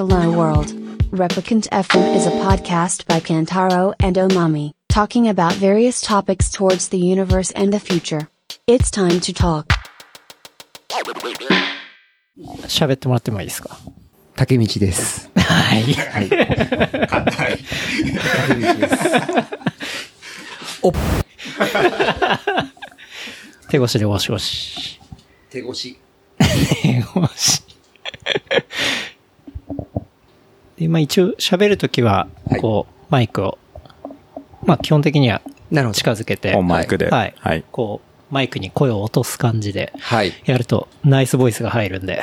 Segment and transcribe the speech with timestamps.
[0.00, 0.68] Hello World.
[1.10, 6.98] Replicant FM is a podcast by Kantaro and Omami, talking about various topics towards the
[6.98, 8.28] universe and the future.
[8.66, 9.72] It's time to talk.
[12.68, 13.78] 喋ってもらってもいいですか
[14.34, 15.30] 竹道です。
[15.36, 15.94] はい。
[15.94, 16.28] 竹
[18.54, 18.96] 道です。
[23.68, 25.00] 手越しでゴシゴシ。
[25.50, 25.98] 手越し。
[26.38, 27.62] 手越し。
[30.81, 33.59] で、まあ一応喋るときはは、いこう、マイクを、
[34.65, 35.97] まあ基本的にはなるほど。
[35.97, 37.09] 近づけて、オンマイクで。
[37.09, 37.35] はい。
[37.37, 37.63] はい。
[37.71, 40.33] こう、マイクに声を落とす感じではい。
[40.45, 42.21] やると、ナイスボイスが入るんで、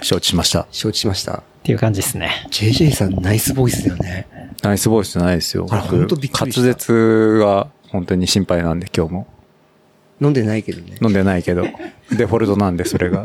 [0.00, 0.68] 承知しました。
[0.70, 1.38] 承知しました。
[1.38, 2.30] っていう感じですね。
[2.50, 4.28] JJ さんナイスボイスだよね。
[4.62, 5.66] ナイスボイスじゃないですよ。
[5.68, 9.26] あらほんとびっくりした滑舌が本当に心配なんで今日も。
[10.20, 10.98] 飲んでないけどね。
[11.02, 11.64] 飲んでないけど。
[12.16, 13.24] デフォルトなんでそれが。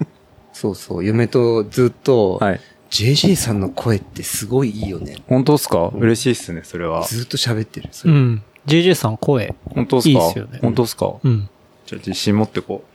[0.52, 1.04] そうそう。
[1.04, 2.60] 嫁とずっと、はい。
[2.94, 5.16] JJ さんの声ってすごいいいよね。
[5.28, 5.88] 本当ですか？
[5.96, 7.02] 嬉しいっすね、それは。
[7.04, 7.88] ずっと喋ってる。
[7.90, 8.42] それうん。
[8.66, 10.10] JJ さん声、本当ですか？
[10.10, 11.14] いいっすよね本当ですか？
[11.22, 11.48] うん。
[11.86, 12.94] じゃあ自信持ってこう。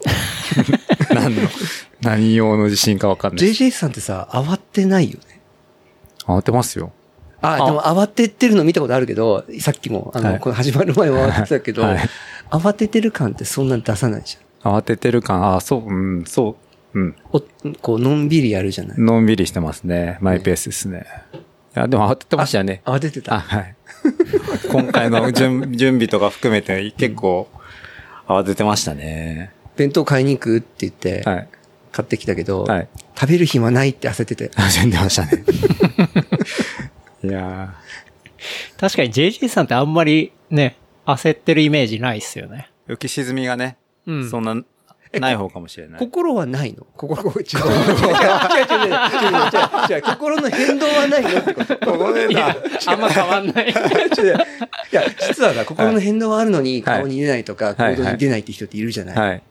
[1.14, 1.42] 何の、
[2.02, 3.48] 何用の自信かわかんない。
[3.48, 5.40] JJ さんってさ、慌てないよね。
[6.26, 6.92] 慌てますよ。
[7.40, 11.98] あ、でも慌ててるの見たことあるけど、さっきも、あの、はいこの始まる前も慌ててたけど、 はい
[12.50, 16.56] 慌ててる感ってそんなに出さないじ慌ててる感、あ、そう、うん、そう、
[16.94, 17.16] うん。
[17.32, 17.40] お
[17.82, 19.00] こう、のんびりやるじゃない？
[19.00, 20.18] のんびりしてますね。
[20.20, 21.06] マイペースですね。
[21.34, 22.82] いや、でも慌ててましたよね。
[22.84, 23.34] 慌ててた？
[23.36, 23.74] あ、はい。
[24.70, 27.48] 今回の準準備とか含めて結構
[28.26, 29.52] 慌ててましたね。
[29.76, 31.48] 弁当買いに行くって言って、はい。
[31.92, 32.88] 買ってきたけど、はい。
[33.18, 34.48] 食べる暇ないって焦ってて。
[34.50, 35.44] 焦んでましたね。
[37.24, 37.74] いや
[38.78, 42.70] 確かに JJ さんってあんまりね、焦ってるイメージないっすよね。
[42.86, 44.56] ー、浮き沈みがね、うんそんな、
[45.12, 45.98] ない方かもしれない。
[45.98, 46.86] 心はないの？
[46.96, 47.46] 心、心、違う。
[47.46, 49.34] 違う、違う、違う、違う、
[49.90, 51.98] 違う、違う、心の変動はないのってこと。
[51.98, 52.56] ごめんな。
[52.86, 53.70] あんま変わんない。
[53.70, 53.72] い
[54.94, 59.16] や、実はさ、心の変動はあるのに、はい顔に出ないとか、はい行動に出ないって人っているじゃない。
[59.16, 59.42] はい。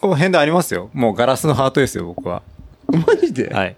[0.00, 0.90] この変動ありますよ。
[0.92, 2.42] もうガラスのハートですよ、僕は。
[2.88, 3.48] マジで？
[3.48, 3.76] はい。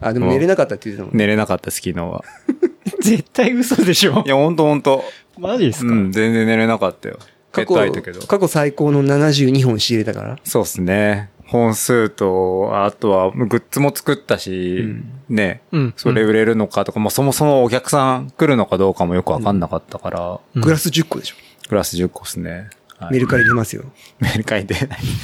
[0.00, 1.16] あ、でも寝れなかったって言ってたもん。
[1.16, 2.24] 寝れなかったです、昨日は。
[3.00, 4.28] 絶対嘘でしょい。
[4.28, 5.04] や、ほんとほんと。
[5.38, 7.18] マジですか、うん、全然寝れなかったよ。
[7.56, 8.26] ベッド空いたけど。
[8.26, 10.38] 過去最高の72本仕入れたから。
[10.44, 11.30] そうっすね。
[11.46, 14.84] 本数と、あとはグッズも作ったし、
[15.28, 21.36] ね、うんそれ売れるのかとか、もうそもそもお客さん来るのかどうかもよくわかんなかったから、うんグラス10個でしょ。
[21.68, 22.70] グラス10個っすね。
[22.98, 23.84] はいメルカリ出ますよ。
[24.20, 24.76] メルカリで。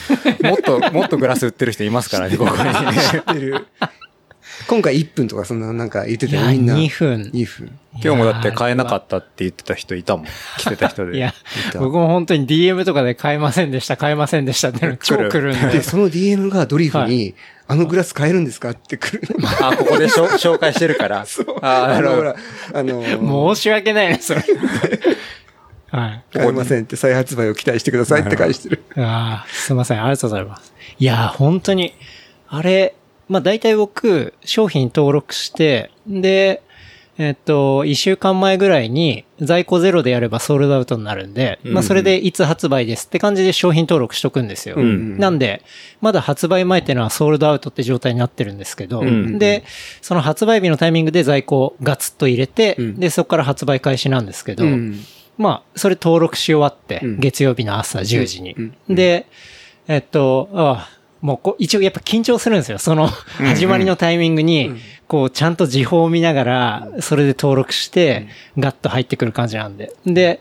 [0.43, 2.73] もっと、もっとグラス売ってる人いますからね、ここにね。
[3.33, 3.67] 出る。
[4.66, 6.76] 今回1分とかそんななんか言ってたよ、みんな。
[6.76, 7.31] 2分。
[7.32, 7.78] 2分。
[7.94, 10.26] 今日もだって買えなかったって言ってた人いたもん。
[10.59, 11.16] 来てた人で。
[11.16, 11.34] いや
[11.75, 15.82] 僕も本当に DM とかで買えませんでした、買えませんでしたっての超来るんでで、。
[15.82, 17.34] その DM がドリフはに、
[17.66, 19.22] あのグラス買えるんですかって来る。
[19.60, 21.25] あ、ここでしょ紹介してるから。
[21.62, 22.34] あ、なるほど
[22.75, 24.42] あのほら。、あの、申し訳ないな、それ。
[25.91, 26.25] はい。
[26.32, 28.82] 買えませんって再発売を期待してくださいって返してる。
[28.97, 30.72] ああ、すいません、ありがとうございます。
[30.98, 31.94] いやー、本当に、
[32.48, 32.94] あれ、
[33.31, 36.63] まあ大体僕、商品登録して、で、
[37.17, 44.75] えっと、一週間前ぐらいに在庫ゼロでやればソールドアウトになるんで、まあそれでいつ発売ですって感じで商品登録しとくんですよ。
[44.83, 45.17] ん。
[45.17, 45.63] なんで、
[46.01, 49.39] まだ発売前っていうのはソールドアウトって状態になってるんですけど、ん。
[49.39, 49.63] で、
[50.03, 52.99] その発売日のタイミングで在庫をガツッと入れて、うん。
[52.99, 55.05] で、そこから発売開始なんですけど、うん。
[55.39, 57.21] まあ、それ登録し終わって、うん。
[57.21, 58.55] 月曜日の朝10時に。
[58.55, 58.95] うん。
[58.95, 59.27] で、
[59.87, 60.89] えっと、あ
[61.21, 62.79] もうこう一応やっぱ緊張するんですよ。
[62.79, 64.73] その始まりのタイミングに、
[65.07, 69.93] こうちゃんと時報を見ながら、それで登録して、ガッと入ってくる感じなんで。
[70.07, 70.41] で、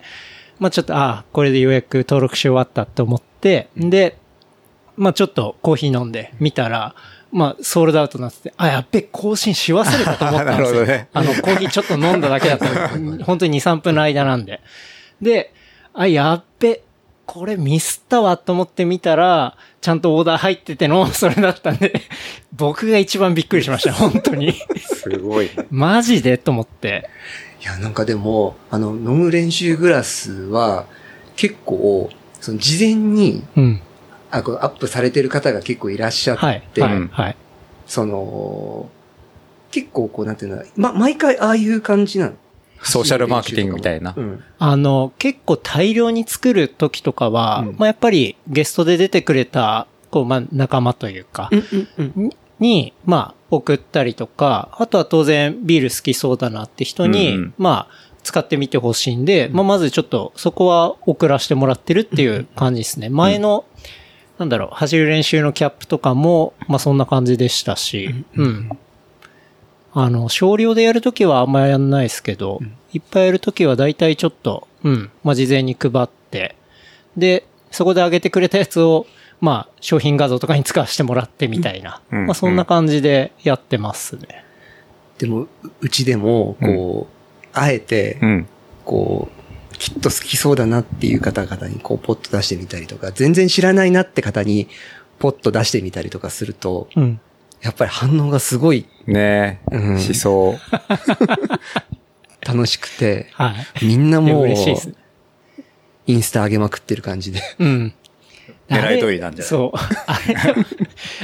[0.60, 4.18] まあちょっと、あこれでようやく登録し終わったと思って、で、
[4.96, 6.96] まあちょっとコーヒー飲んで見たら、
[7.32, 10.86] まあソールドアウトになってて、あ、やっべ、更新し忘れたと思ったんですよ。
[10.88, 12.68] ねあの、コーヒーちょっと飲んだだけだった
[13.26, 14.62] 本当に2、3分の間なんで。
[15.22, 15.54] で、
[15.94, 16.82] あ、やっべ、
[17.32, 22.02] これミスったわと思って見たら、ちゃんとオーダー入ってての、 それだったんで、
[22.58, 24.56] 僕が一番びっくりしました、本当に。
[24.82, 25.52] すごい。
[25.70, 27.08] マジでと思って。
[27.62, 30.88] いや、なんかでも、あの、飲む練習グラスは、
[31.36, 32.10] 結構、
[32.42, 33.82] その事前に、うん。
[34.32, 36.64] あ、こうアップされてる方が結構いらっしゃって、はい。
[36.80, 36.94] はい。
[36.94, 37.36] うんはい。
[37.86, 38.90] その、
[39.70, 42.34] 結構こう、なんていうの、ま、毎回ああいう感じなの？
[42.84, 44.22] ソーシャルマーケティングみたいなう。
[44.22, 44.44] ん。
[44.58, 51.64] あの、結構大量に作る時とかは、うんまあやっぱりゲストで出てくれた、こう、まあ仲間というか、うん
[51.98, 52.30] うんうん。
[52.60, 63.10] に、まあ、送ったりとか、あとは当然ビール好きそうだなって人に、うんうんまあ、使ってみてほしいんで、まあ、まずちょっとそこは送らせてもらってるっていう感じですね。
[63.10, 63.66] 前の、
[64.38, 68.70] なんだろう、走る練習のキャップとかも、まあそんな感じでしたし、うん。
[69.94, 72.60] あの、少量でやるときはあんまやんないですけど、
[72.94, 76.56] いっぱいやるときは大体ちょっと、うん、まあ、事前に配って、
[77.18, 79.06] で、そこで上げてくれたやつを、
[79.42, 82.02] まあ、商品画像とかに使わせてもらってみたいな。
[82.12, 84.44] うんまあ、そんな感じでやってますね。
[85.18, 85.50] でも、う
[85.82, 88.48] うちでも、こう、あえてう、ん。
[88.86, 94.68] こう、きっと好きそうだなっていう方々に、こう、ポッと出してみたりとか、全然知らないなって方に、
[95.20, 97.20] ポッと出してみたりとかすると、うん。
[97.62, 100.60] やっぱり反応がすごいねえ、うんしそう。
[102.46, 103.86] 楽しくて、はい。
[103.86, 104.94] みんないもう、や嬉しいです。
[106.08, 107.42] インスタ上げまくってる感じで。
[107.60, 107.94] うん。
[108.70, 109.48] 狙い通りなんじゃない？
[109.48, 109.78] そう。
[110.06, 110.36] あれ、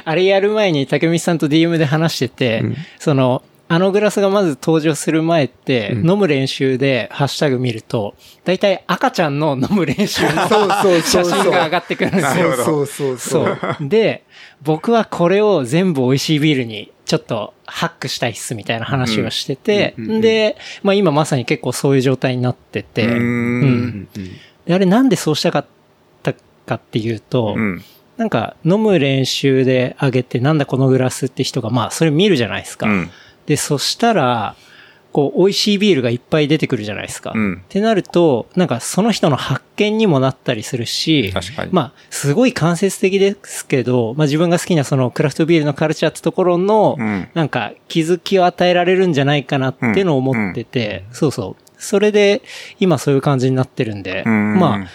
[0.04, 12.30] あれやる前に竹道さんと DM で話してて、うんその、あのグラスがまず登場する前って、うん飲む練習でハッシュタグ見ると、だいたい赤ちゃんの飲む練習の そうそう写そうそう真が上がってくるんですよ。
[12.30, 13.58] なるほどそうそうそう。
[13.82, 14.24] で、
[14.65, 24.07] 僕はこれを全部美味しいビールにちょっとハックしたいっすみたいな話をしてて、うんで、まあ今まさに結構そういう状態になってて、うーん
[24.67, 25.65] あれなんでそうしたかっ
[26.23, 26.33] た
[26.65, 27.83] かっていうと、うん。
[28.17, 32.88] なんか飲む練習であげてなんだこのグラスって人がまあそれ見るじゃないですか。
[32.88, 33.12] うん。
[33.45, 34.56] で、そしたら、
[35.15, 37.31] こう美味しいビールがいっぱい出てくるじゃないですか。
[37.33, 41.71] うんってなると、なんかその人の発見にもなったりするし、確かに。
[41.71, 51.63] まあ、すごい間接的ですけど、まあ自分が好きなそのクラフトビールのカルチャーってところの、うんなんか気づきを与えられるんじゃないかなっていうのを思ってて、そうそう。
[51.77, 52.41] それで、
[52.81, 54.88] 今そういう感じになってるんで、うんまあ、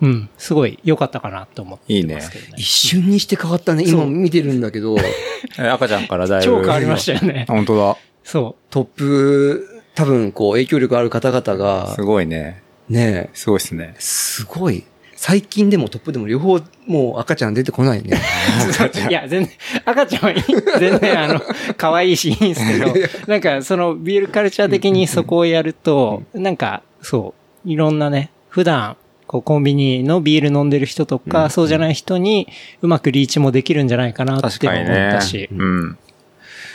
[0.00, 2.52] うん、すごい良かったかなと思ってますけどね。
[2.58, 3.82] 一瞬にして変わったね。
[3.84, 4.96] 今見てるんだけど、
[5.58, 6.44] え赤ちゃんからだいぶ。
[6.44, 7.46] 超変わりましたよね。
[7.48, 7.96] 本当だ。
[8.28, 12.62] そトップ、多分こう影響力ある方々がす、ごいね。
[12.90, 13.94] ね、すごいっすね。
[13.98, 14.84] すごい。
[15.16, 18.18] 最近でもトップでも両方もう赤ちゃん出てこないね。
[19.06, 19.10] う。
[19.10, 19.52] いや、全然、
[19.82, 20.42] 赤ちゃんはいい。
[20.78, 21.40] 全然、あの、
[21.78, 22.94] 可愛いしいいんですけど、
[23.26, 27.32] なんか、その、ビールカルチャー的にそこをやると、なんか、そ
[27.64, 32.46] う、いろんなね、普段、こう、コンビニのビール飲んでる人とか、そうじゃない人に、
[32.82, 35.48] うまくリーチもできるんじゃないかなって思っ確かにねたし。。
[35.50, 35.98] うん。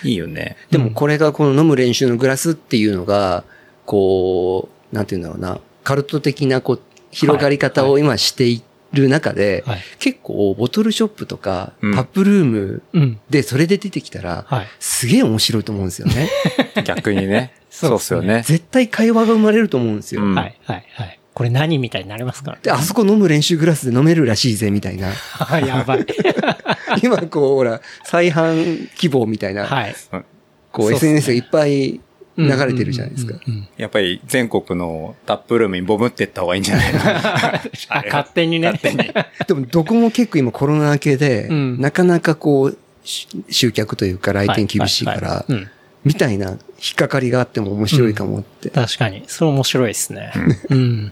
[0.03, 0.57] いいよね。
[0.71, 3.43] でもこれがこの飲む練習のグラスっていうのが、
[3.85, 8.63] こう、なんていうんだろうな、カルト的なこう、広がり方を今してい
[8.93, 9.79] る中で、はい。
[9.99, 13.19] 結構ボトルショップとか、うんタップルームうん。
[13.29, 14.67] でそれで出てきたら、はい。
[14.79, 16.29] すげえ面白いと思うんですよね。
[16.85, 17.53] 逆にね。
[17.69, 18.43] そそううっすよね。
[18.45, 20.23] 絶対会話が生まれると思うんですよ。
[20.23, 20.55] うんはい。
[20.65, 20.85] はい。
[20.93, 21.19] はい。
[21.33, 22.51] これ何みたいになりますか？
[22.51, 25.09] らで、あそこ飲む練習グラスで飲めるらしいぜ、みたいな。
[25.39, 26.05] あ やばい。
[27.03, 29.95] 今こう、ほら、再販希望みたいな、はい。
[30.71, 31.99] こう、SNS がいっぱい
[32.37, 33.33] 流れてるじゃないですか。
[33.47, 36.93] うんうんうんやっぱり全国のタップルームにボムってった方がいいんじゃない？
[36.93, 37.61] の あ、
[38.05, 38.79] 勝手にね。
[39.47, 45.45] でも、どこも結構今コロナ明けで、うんなかなかこう、し集客というか来店厳しいから
[46.05, 46.55] みたいな引
[46.93, 48.69] っかかりがあっても面白いかもって。
[48.69, 49.23] 確かに。
[49.27, 50.31] それ面白いですね。
[50.69, 51.11] うん。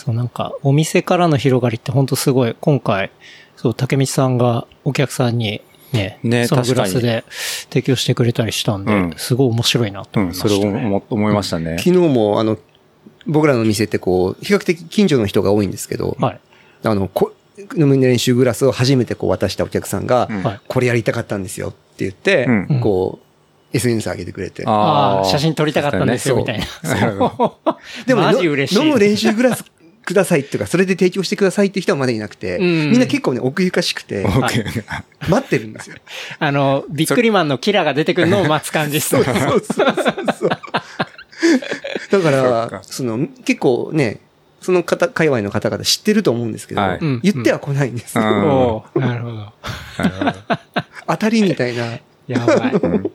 [0.00, 3.10] そう、なんか、お店からの広がりって本当すごい、今回、
[3.56, 5.60] そう、竹道さんがお客さんに
[5.92, 7.24] ね、ねそのグラス確で
[7.68, 10.58] 提供してくれたりしたんで、うんすごい面白いなとうん、思いました、ね。
[10.58, 11.76] それを思思いましたね。
[11.78, 12.56] 昨日も、あの、
[13.26, 16.40] 僕らの店ってこう、比較的近所の人が多いんですけど、はい。
[16.84, 17.32] あの、こ
[17.76, 20.60] 飲み練習グラスを初めてこう渡したお客さんが、うんはい。
[20.66, 24.64] これやりたかったんですよって言って、うんこう、SNS 上げてくれて。
[24.66, 26.66] ああ、写真撮りたかったんですよ、みたいな。
[28.06, 28.80] でも、マのジ嬉しい。
[28.80, 29.64] 飲む練習グラス
[30.04, 35.96] くださいっていうか、それで提供してくださいって人はまだいなくて、うんみんな結構ね、奥ゆかしくて、待ってるんですよ。
[36.38, 39.24] あの、ビックリマンのキラが出てくるのを待つ感じですね。
[39.24, 39.96] そうそうそう
[40.38, 40.48] そう。
[40.50, 40.62] だか
[42.10, 44.20] そっらか、その、結構ね、
[44.60, 48.84] その方、界隈の方々知ってると思うんですけど、はいうん言っては来ないんですよ。
[48.94, 49.52] なるほど。
[51.06, 51.98] 当たりみたいな。
[52.26, 53.10] やばい。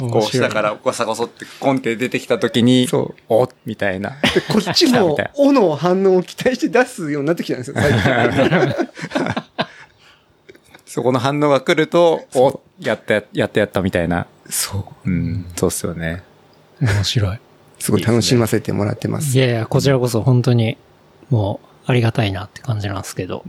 [0.00, 4.10] うんこう下からゴサゴソってコンって出てきた時に、そうおみたいな。
[4.10, 8.02] でこっちも おの反応を期待して出すようになってきたんですよ、最近。
[10.86, 14.26] そこの反応が来ると、おやった、やったやったみたいな。
[14.48, 15.10] そう。
[15.10, 16.22] うん、そうっすよね。
[16.80, 17.38] 面白い。
[17.80, 19.36] すごい楽しませてもらってます。
[19.36, 20.76] いやいや、こちらこそ本当に、
[21.30, 23.44] もう、ありがたいなって感じなんですけど。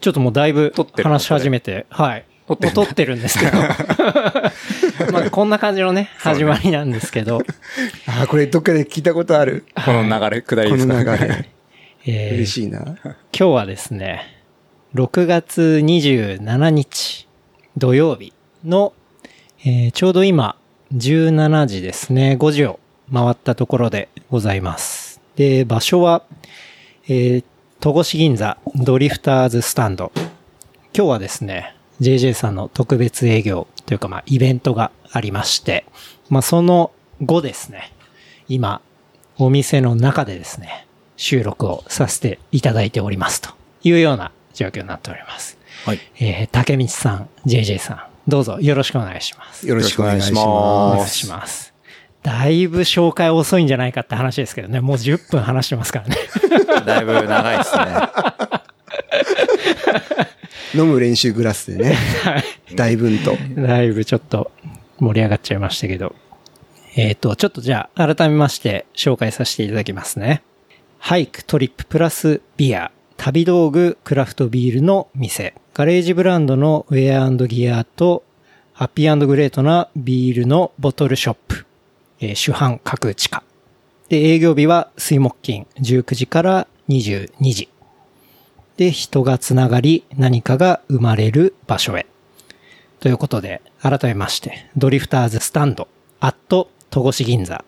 [0.00, 2.24] ちょっともうだいぶ話し始めて、はい。
[2.46, 3.58] 撮っ撮ってるんですけど。
[5.12, 7.42] まあ、こんな感じのね、始まりなんですけど。
[8.06, 9.64] あー、これどっかで聞いたことある。
[9.74, 11.48] この流れ、下りこですかの流れ。
[12.04, 12.80] えー嬉しいな。
[12.82, 14.22] 今日はですね、
[14.94, 17.28] 6月27日
[17.76, 18.32] 土曜日
[18.64, 18.92] の、
[19.64, 20.56] えーちょうど今
[20.94, 22.80] 17時ですね、5時を
[23.12, 25.20] 回ったところでございます。
[25.36, 26.22] で、場所は、
[27.08, 27.44] えー、
[27.80, 30.12] 戸越銀座ドリフターズスタンド。
[30.94, 35.84] 今日はですね、JJ さんの特別営業というかまあイベントがありまして、
[36.28, 36.90] まあその
[37.20, 37.92] 後ですね、
[38.48, 38.82] 今、
[39.38, 43.50] お店の中でですね、収録をさせていただいておりますと
[43.84, 45.56] いうような状況になっております。
[45.86, 46.00] はい。
[46.18, 49.68] えー、竹道さん、JJ さん、どうぞよろしくお願いします。
[49.68, 51.72] よろしくお願いしおま願いします。
[52.24, 56.16] だいぶ紹介遅いんじゃないかって話ですけどね、もう10分話してますからね。
[56.86, 57.84] だいぶ長いですね。
[60.72, 60.78] す。
[60.78, 61.96] 飲む練習グラスでね。
[62.74, 63.36] 大分と。
[63.60, 64.50] だいぶちょっと
[64.98, 66.14] 盛り上がっちゃいましたけど。
[66.94, 70.42] えっ、と、ちょっとじゃあ改めまして紹介させていただきますね。
[70.98, 78.24] ハイク、トリッププラスビア、旅道具、クラフトビールの店、ガレージブランドのウェアギアと、
[78.72, 81.66] ハッピーグレートなビールのボトルショップ、
[82.20, 83.42] えー主販各地下。
[84.08, 87.68] で、営業日は水木金19時から22時。
[88.76, 92.06] で、人がつながり何かが生まれる場所へ。
[93.00, 95.88] ということで、改めまして、ドリフターズスタンド、
[96.20, 97.64] アット、戸越銀座、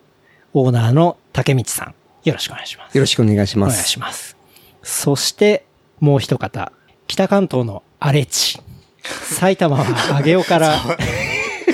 [0.53, 1.95] オーナーの竹道さん、
[2.25, 2.97] よろしくお願いします。
[2.97, 3.89] よろしくお願いしお願います。
[3.89, 4.37] します。
[4.83, 5.67] そして、
[6.01, 6.73] もう一方、
[7.07, 8.61] 北関東の荒地。
[9.03, 10.79] 埼玉は上尾から、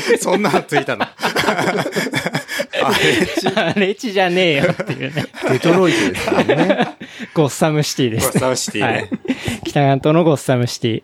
[0.21, 1.07] そんなのついたの？
[2.83, 2.93] あ
[3.77, 5.27] れ、荒地じゃねえよっていうね。
[5.51, 6.89] デトロイトですからね。
[7.35, 8.33] ゴッサムシティです。
[8.33, 9.11] ゴッサムシティねはい。
[9.65, 11.03] 北関東のゴッサムシティ。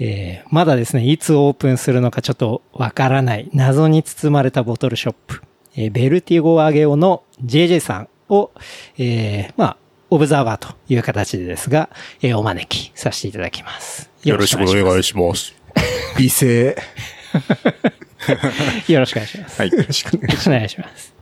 [0.00, 5.42] えー、まだですね、いつオープンするのかちょっとわからない、謎に包まれたボトルショップ。
[5.76, 8.50] えーベルティゴアゲオの JJ さんを、
[8.98, 9.76] えー、まあ、
[10.10, 11.90] オブザーバーという形でですが、
[12.22, 14.10] えーお招きさせていただきます。
[14.24, 15.54] よろしくお願いしします。
[16.16, 16.76] 美声。
[18.88, 19.60] よろしくお願いします。
[19.60, 19.70] はい。
[19.70, 20.50] よろしくお願いします。
[20.50, 21.14] お願いします。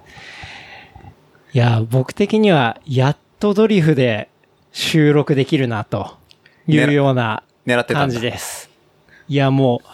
[1.55, 4.29] いや、僕的には、やっとドリフで
[4.73, 6.17] 収録できるな、と
[6.67, 7.43] いうような
[7.89, 8.71] 感じです。
[9.29, 9.89] いや、もう、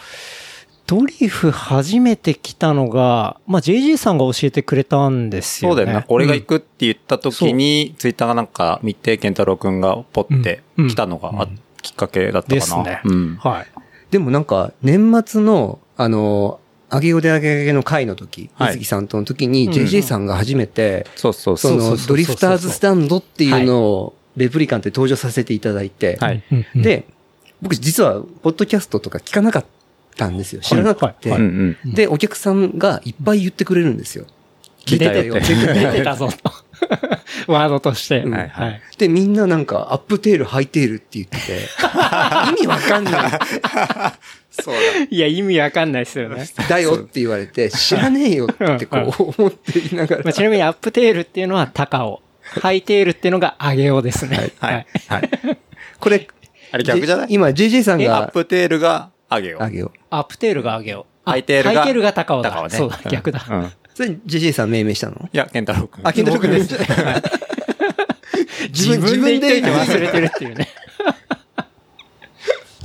[0.87, 5.77] ドリフ初めて来たのが、まあ、JJ さんが教えてくれたんですよね。
[5.77, 6.05] そうだよな。
[6.09, 11.49] 俺が行くって言った時に、ツイッターがなんか見て、健太郎くんがポってうん来たのがあ
[11.83, 12.55] きっかけだったかな。
[12.55, 13.01] ですね。
[13.05, 13.37] うん。
[13.37, 13.67] はい。
[14.11, 16.59] でもなんか、年末の、あの、
[16.91, 21.79] あげよであげあげの会の時、はい水木さんとの時に、うん JJ さんが初めて、そうそうそそう。
[21.79, 26.43] の、ドリフターズスタンドっていうのを、レプリカントで登場させていただいて、はい。
[26.75, 27.07] で、
[27.61, 29.65] 僕実は、ポッドキャストとか聞かなかっ
[30.17, 30.63] たんですよ。
[30.63, 31.35] 知らなくて。
[31.85, 34.27] で、お客さんがいっぱい言ってくれるんですよ。
[34.87, 36.53] 聞いたよ出て出てたぞと。
[37.53, 38.21] ワードとして。
[38.21, 38.49] うんはい。
[38.49, 41.69] はいで、みんななんか、 up tail、high tail って言ってて、
[42.51, 43.33] 意味わかんない。
[44.61, 44.75] そう
[45.11, 46.49] いや、意味わかんないですよね。
[46.69, 50.33] だよって言われて、知らねえよってこう思っていながらまあ、。
[50.33, 52.23] ちなみに up tail っていうのは高尾。
[52.43, 54.53] high tail っていうのが上げおですね。
[54.61, 54.69] だ。
[54.69, 54.87] はい。
[55.09, 55.31] はい。
[56.01, 56.27] これ、
[56.73, 57.27] あれ逆じゃない？
[57.31, 59.63] 今、JJ さんアッが、プテールがあげよう。
[59.63, 59.99] あげよう。
[60.11, 61.07] アップテールが上げお。
[61.25, 62.51] あハイテールがハイテールが高尾だ。
[62.51, 63.45] 高尾ねそうだ、逆だ。
[63.51, 63.65] うん。
[63.65, 65.29] いそれ JJ さん命名したの？
[65.33, 66.09] や、健太郎くん。
[66.09, 66.75] あ、健太郎君です。
[68.71, 70.69] 自分で言って忘れてるっていうね。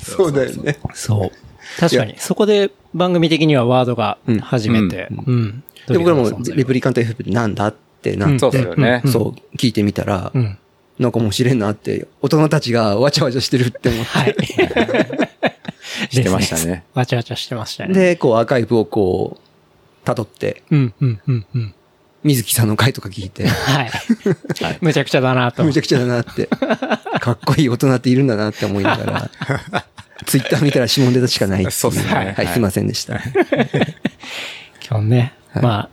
[0.01, 0.77] そうだよね。
[0.93, 1.31] そう。
[1.79, 2.15] 確かに。
[2.17, 5.07] そこで番組的にはワードが初めて。
[5.25, 5.63] うん。
[5.87, 9.01] で、僕らもレプリカント FF ってなんだってなって、そうですよね。
[9.05, 10.57] そう、聞いてみたら、うん。
[10.99, 14.05] なんか面白いなって、大人たちがわちゃわちゃしてるって思って。
[14.05, 14.35] はい。
[16.09, 16.83] してましたね。
[16.93, 17.93] わちゃわちゃしてましたね。
[17.93, 21.73] で、こうアーカイブをこう、辿って、うん、うん、うん、うん。
[22.23, 23.91] 水木さんの回とか聞いて、はい。
[24.81, 25.63] むちゃくちゃだなと。
[25.63, 26.47] むちゃくちゃだなって、
[27.19, 29.31] かっこいい大人っているんだなって思いながら、
[30.25, 33.19] ツイッター見たら指紋出たしかない そうっすねはい、はいすいませんでした。
[34.89, 35.89] 今日ね、はいまあ、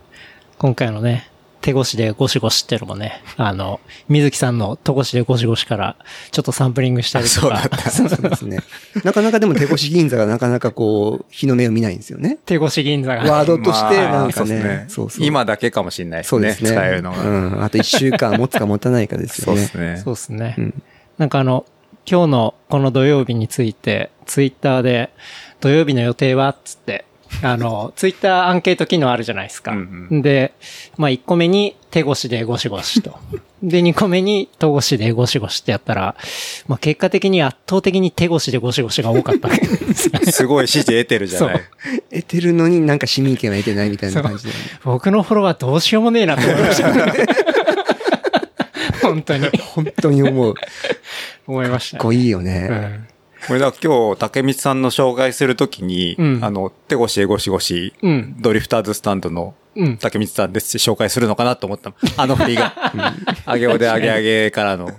[0.57, 1.27] 今回のね、
[1.61, 5.95] 手越しでゴシゴシっていうのもね、あの、水木さんの手越しでゴシゴシから、
[6.31, 8.59] ちょっとサンプリングしたりとか、 そうですね。
[9.03, 12.39] なかなかでも手越し銀座がなかなかこう、日の目を見ないんですよね。
[12.45, 13.31] 手越し銀座が。
[13.31, 15.25] ワードとしてまあなんかねそうです、そうそう。
[15.25, 16.29] 今だけかもしれないですね。
[16.29, 16.71] そうですね。
[16.71, 17.23] 伝えるのが。
[17.23, 17.63] うん。
[17.63, 19.61] あと一週間持つか持たないかですよね。
[19.61, 20.01] そうですね。
[20.03, 20.55] そうですね。
[20.57, 20.83] うん
[21.17, 21.65] なんかあの、
[22.05, 25.11] 今日のこの土曜日について、ツイッターで、
[25.59, 26.55] 土曜日の予定は？
[26.63, 27.05] つって、
[27.43, 29.71] あの、ツイッターアンケート機能あるじゃないですか。
[29.71, 30.53] うんで、
[30.97, 33.17] まあ1個目に手越しでゴシゴシと。
[33.63, 36.15] で、2個目に手越しでゴシゴシってやったら、
[36.67, 40.09] まあ結果的に圧倒的に手越しでゴシゴシが多かったわけです。
[40.31, 41.61] すごい支持得てるじゃない。
[42.11, 44.55] 得てるのになんか市民権は得てないみたいな感じで、ね。
[44.83, 47.13] 僕のフォロワーどうしようもねえなと思いましたね。
[49.13, 49.49] 本当に。
[49.57, 50.53] 本当に思う。
[50.53, 50.69] か っ
[51.47, 52.01] 思いましたね。
[52.01, 52.67] こいいようね。
[52.67, 53.07] ん。
[53.47, 58.35] これだ、今日、竹光さんの紹介するときに、うんあの、手越しでゴシゴシ、うん。
[58.39, 59.97] ドリフターズスタンドのうん。
[59.97, 61.93] 竹光さんですし紹介するのかなと思った。
[62.17, 62.73] あの振りが。
[63.45, 64.91] あげおであげあげからの。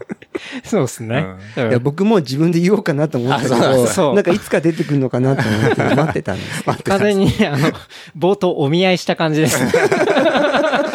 [0.64, 1.26] そうですね。
[1.56, 6.76] うんいや、僕も自分で言おうかなと思ったけあそうど、そうなんかいつか出てくるのかなと思って待ってたんですけど。
[6.84, 7.70] 完全に、あの、
[8.18, 9.72] 冒頭お見合いした感じですね。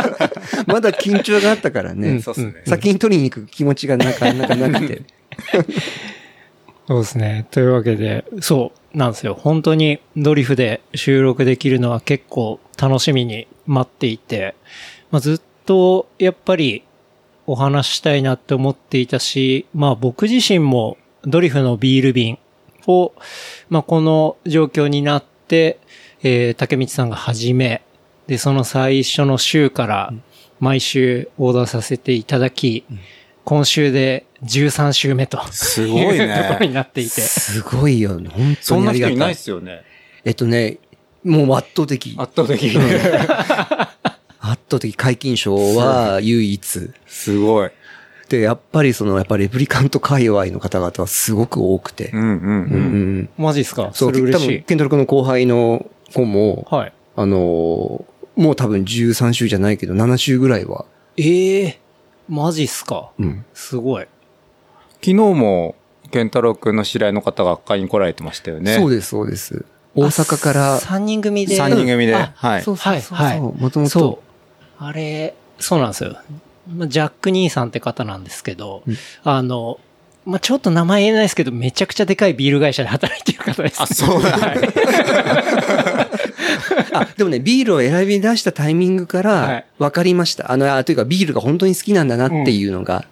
[0.68, 2.22] まだ緊張があったからね。
[2.22, 2.54] そうっすね。
[2.66, 5.02] 先に取りに行く気持ちがなかなかなくて。
[6.88, 7.46] そうですね。
[7.52, 9.34] というわけで、そうなんですよ。
[9.34, 14.56] 本当にドリフで収録できるのは結構楽しみに待っていて、
[15.12, 16.84] まあ、ずっとやっぱり
[17.46, 22.38] お話ししたいなって思っていたし、まあ僕自身もドリフのビール瓶
[22.88, 23.14] を、
[23.70, 25.80] まあこの状況になって、
[26.24, 27.82] えー竹道さんが始め、
[28.28, 30.14] で、その最初の週から
[30.60, 32.84] 毎週オーダーさせていただき、
[33.44, 35.40] 今週で13週目と。
[35.52, 37.10] すごいねうところになっていて。
[37.22, 38.20] すごいよ。
[38.30, 39.18] 本当そんにありがたい。
[39.18, 39.82] な人いないっすよね。
[40.26, 40.78] えっとね、
[41.24, 42.16] もう圧倒的。
[42.18, 42.70] 圧倒的。
[44.40, 46.90] 圧倒的解禁賞は唯一。
[47.06, 47.70] すごい。
[48.30, 52.18] で、やっぱりその、やっぱレプリカント界隈の方々はすごく多くてう。
[52.18, 53.20] んうんううん。
[53.22, 53.30] ん。
[53.38, 53.92] マジっすか？
[53.94, 54.64] そ、そうれ多分、嬉しい。
[54.64, 56.94] ケントロ君の後輩の子も、はい。
[57.16, 58.04] あのー、
[58.38, 60.86] もう多分13週じゃないけど、7週ぐらいは。
[61.18, 61.80] ええ
[62.30, 63.10] マジっすか？
[63.20, 63.46] うん。
[63.54, 64.08] すごい。
[65.02, 65.76] 昨日も、
[66.12, 68.72] ケンタロウ君の知り合いの方が買いに来られてましたよね。
[68.74, 69.66] でそうです、そうです。
[69.96, 71.56] 大阪から、3人組で。
[71.56, 73.18] 三人組であはいそうそうそう。
[73.18, 73.90] はいはいもともと。
[73.90, 74.20] そ
[74.80, 74.84] う。
[74.84, 76.16] あれ、そうなんですよ。
[76.72, 79.80] まあジャック兄さんって方なんですけど、うんあの、
[80.26, 83.82] まあ、ちょっと名前言えないですけど、めちゃくちゃでかいビール会社で働いてる方です。
[83.82, 84.38] あ、そうだ。
[86.94, 90.52] あ、でもね、ビールを選び出したタイミングかはいら、分かりました。
[90.52, 93.06] あの、あというか、ビールが本当に好きなんだなっていうのが、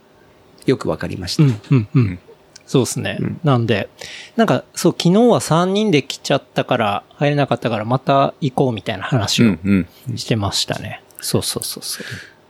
[0.66, 1.44] よく分かりました。
[1.44, 2.20] うん、うん、うん。
[2.66, 3.18] そうですね。
[3.20, 3.90] うんなんで、
[4.36, 10.18] なんか、そう、昨日は3人で来ちゃったから、入れなかったから、また行こうみたいな話をうんうん。
[10.18, 11.02] してましたね。
[11.22, 12.02] そうそうそうそ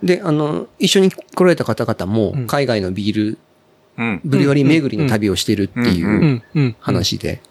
[0.03, 0.05] う。
[0.05, 3.37] で、あの、一緒に来られた方々もうん、海外のビール、
[3.97, 4.21] うん。
[4.23, 6.75] ブリュワリー巡りの旅をしてるっていううんうん。
[6.79, 7.41] 話で、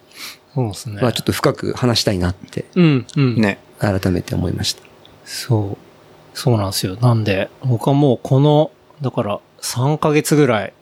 [0.55, 1.01] そうですね。
[1.03, 3.41] まあちょっと深く話したいなって、うん、うん。
[3.41, 3.59] ね。
[3.79, 4.83] 改めて思いました。
[5.25, 6.39] そう。
[6.39, 6.97] そうなんですよ。
[7.01, 10.73] なんで、僕はもうこの、だから3ヶ月ぐらい、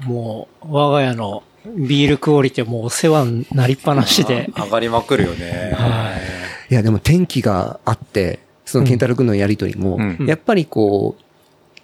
[0.00, 5.74] もう我が家のビールクオリティはもうお世話になりっぱなしで、 上がりまくるよね。
[5.76, 6.12] は
[6.70, 6.72] い。
[6.72, 11.22] いや、でも天気があって、そのケンタロウ君のやりとりも、うんやっぱりこう、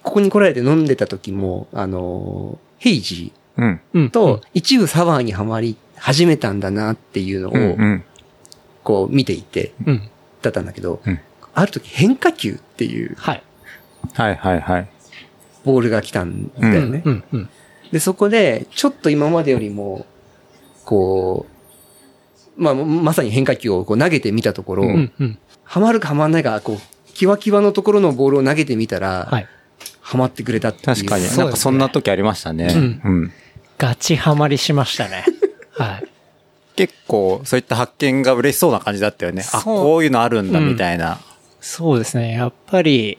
[0.03, 3.81] ここに来られて飲んでた時も、あの、ヘイジうん。
[3.93, 4.09] うん。
[4.09, 8.01] と一部サワーにはまり始めたんだなっていうのを。
[8.83, 10.09] こう見ていて、うん。
[10.41, 11.19] だったんだけど、うん
[11.53, 13.43] ある時変化球っていうはい。
[14.13, 14.87] はいはいはい。
[15.65, 17.03] ボールが来たんだよね。
[17.91, 20.05] で、そこで、ちょっと今までよりも、
[20.85, 21.45] こ
[22.57, 25.37] う、まあ、まさに変化球をこう投げてみたところ、うん、うん。
[25.63, 29.47] はまるかはまんないか、こう、キワキワのところのボールを投げてみたら、はい。
[29.99, 30.85] はまってくれたっていう。
[30.95, 31.37] 確かに。
[31.37, 32.73] なんかそんな時ありましたね。
[32.73, 33.31] うんうん。
[33.77, 35.25] ガチハマりしましたね。
[35.71, 36.07] はい。
[36.75, 39.43] 結構、そういった発見が嬉しそうな感じだったよね。
[39.53, 41.19] あ、こういうのあるんだ、みたいな。
[41.59, 42.33] そうですね。
[42.33, 43.17] やっぱり、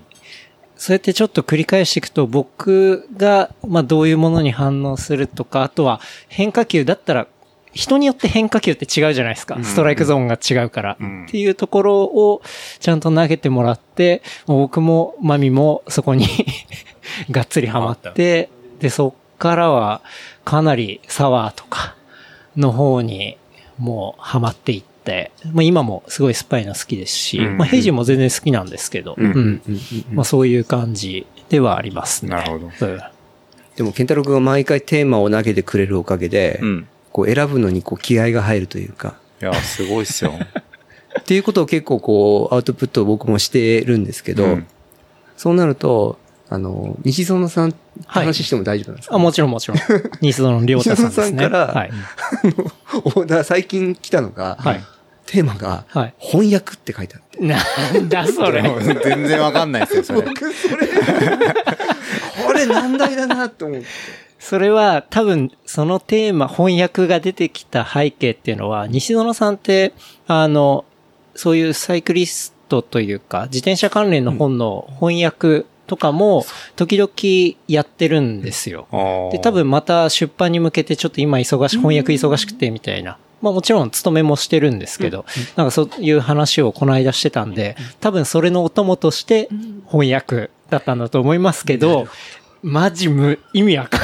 [0.77, 7.29] そうやってちょっと繰り返していくと、僕が、まあどういうものに反応するとか、あとは変化球だったら、
[7.73, 9.59] 人によって変化球って違うじゃないですか。
[9.63, 10.97] ストライクゾーンが違うから。
[11.01, 12.43] うんっていうところを
[12.81, 16.27] ちゃんと投げてもらって、僕もマミもそこに
[17.31, 20.03] がっつりハマって、で、そっからは
[20.45, 21.95] かなりサワーとか
[22.57, 23.37] の方に
[23.79, 27.59] もうハマっていって、まあ今もすごい酸っぱいの好きですし、うん。
[27.59, 29.27] まあヘイジも全然好きなんですけど、うん。
[29.27, 29.35] うん。
[29.35, 29.63] うん。
[29.67, 29.81] うん
[30.13, 32.31] まあそういう感じではありますね。
[32.31, 32.67] なるほど。
[32.67, 33.01] うん。
[33.77, 36.89] でも、ケンタロウ君が毎回テーマを投げてくれるおかげで、うん。
[37.11, 40.33] こう選ぶのにこう気合が入るというか、いや、すごいっすよ。
[41.21, 44.67] っていうことを結構こう、アウトプットを僕もしてるんですけど、うん。
[45.37, 46.19] そうなると、
[46.53, 47.75] あの、西園さん、
[48.07, 49.79] 話しても大丈夫なんですか、あ、もちろんもちろん。
[50.21, 51.27] 西園亮太さんですね。
[51.27, 51.91] 西園さんからはい。
[52.93, 54.85] オーダー最近来たのが、はい
[55.25, 57.39] テーマが、はい翻訳って書いてあって。
[57.41, 57.57] な
[58.01, 58.61] んだそれ。
[58.61, 60.21] も全然わかんないですよ、それ。
[60.21, 60.87] 僕、それ、
[62.47, 63.87] これ難題だなと思って。
[64.39, 69.95] それは多分そのテーマ、翻訳が出てきた背景っていうのは、西園さんって、
[70.27, 70.85] あの、
[71.35, 78.89] そういうサイクリストというか、自転車関連の本の翻訳とかも、時々やってるんですよ。
[79.31, 83.19] で、多分また出版に向けてちょっと今忙し、翻訳忙しくてみたいな。
[83.43, 89.51] まあもちろん勤めもしてるんですけど、なんかそういう話をこの間してたんで、多分それのお供として
[89.87, 92.09] 翻訳だったんだと思いますけど、
[92.63, 94.01] マジ無、意味わかん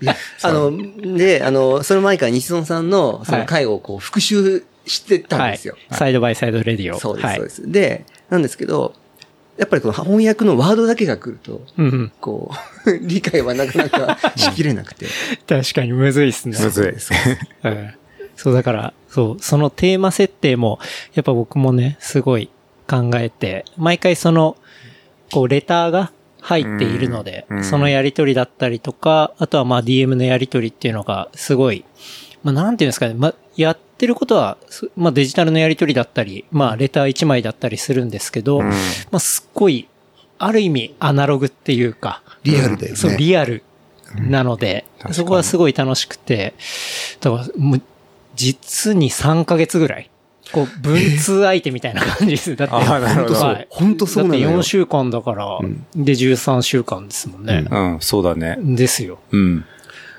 [0.00, 0.16] な い。
[0.40, 0.72] あの、
[1.18, 5.74] で、あの、その前から西園さんの、その回をこう、復習してたんですよ。
[5.90, 5.98] はい。
[5.98, 6.98] サイドバイサイドレディオ。
[6.98, 7.70] そうです、はいそうです。
[7.70, 8.94] で、なんですけど、
[9.58, 12.12] やっぱりこの翻訳のワードだけが来ると、うんうん。
[12.20, 12.50] こ
[12.86, 15.06] う、 理解はなかなか しきれなくて。
[15.46, 16.58] 確かにむずいっすね。
[16.60, 17.68] むずい。
[17.68, 17.94] う ん
[18.36, 20.78] そう、だから、そう、そのテーマ設定も、
[21.14, 22.50] やっぱ僕もね、すごい
[22.86, 24.56] 考えて、毎回その、
[25.32, 31.84] こう、レターが入っているので、うんそのやりとりだったりとか、あとはまあ DM のやりとりっていうのが、すごい、
[32.44, 38.74] まあなんていうんですかね、まあ、やってることは、すまあデジタルのやりとりだったり、まあレター1枚だったりするんですけど、うんま
[39.12, 39.88] あすっごい、
[40.38, 42.96] ある意味アナログっていうか、リアルだよね。
[42.96, 43.62] そう、リアル
[44.14, 46.54] なので、確かにそこはすごい楽しくて、
[47.20, 47.82] だから、もう、
[48.34, 50.10] 実に3ヶ月ぐらい、
[50.52, 52.56] こう、文通相手みたいな感じです。
[52.56, 57.66] だって、あーなるほどはい本当そうなのよだって4週間だから、んで13週間ですもんね。
[57.70, 58.58] うん、そうだね。
[58.60, 59.18] ですよ。
[59.32, 59.64] うん。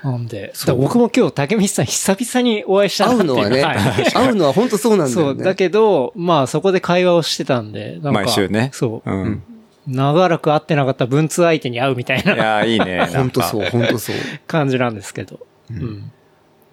[0.02, 5.44] なんで、僕も今日竹道さん久々にお会いしたなっていう会うのはね、はい 会うのは本当そうなんだそう、よね。
[5.44, 8.70] だけど、まあそこで会話をしてたんで、なんか毎週ね。
[8.72, 9.42] そう、うん。
[9.88, 13.08] 長らく会ってなかった文通相手に会うみたいないやー、いいね。
[13.12, 14.16] 本当そう、 本当そう。
[14.46, 15.40] 感じなんですけど。
[15.70, 16.12] うん。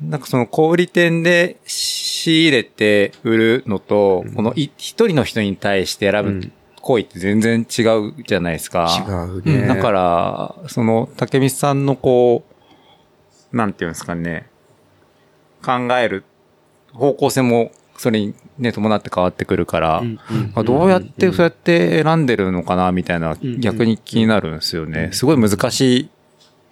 [0.01, 6.51] なんかその小売店で仕入れて売るのと、このい一人の人に対して選ぶうん
[6.85, 8.87] 行為って全然違うじゃないですか。
[9.07, 9.65] 違うね。
[9.65, 12.54] だから、その、竹光さんのこう、
[13.55, 14.47] なんていうんですかね、
[15.63, 16.25] 考える
[16.93, 20.03] 方向性も、それにね、伴って変わってくるから、
[20.65, 25.09] どうやってそうやって選んでるのかな、みたいな、ん逆に気になるんですよね。
[25.13, 26.09] すごい難しい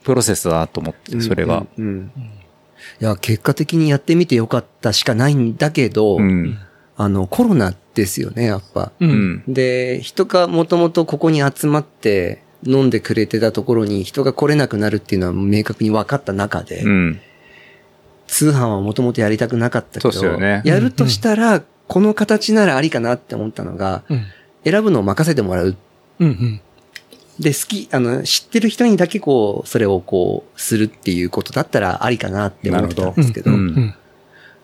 [0.04, 1.66] プロセスだなと思って、それが。
[1.78, 6.60] いや、結果的にやってみてよかったしかないんだけど、うん。
[6.98, 8.92] あの、コロナですよね、やっぱ。
[9.00, 9.06] う。
[9.06, 9.44] うんん。
[9.48, 17.22] で、人がもともとここに集まって飲んでくれてたところに人が来れなくなるっていうのは明確に分かった中で、うん。
[18.28, 24.26] 通販はもともとやりたくなかったけど、ねやるとしたら、この形ならありかなって思ったのが、うん。
[24.64, 25.76] 選ぶのを任せてもらう。
[26.20, 26.28] うん。
[26.28, 26.62] うん。
[27.40, 33.96] で、好き、あの、知ってる人にだけこう、それをこう、するっていうことだったらありかなって思ってたんですけど、なるほどうんうん。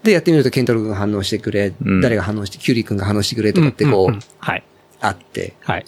[0.03, 4.63] で、やってみると、ケンタロウ君が反応してくれ、うん誰が反応して、キュウリ君が反応してくれとかってこう、はい。
[5.01, 5.85] あって、はい。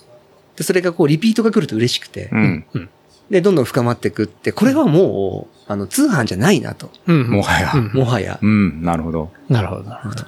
[0.55, 2.65] で、それがこう、リピートが来ると嬉しくて、うん。
[2.73, 2.89] うん。
[3.29, 6.91] で、どんどん深まっていくって、これはもう、あの、通販じゃないなと。
[7.07, 7.29] うん。
[7.29, 7.71] もはや。
[7.73, 9.31] うんもはやう、ん、なるほど。
[9.49, 10.25] なるほど、なるほど。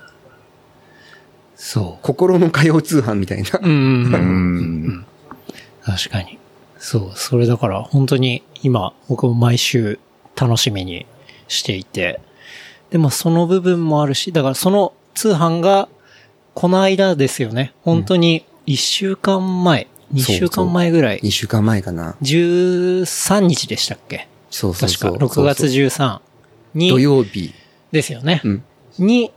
[1.56, 3.60] そ心の通う通販みたいな。
[3.62, 3.62] う。
[3.64, 5.06] うんうん。
[5.84, 6.40] 確かに。
[6.78, 7.18] そう。
[7.18, 10.00] それだから、本当に今、僕も毎週
[10.40, 11.06] 楽しみに
[11.48, 12.20] していて。
[12.90, 15.90] でもその部分もあるし、だからその通販が、
[16.54, 17.74] この間ですよね。
[17.82, 22.15] 本当に1週間前、2週間前ぐらい、2週間前かな。
[22.21, 24.28] 13日でしたっけ？
[24.49, 25.17] そうそう確か、そう。
[25.17, 26.19] 6月13
[26.76, 26.89] に。
[26.89, 27.54] 土曜日。
[27.91, 28.41] ですよね。
[28.43, 28.63] うん。
[28.99, 29.32] に、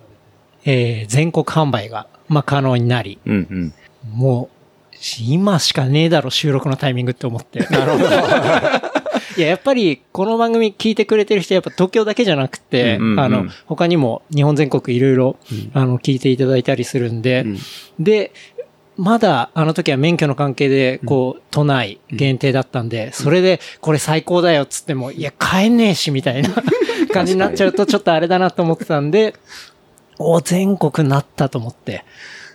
[0.64, 3.74] えー全国販売が、まあ、可能になり、うん、うん。
[4.12, 4.96] もう、
[5.28, 7.60] 今しかねえだろ、収録のタイミングって思って。
[7.70, 8.04] なるほど。
[9.36, 15.36] いや、やっぱり、この番組聞いてくれてる人、やっぱ東京だけじゃなくて、あの、他にも日本全国いろいろ、
[15.74, 17.58] あの、聞いていただいたりするんで、うん
[17.98, 18.32] で、
[18.96, 26.50] まだ、あの時は免許の関係で、こう、都内限定だったんで、それで、これ最高だよっつっても、いや、買えねえし、みたいな
[27.12, 29.34] 感じになっちゃうと、ちょっとあれだなと思ってたんで、
[30.18, 32.04] お、全国なったと思って、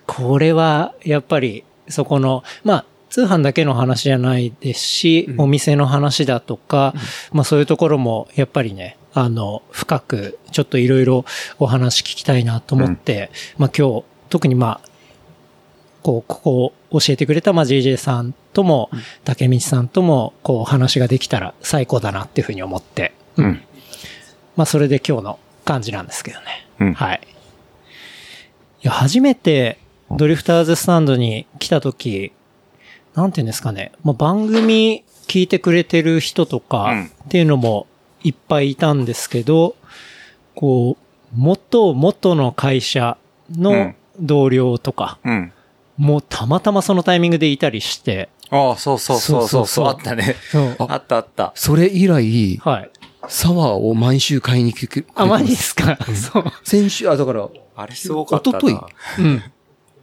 [0.07, 6.95] これは、やっぱり、そこの、まあ、通販だけの話じゃないですし、お店の話だとか、
[7.33, 11.25] まあそういうところも、やっぱりね、あの、深く、ちょっといろいろ
[11.59, 14.90] お話聞きたいなと思って、まあ今日、特にまあ、
[16.03, 18.89] こう、ここを教えてくれた、まあ JJ さんとも、
[19.23, 23.61] 竹道さんとも、こう、お話ができたら最高だなっていうふうに思って、うん。
[24.55, 26.45] まあそれで今日の感じなんですけどね。
[26.79, 27.21] うんはい。
[28.83, 29.77] いや、初めて
[30.17, 32.31] ドリフターズスタンドに来た時、
[33.13, 33.91] なんていうんですかね。
[34.03, 37.87] まあ、番組聞いてくれてる人とうかんっていうのも
[38.23, 39.75] いっぱいいたんですけど、
[40.55, 41.03] こう、
[41.35, 43.17] 元々の会社
[43.55, 45.53] うのん同僚とか、うん。
[45.97, 49.67] もうたまたまそのタイミングでいたりして、ああ、そうそうそうそう。
[49.67, 50.35] そうあったね。
[50.79, 51.53] あったあった。
[51.55, 52.89] それ以来、はい。
[53.27, 55.97] サワーを毎週買いに来てくあ、マジですか？
[56.13, 56.43] そう。
[56.63, 58.57] 先週、あ、だから、あれすごかったな。
[58.57, 59.21] 一昨日？
[59.21, 59.43] うん。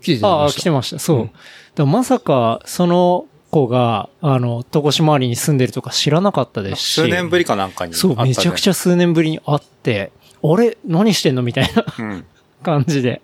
[0.01, 0.99] 来てたああ、来てました。
[0.99, 1.19] そう。
[1.25, 1.33] だか
[1.79, 6.95] らまさか、その子が、あの、戸越周りに住んでるとか知らなかったですし。
[6.95, 7.95] 数年ぶりかなんかに。
[7.95, 8.71] そう、めちゃくちゃ。
[8.71, 10.79] ゃ数年ぶりに会って、あれ？
[10.87, 11.43] 何してんの？
[11.43, 12.25] みたいなうん。
[12.63, 13.21] 感じで。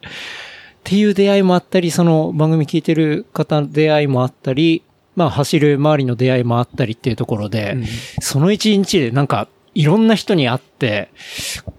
[0.84, 4.82] っていう出会いもあったり、その番組聞いてる方の出会いもあったり、
[5.16, 7.78] まあ走る周りの出会いもあったりっていうところで、
[8.20, 11.08] その一日でなんか、いろんな人に会って、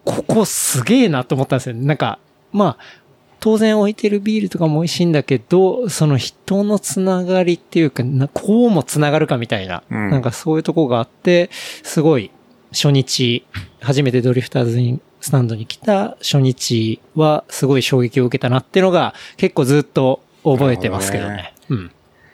[0.05, 1.85] ここすげえなと思ったんですよね。
[1.85, 2.17] なんか、
[2.51, 3.05] まあ、
[3.39, 11.51] 当然置いてるビールとかも美味しいんだけど、その人のつながりっていうか、なこうもつながるかみたいな、うんなんかそういうとこがあって、
[11.83, 12.31] すごい、
[12.71, 13.45] 初日、
[13.81, 21.53] 初めてドリフターズにスタンドに来た初日はすごい衝撃を受けたなっていうのが結構ずっと覚えてますけどなるね。
[21.69, 21.91] うん。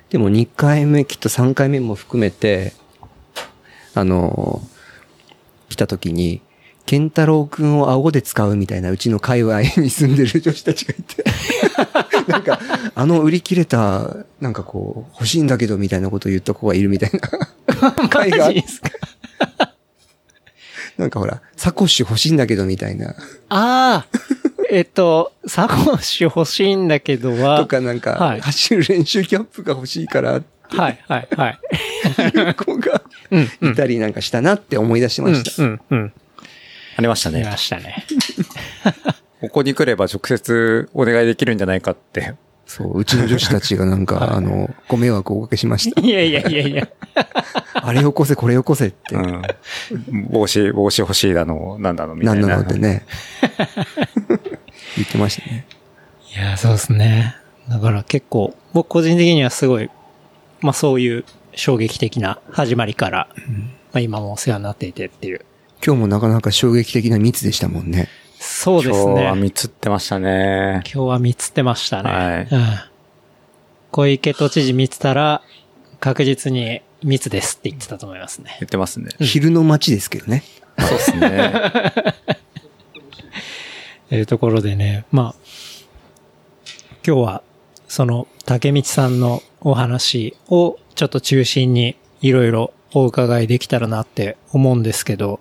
[0.10, 2.74] でも2回目、きっと3回目も含めて、
[3.94, 4.72] あのー
[5.70, 6.42] 来た時に、
[6.86, 11.24] ケンタロウくんを顎で使うみたいなうちの界隈に住んでる女子たちがいて、
[12.28, 12.60] なんか、
[12.94, 18.90] あの売り切れた、なんかこう、欲しいんだけどみたいなことを言った子がいるみたいな会が マジですか？
[20.98, 23.16] なんかほら、サコッシュ欲しいんだけどみたいな、あ
[23.50, 24.06] あ、
[24.70, 30.42] えっと、サコッシュ欲しいんだけどは、とかなんか、はい走る練習キャップが欲しいから
[30.78, 31.60] はい、はい、はい。
[32.38, 33.02] いう子が
[33.62, 35.64] いたりなんかしたなって思い出しました。
[35.64, 36.14] うん、うん。
[36.98, 37.40] ありましたね。
[37.40, 38.06] 見ましたね。
[39.42, 42.36] ここに来れば直接お願いできるんじゃないかって。
[42.66, 46.00] そう、うちの女子たちがなんか、あの、ご迷惑をおかけしました。
[46.00, 46.88] いやいやいやいや。
[47.84, 49.16] あれよこせ、これよこせって。
[49.16, 49.42] うん。
[50.30, 52.36] 帽子、帽子欲しいだの、なんだの、みたな。
[52.36, 53.06] ないんなのってね。
[54.98, 55.66] 言ってましたね。
[56.36, 57.36] いや、そうですね。
[57.70, 59.90] だから結構、僕個人的にはすごい、
[60.62, 63.28] まあそういう衝撃的な始まりから、
[63.94, 65.42] まあ今もお世話になっていてっていう。
[65.86, 68.08] 今日もなかなか衝撃的な密でしたもんね。
[68.40, 69.42] そうです今日はね。
[69.42, 70.82] 見つってましたね。
[70.86, 72.10] 今日は見つってましたね。
[72.10, 72.92] はいうん。
[73.92, 75.42] 小池都知事見てたら、
[76.00, 78.58] 確実に密ですって言ってたと思いますね。
[78.60, 79.10] 言ってますね。
[79.20, 80.44] 昼の街ですけどね。
[80.80, 81.54] そうですね。
[84.10, 85.36] というところでね、まあ、
[87.06, 87.44] 今日は、
[87.88, 95.40] その、竹道さんのお話をちょっと中心にいろいろお伺いできたらなって思うんですけど、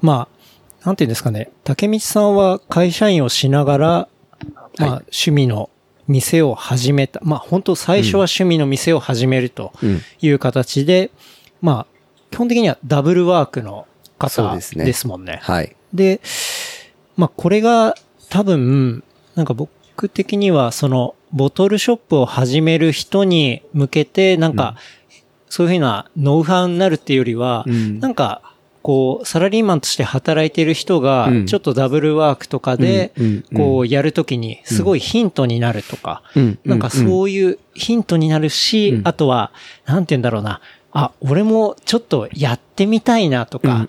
[0.00, 0.28] ま
[0.82, 4.08] あ、なんていうんですかね、竹道さんは会社員をしながら、
[4.78, 5.70] まあ、趣味の
[6.08, 7.20] 店を始めた。
[7.22, 10.00] まあ、本当最初は趣味の店を始めるとうん。
[10.20, 11.10] いう形で、
[11.60, 11.86] まあ、
[12.30, 13.86] 基本的にはダブルワークの
[14.18, 15.40] 方ですねですもんね。
[15.42, 15.76] はい。
[15.92, 16.20] で、
[17.16, 17.94] まあこれが
[18.28, 24.76] 多分、なんか僕的にはそのボトルショップを始める人に向けて、なんか、
[25.48, 28.54] そういうふうなノウハウになるっていうよりは、うんなんか、
[28.86, 33.12] こう、サラリーマンとして働いてる人がうん、ちょっとダブルワークとかで
[33.52, 36.58] こう、やるときに、すごいヒントになるとか、うん。
[36.64, 39.08] なんかそういうヒントになるし、うん。
[39.08, 39.50] あとは、
[39.86, 40.60] なんて言うんだろうな、
[40.92, 43.88] あ、俺もちょっとやってみたいなとか、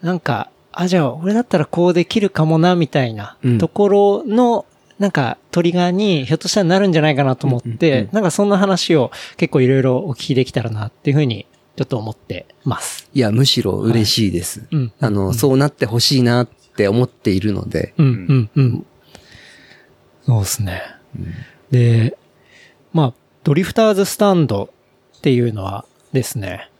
[0.00, 3.58] なんか、あ、じゃあ俺だったらこうできるかもな、みたいなうん。
[3.58, 4.64] ところの、
[5.00, 13.08] なんかトリガーにひょっとしたらなるんじゃないかなと思って、なんかそんな話を結構いろいろお聞きできたらなっていうふうにちょっと思ってます。
[13.14, 14.66] いや、むしろ嬉しいです。
[14.70, 14.92] うん。
[14.98, 17.92] あの、そうなってほしいなって思っているので。
[17.98, 18.86] うん、うん、うん。
[20.24, 20.82] そうですね。
[21.70, 22.16] で、
[22.92, 24.70] まあ、ドリフターズスタンド
[25.18, 26.70] っていうのはですね、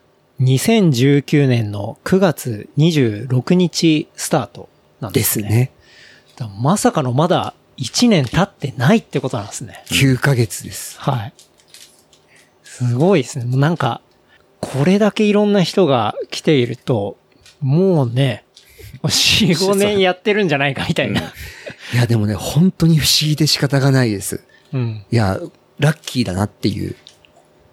[0.41, 4.69] 2019年の9月26日スタート
[5.01, 5.23] なんでね。
[5.23, 5.73] ですすね。
[6.59, 9.85] まさかのまだ1年経ってないってことなんですね。
[9.89, 10.99] 9ヶ月です。
[11.01, 11.35] はい。
[12.65, 13.45] すごいですね。
[13.45, 14.01] もうなんか、
[14.61, 17.17] これだけいろんな人が来ていると、
[17.61, 18.45] もうね、
[19.03, 21.21] 4、5年やってるんじゃないかみたいな。
[21.21, 24.43] いや、でもね、本当に不思議で仕方がないです。
[24.73, 25.05] うん。
[25.11, 25.39] いや、
[25.79, 26.97] ラッキーだなっていう。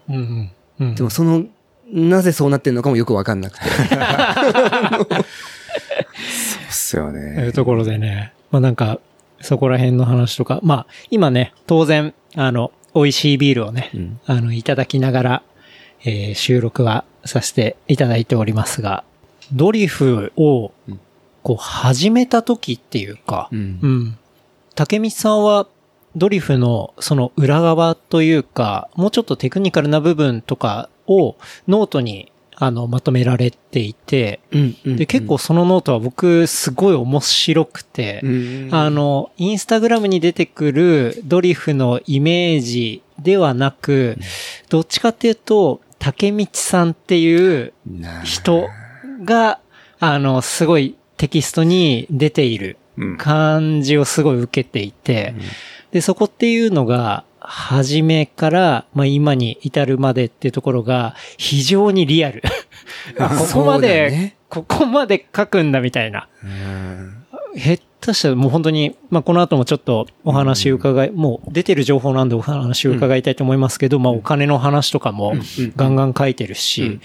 [0.10, 0.52] うんうん。
[0.80, 0.96] うん。
[0.96, 1.46] でもその、
[1.91, 3.65] なぜそうなってるのかもよくわかんなくて。
[3.65, 3.78] そう
[6.69, 7.52] っすよというね。
[7.52, 9.00] ところでね、まあなんか、
[9.41, 15.43] そこら辺の話とか、まあ、今ね、当然、あの、美味しいビールをね、うんあの、いただきながら、
[16.04, 19.04] えー収録はさせていただいておりますが、
[19.52, 20.72] ドリフを、
[21.42, 23.80] こう、始めた時っていうか、うん。
[23.82, 24.18] うん。
[24.76, 25.68] 竹道さんは、
[26.16, 31.36] ドリフのその裏側というか、もうちょっとテクニカルな部分とかを
[31.68, 44.18] ノートにあのまとめられていて、うんうんで、結構そのノートは僕すごい面白くて、うんあの、インスタグラムに出てくるドリフのイメージではなく、
[44.70, 48.68] どっちかっていうと、竹道さんっていうな人
[49.24, 49.62] が、
[50.02, 53.18] あの、すごいテキストに出ているうん。
[53.18, 55.34] 感じをすごい受けていて、
[55.92, 62.44] で、そこっていうのが、初めから、まあ今に至るまでっていうところが、非常にリアル。
[63.18, 64.36] ここまで、ね。
[64.50, 66.28] ここまで書くんだみたいな。
[66.44, 67.22] うん
[67.56, 75.34] 下手したらもう本当に、まあこの後もちょっとお話伺い、もう出てる情報なんでお話を伺いたいと思いますけど、まあお金の話とかも
[75.76, 77.00] ガンガン書いてるし、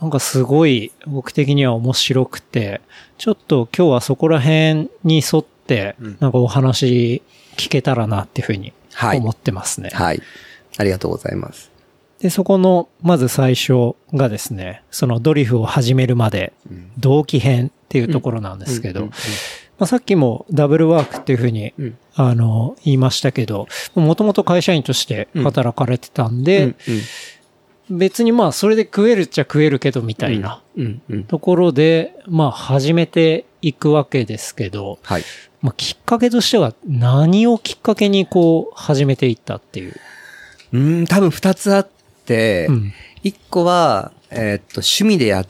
[0.00, 2.80] なんかすごい僕的には面白くて、
[3.18, 6.16] ちょっと今日はそこら辺に沿っって、うん。
[6.20, 7.22] なんかお話
[7.56, 9.18] 聞けたらなっていうふうにはい。
[9.18, 9.90] 思ってますね。
[9.92, 10.20] はい。
[10.76, 11.70] ありがとうございます。
[12.24, 16.54] で、そこの、まず最初がですね、そのドリフを始めるまで、
[16.96, 19.10] 同期編っていうところなんですけど、ま
[19.80, 21.98] あ、さっきもダブルワークっていうふうに、うん。
[22.14, 26.74] あの、言いましたけど、もともと会社員として働かれてたんで、
[27.90, 30.62] 別にまあそれで食えるっちゃ食えるけどみたいな
[31.28, 35.22] ところで、まあ始めていくわけですけど、はい。
[35.60, 39.94] まあきっかけとしては何をきっかけにこう始めていったっていう？
[40.72, 41.88] うん、多分二つあっ
[43.22, 45.46] 一、個は、えーっと、趣味でやっ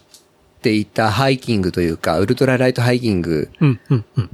[0.63, 4.31] ていたハイキングというか、ウルトラライトハイキングうん、うん、うん。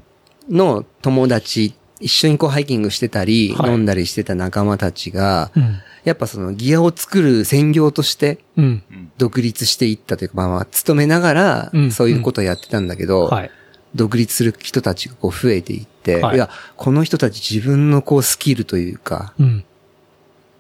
[0.48, 5.78] の友達、一緒にこうハイキングしてたり、はい飲んだりしてた仲間たちが、うん。
[6.04, 8.82] やっぱそのギアを作る専業としてうん。
[9.18, 13.50] 独立していったというか、まあまあ、勤めながらうん、そういうことをやってたんだけど、はい。
[13.94, 19.64] 独立する人たちがこう増えていって、はいい、や、この人たち自分のこうスキルというか、うん。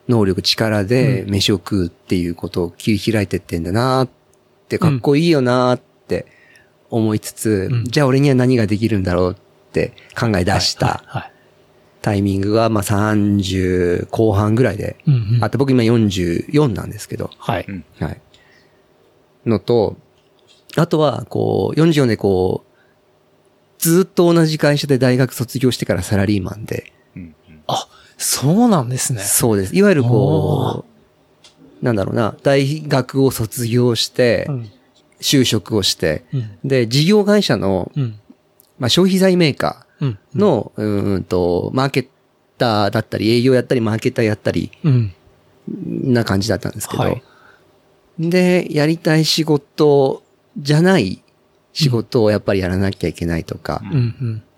[0.08, 4.08] 能力、力でうん飯を食うっていうことを切り開いてってんだなっ
[4.68, 6.26] て、かっこいいよなって
[6.90, 11.30] 思いつつ、うんじゃあ俺には何ができるんだろうって考え出した。
[12.02, 15.44] タイミングが、まあ30後半ぐらいで、うん、うん。
[15.44, 17.66] あと僕今44なんですけど、はい。
[17.68, 18.20] うんはい。
[19.46, 19.96] のと、
[20.76, 22.70] あとは、こう、44でこう、
[23.78, 27.34] ずっと同じ会社で大学卒業してからサラリーマンで、うん
[27.66, 27.88] あ、
[28.22, 29.20] そうなんですね。
[29.22, 29.74] そうです。
[29.74, 30.84] いわゆるこ
[31.82, 34.70] う、なんだろうな、大学を卒業してう、ん。
[35.20, 36.50] 就職をして、うん。
[36.64, 38.18] で、事業会社の、うん。
[38.78, 40.18] まあ、消費財メーカうん。
[40.34, 42.06] ーの、うーんと、マーケッ
[42.58, 45.12] ターだったり、営業やったり、マーケッターやったり、うん。
[46.12, 47.22] な感じだったんですけど、はい
[48.18, 50.22] で、やりたい仕事
[50.58, 51.22] じゃない
[51.72, 53.82] 仕事をやっぱりやらなきゃいけないとか。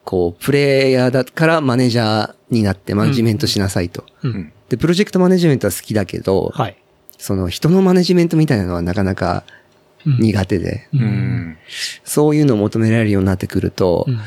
[0.04, 4.04] こう、プレイヤーだからマネージャーになってマネジメントしなさいと。
[4.22, 4.52] うん。
[4.68, 6.76] で、プロジェクトマネジメントは好きだけど、はい。
[7.18, 9.44] その人のマネジメントみたいなのはなかなか
[10.04, 10.98] うん苦手で、う。
[10.98, 11.56] うんん。
[12.04, 14.20] そういうのを求められるようになってくると、うん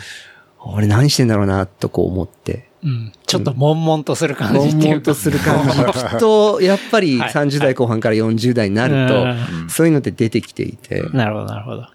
[0.68, 2.70] 俺何してんだろうな、とこう思って。
[2.84, 3.12] うん。
[3.28, 4.86] ちょっと悶々とする感じっていうか。
[4.88, 5.74] 悶々とする感じ。
[5.74, 11.88] きっと、やっぱりはい30代後半から40代になると、うんそういうのって出てきていて、なるほど、なるほど。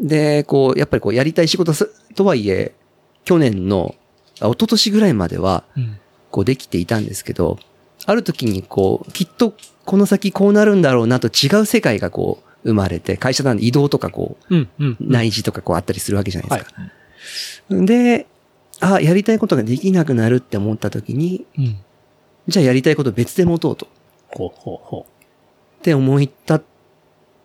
[0.00, 2.72] で、こう、やっぱりこう、やりたい仕事すとはいえ、
[3.24, 4.03] 去年の、あ
[4.36, 5.98] 一昨年ぐらいまでは、うん。
[6.30, 7.58] こうできていたんですけど、
[8.06, 14.68] ある時にこう、きっとこの先こうなるんだろうなと違う世界がこう、生まれて、会社なんで移動とかこう、うん。
[14.80, 14.96] うん。
[15.00, 17.84] 内示とかこうあったりするわけじゃないですか。
[17.84, 18.26] で、
[18.80, 21.78] あ、やりたいことができなくなるって思った時に、うん。
[22.48, 23.86] じゃあやりたいこと別で持とうと。
[24.28, 25.06] ほうほうほ
[25.78, 26.60] って思い立っ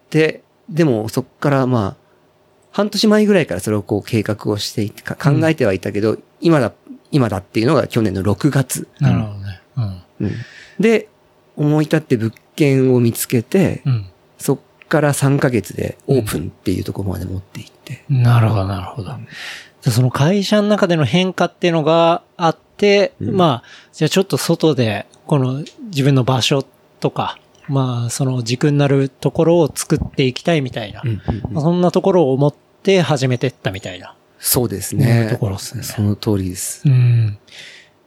[0.10, 1.96] て、でもそっからまあ、
[2.72, 6.74] 半年前ぐらいからそれをこう計画をしていてか考えてはいたけど、今だ、
[7.12, 8.88] 今だっていうのが去年の6月。
[9.00, 9.04] う。
[9.04, 9.62] なるほどね。
[9.78, 10.02] うん。
[10.22, 10.32] うん
[10.80, 11.10] で、
[11.58, 14.06] 思い立って物件を見つけて、うん。
[14.38, 18.04] そっから3ヶ月でオープンっていうところまで持っていって。
[18.10, 19.12] なるほど、なるほど。
[19.84, 26.66] でその会社の中での変化っていうのがあって、うんまあ、じゃあちょっと外で、この自分の場所
[27.00, 34.16] とか、まあ、その軸になるところを作っていきたいみたいな、うんうんうんまあそんなところを思って始めてったみたいな。
[34.40, 35.28] そうですね。
[35.32, 36.82] ところですねその通りです。
[36.86, 37.38] うん。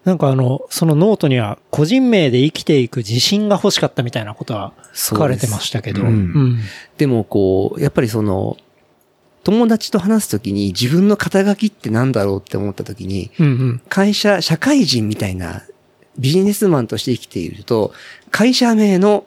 [0.05, 6.01] なんかあの、そのノートには、個人名で生きていく自信が欲しかったみたいなことは書かれてましたけど。
[6.01, 6.59] そうですうん。
[6.99, 8.57] でもこう、やっぱりその、
[9.45, 13.83] 友達と話すときに自分の肩書きってなんだろうって思ったときに、うんうん。
[13.89, 15.63] 会社、社会人みたいな
[16.19, 17.93] ビジネスマンとして生きていると、
[18.31, 19.27] 会社名の、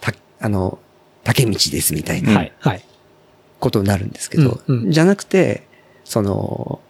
[0.00, 0.78] た、あの、
[1.24, 2.84] 竹道ですみたいなはい、はい。
[3.66, 4.90] ことになるんですけど、うんうん。
[4.92, 5.66] じゃなくて、
[6.04, 6.80] その、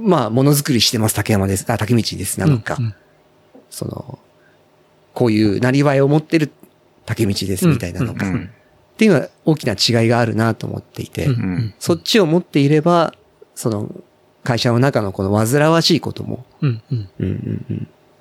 [0.00, 2.94] まあ、ものづくりしてます竹山です、あ、竹道ですなのか、うんうん。
[3.68, 4.18] その、
[5.12, 6.52] こういうなりわいを持ってる
[7.04, 8.50] 竹道ですみたいなのか、っうん。
[8.96, 11.74] ていうのは大きな違いがあるなと思っていて、うんうん。
[11.80, 13.14] そっちを持っていれば、
[13.56, 13.90] その、
[14.44, 16.46] 会社の中のこの煩わしいことも、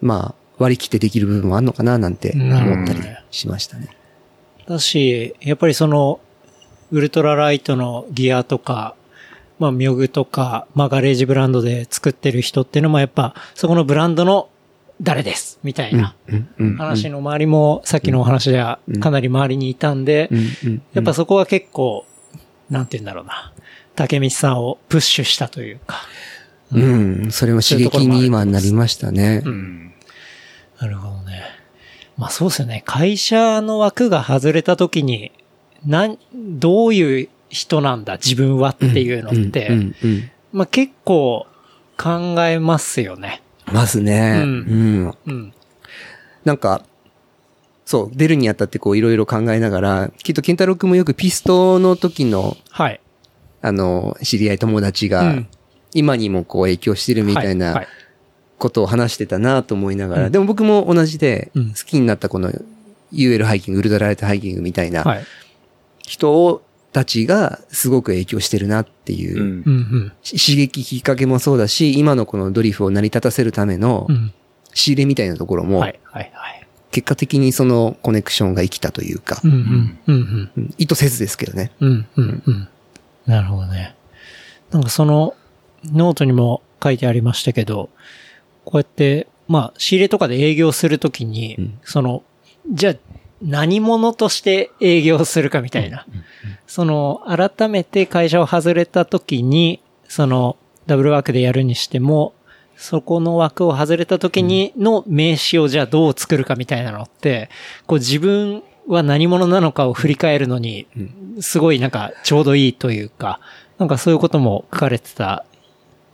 [0.01, 3.89] まあ、割り切ってできる部分もあるのかななんて思ったりしましたね。
[4.67, 6.19] だし、やっぱりその、
[6.91, 8.95] ウルトラライトのギアとか、
[9.59, 14.49] まあ、ミョグとか、まあ、ガレージブランドで作ってる人っていうのもやっぱ、そこのブランドの
[15.01, 22.05] 誰ですみたいなうんうんうん話の周りも、さっきのお話ではかなり周りにいたんでうん、うんやっぱそこは結構、
[22.69, 23.53] なんて言うんだろうな、
[23.95, 25.97] 竹道さんをプッシュしたというか。
[26.73, 29.41] うん、それも刺激に今なりましたね。
[29.45, 29.93] うん。
[30.81, 31.43] なるほどね。
[32.17, 32.83] まあそうですよね。
[32.85, 35.31] 会社の枠が外れた時に、
[35.87, 39.71] なん、どういう人なんだ、自分はっていうのって、
[40.51, 41.47] まあ結構
[41.97, 43.41] 考えますよね。
[43.71, 45.15] まずね、ううんん。
[45.25, 45.53] うん。
[46.45, 46.83] なんか、
[47.85, 52.99] そう、出るにあたってこういろいろ考えながら、きっとケンタロウ君もよくピストの時の、はい。
[53.61, 55.47] あの、知り合い友達がうん、
[55.93, 57.87] 今にもこう影響してるみたいはな
[58.57, 62.51] ことを話してたなと思いながら、うんでも僕も同じで、うん好きになったこの
[63.13, 65.23] UL ハイキング、ウルトラライトハイキングみたいなはい。
[66.07, 74.33] 人たちがすごく影響してるなっていう、うん刺激きっかけもそうだし、今のこのドリフを成り立たせるためのうん。
[74.73, 75.99] 仕入れみたいなところもは、い。
[76.03, 76.31] はい。
[76.35, 76.67] はい。
[76.91, 79.41] 結果的にそのコネクションが生きたというか
[80.77, 81.71] 意図せずですけどね。
[83.25, 83.95] なるほどね。
[84.71, 85.35] なんかその、
[85.83, 87.89] ノートにも書いてありましたけど、
[88.65, 92.23] こうやって、まあ、仕入れとかで営業するときに、うんその、
[92.69, 92.95] じゃあ、
[93.41, 96.05] 何者として営業するかみたいな。
[96.65, 102.33] その、改めて会社を外れたときに、その、ダブルワークでやるにしても、
[102.77, 107.49] そこの枠を外れた時にの名刺をじゃあどう作るかみたいなのって、
[107.87, 110.87] こう自分は何者なのかを振り返るのに、
[111.41, 113.39] すごいなんかちょうどいいというか、
[113.79, 115.43] なんかそういうことも書かれてた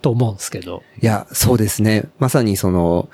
[0.02, 0.82] と思うんですけど。
[1.00, 2.04] いや、そうですね。
[2.18, 3.08] まさにその、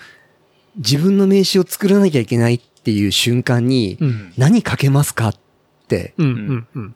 [0.76, 4.32] 自分の名刺を作らなきゃいけないっていう瞬間に、うん。
[4.36, 5.34] 何書けますかっ
[5.88, 6.94] てうん、うん、うん。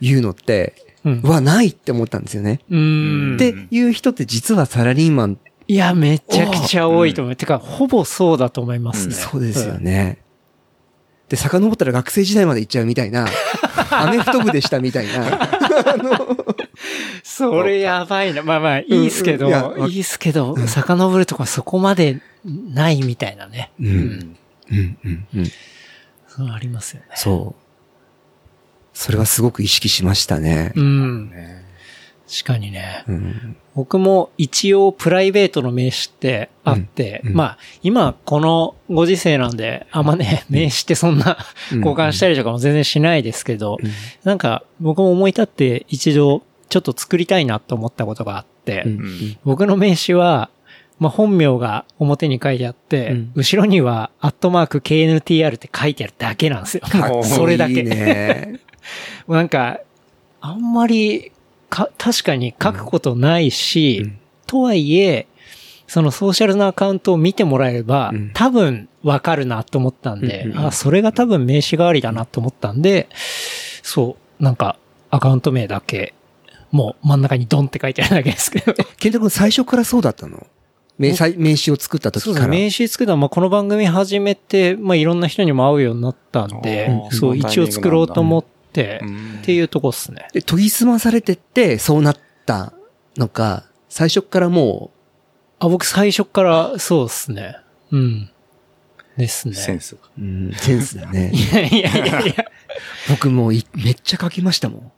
[0.00, 0.74] いうのって、
[1.04, 1.22] うん。
[1.22, 2.60] はないって思ったんですよね。
[2.70, 3.34] うーん。
[3.36, 7.36] っていう人って実はサラリーマン、いや、めちゃくちゃ多いと思う。
[7.36, 9.14] てか、ほぼそうだと思いますね。
[9.14, 10.18] そうですよね。
[11.28, 13.26] で、遡ったら学生時代まで行っちゃうみたいな、
[13.90, 15.48] アメフト部でしたみたいな。
[17.24, 18.42] それやばいな。
[18.42, 19.48] まあまあ、いいっすけど、
[19.88, 23.70] いいっすけど、遡るとかそこまでないみたいなね。
[23.80, 24.36] うん
[24.70, 25.46] うん、うん、うん。
[26.28, 27.08] そうありますよね。
[27.14, 27.64] そう。
[28.92, 30.72] それはすごく意識しましたね。
[30.76, 31.30] うん。
[31.30, 31.64] ね
[32.26, 33.04] 確かにね。
[33.06, 33.56] うん。
[33.74, 41.36] 僕も一応プライベートの名刺ってあって、うんうんまあ、今このご時世なんで、あんまね、名刺ってそんな
[41.72, 43.78] うん交換したりとかも全然しないですけど、
[44.22, 50.50] なんか僕も思い立って一度ちょっと作りたいなと思ったことがあって、うんうん僕の名刺は、
[50.98, 56.82] まあ、本名が表に書いてあって、うん後ろには、アットマーク KNTR って書いてあるだけなんですよ。
[56.82, 57.72] かっこいいそれだけ。
[57.74, 58.60] いいね。
[59.28, 59.80] なんか、
[60.40, 61.32] あんまり、
[61.68, 65.26] か、確かに書くことないし、うんとはいえ、
[65.86, 73.08] そのソーシャルなアカウントを見てもらえれば、うん多分わかるなと思ったんで、あ、それが多分名刺代わりだなと思ったんで、
[73.82, 74.76] そう、なんか、
[75.10, 76.14] アカウント名だけ、
[76.70, 78.74] もう真ん中にドンって書いてあるだけですけど。
[78.98, 80.46] ケンタ君最初からそうだったの？
[80.98, 82.20] 名名刺を作った時から。
[82.20, 82.48] そうですね。
[82.48, 90.26] 名刺作るのは、まあ、この番組始めて、まあ、いろんな人にも会うようになったんでそう、一応作ろうと思って、うんっていうとこっすね。
[90.32, 92.16] で、研ぎ澄まされてって、そうなっ
[92.46, 92.72] た
[93.16, 94.90] のか、最初からも
[95.60, 97.56] あ、僕最初からそうですね。
[97.92, 98.30] うん。
[99.16, 99.54] ですね。
[99.54, 100.00] センスが。
[100.18, 101.30] う、うん、センスだね。
[101.32, 102.44] い やいやいやいや。
[103.08, 104.92] 僕もういめっちゃ書きましたもん。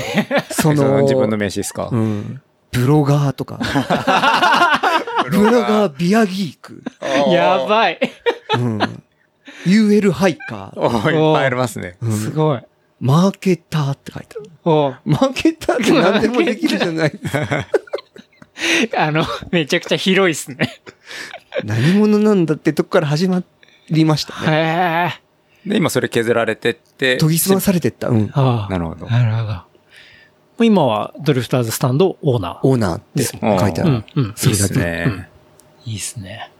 [0.50, 1.88] その、自分の名刺ですか？
[1.92, 2.42] うん。
[2.72, 3.60] ブロガーとか。
[5.28, 6.82] ブロガービアギーク。
[7.30, 7.98] やばい。
[8.56, 9.02] うん。
[9.66, 10.80] UL ハイカー。
[10.80, 11.96] おーいっぱいありますね。
[12.00, 12.62] うんすごい。
[13.00, 14.50] マーケターって書いてある。
[14.64, 17.12] おマーケターって何でもできるじゃない。
[18.96, 20.80] あの、めちゃくちゃ広いっすね。
[21.64, 23.42] 何者なんだってとこから始ま
[23.90, 24.46] りましたね。
[24.46, 25.18] へ
[25.66, 25.68] え。
[25.70, 27.16] で、今それ削られてって。
[27.16, 28.08] 研ぎ澄まされてった。
[28.08, 28.30] うん。
[28.34, 28.72] ああ。
[28.72, 29.69] なるほどなるほど。
[30.64, 32.66] 今はドリフターズスタンドオーナー。
[32.66, 34.24] オーナーって書いてあるうん。、うん。
[34.24, 35.28] いいっすね。
[35.86, 36.50] いいっすね。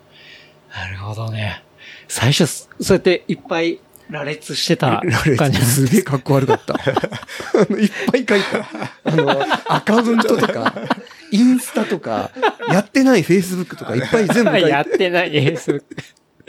[0.72, 1.62] なるほどね。
[2.08, 3.80] 最初、そうやっていっぱい
[4.10, 5.02] 羅列してた
[5.36, 6.74] 感じすすげえかっこ悪かった。
[6.74, 6.78] あ
[7.70, 8.68] のいっぱい書いた。
[9.04, 10.74] あの、アカウントとか、
[11.30, 12.30] インスタとか、
[12.68, 14.68] やってないフェイスブックとかいっぱい全部書いて。
[14.70, 15.82] やってないです。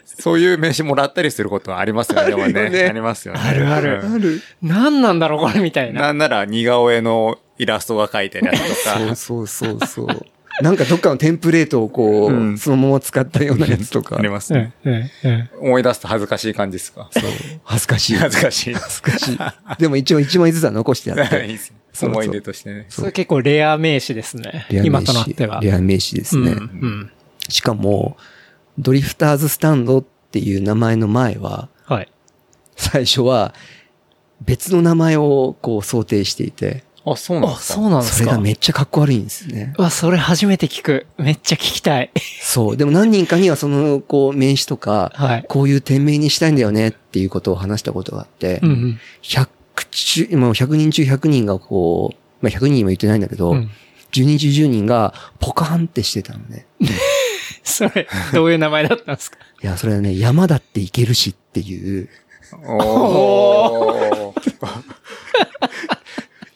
[0.06, 2.84] そういう名刺もらったりすることはありますよね、ねね。
[2.86, 3.40] ありますよね。
[3.40, 4.42] あるあるうんある。
[4.62, 6.02] 何なんだろうこれみたいな。
[6.02, 9.16] なんなら似顔絵のイラストが描いてるやつとか。
[9.16, 10.26] そうそうそうそう。
[10.62, 14.22] なんかどっかのテンプレートをこう、うんそのまま使ったようなやつとかあ。
[14.22, 14.74] りますね。
[14.84, 15.50] うん、うん、うん。
[15.68, 17.10] 思い出すと恥ずかしい感じですか？
[17.12, 17.24] そう。
[17.64, 18.16] 恥ずかしい。
[18.16, 18.74] 恥ずかしい。
[18.74, 19.40] 恥ずかしい。
[19.80, 21.48] でも一応一枚ずつは残してやっいいて。
[21.48, 21.74] です
[22.06, 22.86] 思い出としてね。
[22.90, 24.66] それ結構レア名詞ですね。
[24.70, 25.62] 今刺となっては。
[25.62, 26.52] レア名詞ですね。
[26.52, 27.12] うんうん。
[27.50, 28.18] しかも、
[28.80, 32.08] ドリフターズスタンドっていう名前の前は、はい。
[32.76, 33.54] 最初は
[34.42, 37.74] 別の名前をこう想定していて、あ、そうなんあ、ですか？
[37.76, 38.18] そうなんですか？
[38.18, 39.74] それがめっちゃかっこ悪いんですね。
[39.78, 41.06] うわ、それ初めて聞く。
[41.18, 42.12] めっちゃ聞きたい。
[42.42, 42.78] そう。
[42.78, 45.46] でも何人かにはその、こう、名詞とか、はい。
[45.48, 49.00] こういう店名にしたいんだよねっていうことを話したことがあって、うんうん。
[49.24, 49.48] 100
[49.90, 52.16] 中、まあ100人中100人がこう、
[52.46, 53.70] まあ100人も言ってないんだけど、うん
[54.12, 56.66] 10人中10人がポカーンってしてたのね。
[57.66, 59.38] それ、どういう名前だったんですか？
[59.64, 62.10] いや、それはね、山だって行けるしっていう、
[62.64, 64.42] おー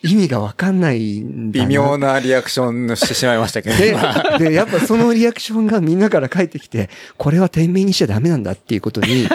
[0.04, 3.76] 意味がわかんないんだな微妙なリアクションしてしまいましたけど。
[3.78, 3.96] で、
[4.50, 9.28] で、やっぱそのリアクションがみんなから返ってきて、これは店名にしちゃダメなんだっていうことに、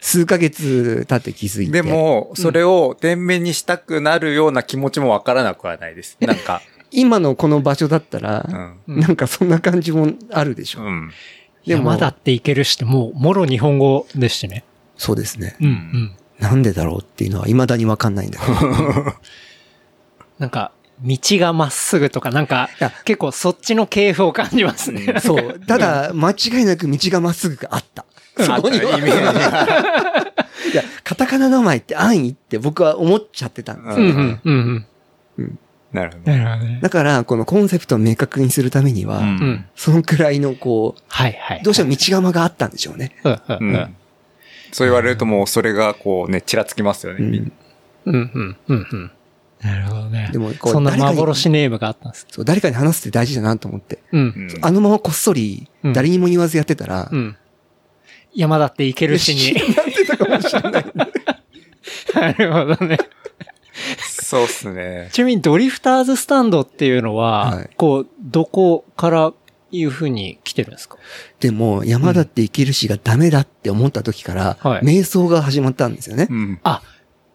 [0.00, 1.72] 数ヶ月経って気づいて。
[1.72, 6.16] で、も、それを店面にしたくなるような気持ちもわからなくはないです。
[6.20, 6.62] なんか。
[6.90, 9.00] 今のこの場所だったら、うん。
[9.00, 10.82] なんかそんな感じもあるでしょ。
[10.82, 11.10] うん。
[11.66, 14.64] でも山だっていけるしって、もう、もろ日本語でしてね。
[14.96, 15.56] そうですね。
[15.60, 16.16] うんうん。
[16.38, 19.14] なんでだろうっていうのは未だにわかんないんだけど。
[20.38, 20.72] なんか、
[21.02, 22.68] 道がまっすぐとか、なんか
[23.04, 25.20] 結構そっちの系譜を感じますね。
[25.20, 25.60] そう。
[25.60, 28.04] ただ、間違いなく道がまっすぐがあった。
[28.38, 28.98] そこには。
[28.98, 30.28] イメージが
[30.72, 34.06] いや、カタカナ名前って安易って僕は思っちゃってたんですよ。
[34.06, 34.86] うんうんうん
[35.38, 35.58] うん。
[35.92, 36.32] なるほど。
[36.32, 36.78] なるほどね。
[36.82, 39.64] だから、このコンセプトを明確にするためには、うんうん。
[39.74, 41.62] そのくらいのこう、はいはい。
[41.62, 43.16] どうしても道釜があったんでしょうね。
[43.24, 43.96] うんうんううんん。
[44.72, 47.20] そう言われるともうそれがこうね、ちらつきますよね。
[48.04, 49.10] うんうんうんうんうん。
[49.60, 50.28] なるほどね。
[50.32, 52.26] でもこうそんな誰かに幻ネームがあったんです。
[52.30, 54.00] そう、誰かに話すって大事だなと思って。
[54.12, 54.20] うん。
[54.20, 57.36] うんあのままこっそりうん、誰にも言わずやってたら、うん。
[58.34, 59.54] 山だっていけるしに。
[59.74, 60.84] なってたかもしれない。
[62.14, 62.98] なるほどね。
[64.28, 65.08] そうっすね。
[65.12, 69.32] ちなみにドリフターズスタンドっていうのは、はいこう、どこから
[69.70, 70.96] いうふうに来てるんですか？
[71.40, 76.34] でも、山だって生きるしがダメだって思った時から、はい瞑想が始まったんですよねう。
[76.34, 76.60] ん。
[76.62, 76.82] あ、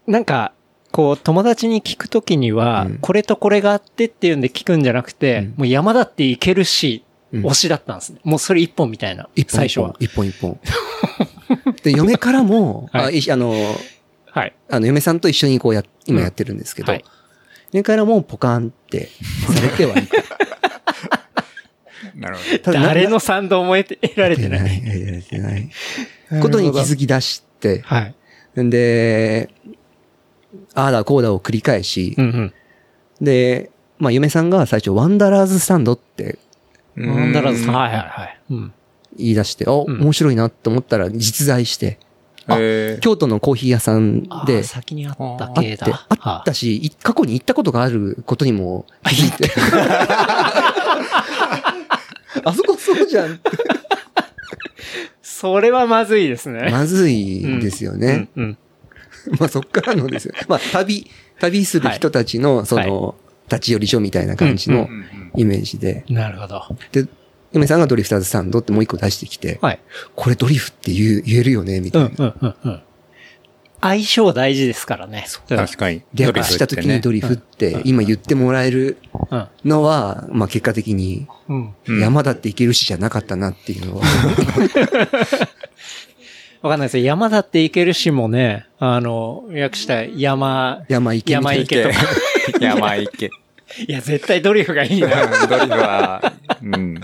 [0.06, 0.54] なんか、
[0.92, 8.20] こう、友達に聞くときには、うんこれとこれがあってっていうんで聞くんじゃなくて、うんもう山だっていけるし、うん推しだったんですね。
[8.24, 9.28] もうそれ一本みたいな。
[9.36, 9.96] 一本一本最初は。。
[10.00, 10.60] 一本一本。
[11.82, 13.54] で、嫁からも、 はいあいあの、
[14.34, 14.54] はい。
[14.70, 17.06] あの、嫁さんと一緒にこうや、今やってるんですけど、うんはい
[17.74, 19.10] 嫁からもポカンって
[19.52, 20.18] されてはいた。
[22.16, 22.60] なるほど。
[22.60, 24.58] ただな誰の賛同も得て得られてな。
[24.58, 24.82] いい。
[24.82, 25.70] 得られてない。
[26.40, 28.12] ことに気づき出して、は
[28.56, 28.62] い。
[28.62, 29.50] んで、
[30.76, 32.54] ああだこうだを繰り返し、うんうん。
[33.26, 36.38] で、まあ、嫁さんが最初、ワンダラーズスタンドって
[36.96, 38.40] ワンダラーズさん、はいはいはい。
[38.52, 38.74] うん。
[39.18, 42.13] 言い出して、あ、ん面白いなって思ったら実在して、えー
[42.48, 46.08] 京都のコーヒー屋さんで先にあったあって、系だ。
[46.20, 49.52] あったし、い過去に行ったことがあることにも気づいて。
[52.46, 53.52] あそこそうじゃんって。
[55.22, 56.70] それはまずいですね。
[56.72, 58.30] まずいですよね。
[58.36, 58.58] うんうん。
[59.40, 60.34] まあそっからのですよ。
[60.48, 63.16] まあ旅、旅する人たちの、その、
[63.50, 66.06] 立ち寄り所みたいな感じのうんうんイメージで。
[66.10, 66.64] なるほど。
[66.92, 67.06] で、
[67.54, 69.80] 嫁さんがドリフターズスタンドってもう一個出してきて、はい。
[70.16, 72.08] これドリフって言う言えるよねみたいな。
[72.08, 72.82] うんうんうんうん。
[73.82, 75.26] 相性大事ですからね。
[75.50, 76.02] うん確かに。
[76.14, 78.98] 略した時にドリフって今言ってもらえる
[79.30, 79.48] うん。
[79.66, 81.28] のは、まあ結果的に
[81.88, 84.04] 山だっていけるしじゃなかったなっていうのは。
[86.64, 87.04] わかんないですよ。
[87.04, 91.96] 山だって行けるしもね、あの、訳した山、山行けみたいな山行けとか。
[92.66, 93.30] 山行け。
[93.88, 95.10] いや、絶対ドリフがいいな。
[95.48, 96.34] ドリフは、
[96.64, 97.02] うん。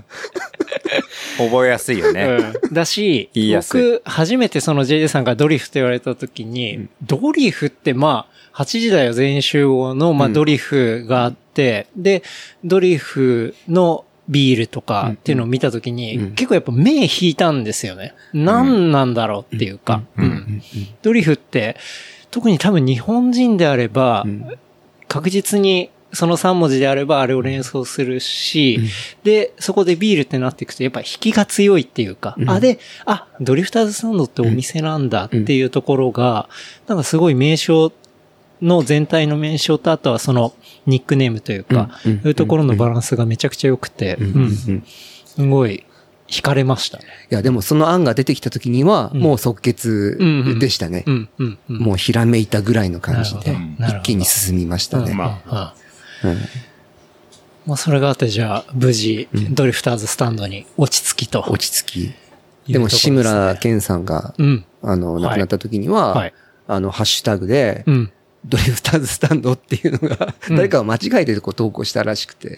[1.37, 2.53] 覚えやすいよね。
[2.63, 10.33] うん、だし、僕、初めてその JJ さんがドリフって言われた時に、ドリフってまあ、8時台は全員集合の、まあ、うん。
[10.33, 12.23] ドリフがあって、で、
[12.63, 16.35] ドリフのビールとかっていうのを見た時に、うん。
[16.35, 18.13] 結構やっぱ目引いたんですよね。
[18.33, 20.25] 何なんだろうっていうか、うん。
[20.25, 20.61] うん。
[21.01, 21.77] ドリフって、
[22.31, 24.57] 特に多分日本人であれば、うん。
[25.07, 28.87] 確実にその3文字であればあれを連想するし、うん。
[29.23, 32.49] で、そこでビールってなっていくとやっぱ引きが強いっていうか、うん。
[32.49, 36.49] あ、で、あ、ドリフターズサンドってお店なんだっていうところが、
[36.87, 37.91] なんかすごい名称
[38.61, 40.53] の全体の名称とあとはその
[40.85, 44.25] ニックネームというか、そういうところのバランスがめちゃくちゃ良くて、うん。
[44.25, 44.35] うん。
[44.37, 44.83] うん。
[45.25, 45.85] すごい
[46.27, 47.05] 惹かれましたね。
[47.31, 49.21] いや、でもその案が出てきた時には、うん。
[49.21, 50.17] もう即決
[50.59, 51.05] でしたね。
[51.67, 55.13] もうひらめいたぐらいの感じで一気に進みましたね。
[55.13, 55.78] まあ、うん
[57.65, 61.43] まあ、それがあって、じゃあ、無事、うんドリフターズスタンドに落ち着きと。
[61.47, 62.13] 落ち着
[62.65, 62.71] き。
[62.71, 64.65] でも、志村けんさんが、うん。
[64.81, 66.33] あの、はい亡くなった時には、はい。
[66.67, 68.11] あの、ハッシュタグで、うん。
[68.45, 72.57] ドリフターズスタンドっていうのが、うん誰かが間違えてこう投稿したらしくて。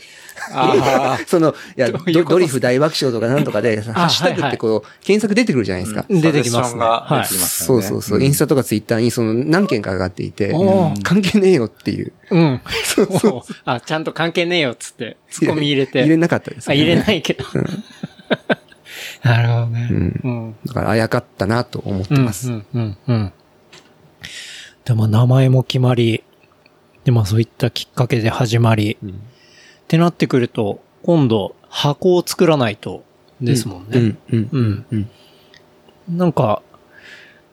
[0.54, 6.06] あ その、いや、ドドリフ大爆笑とかなんとかで、ハッシュタグってこう、検索出てくるじゃないですか。
[6.10, 7.40] 出てきますね。
[7.48, 8.24] そうそうそう。
[8.24, 10.52] インスタとかツイッターにその何件か上がっていて
[11.04, 12.14] 関係ねえよっていう。
[12.30, 12.62] うん。
[12.86, 16.02] そうあ、ちゃんと関係ねえよっつって、ツッコミ入れて。
[16.02, 16.76] 入れなかったですね。
[16.76, 17.46] 入れないけど。
[19.24, 19.88] なるほどね。
[19.92, 20.56] うんうん。
[20.66, 22.52] だからあやかったなと思ってます。
[22.52, 23.34] うん、うん、うん。
[24.86, 26.24] でも名前も決まり、
[27.04, 29.14] で、まあそういったきっかけで始まり、うんっ
[29.92, 33.04] てなってくると、今度、箱を作らないと、
[33.42, 34.00] ですもんね。
[34.00, 34.86] うん、うん、うん。
[34.90, 36.18] うん。
[36.18, 36.62] なんか、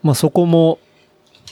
[0.04, 0.78] まあ、そこも、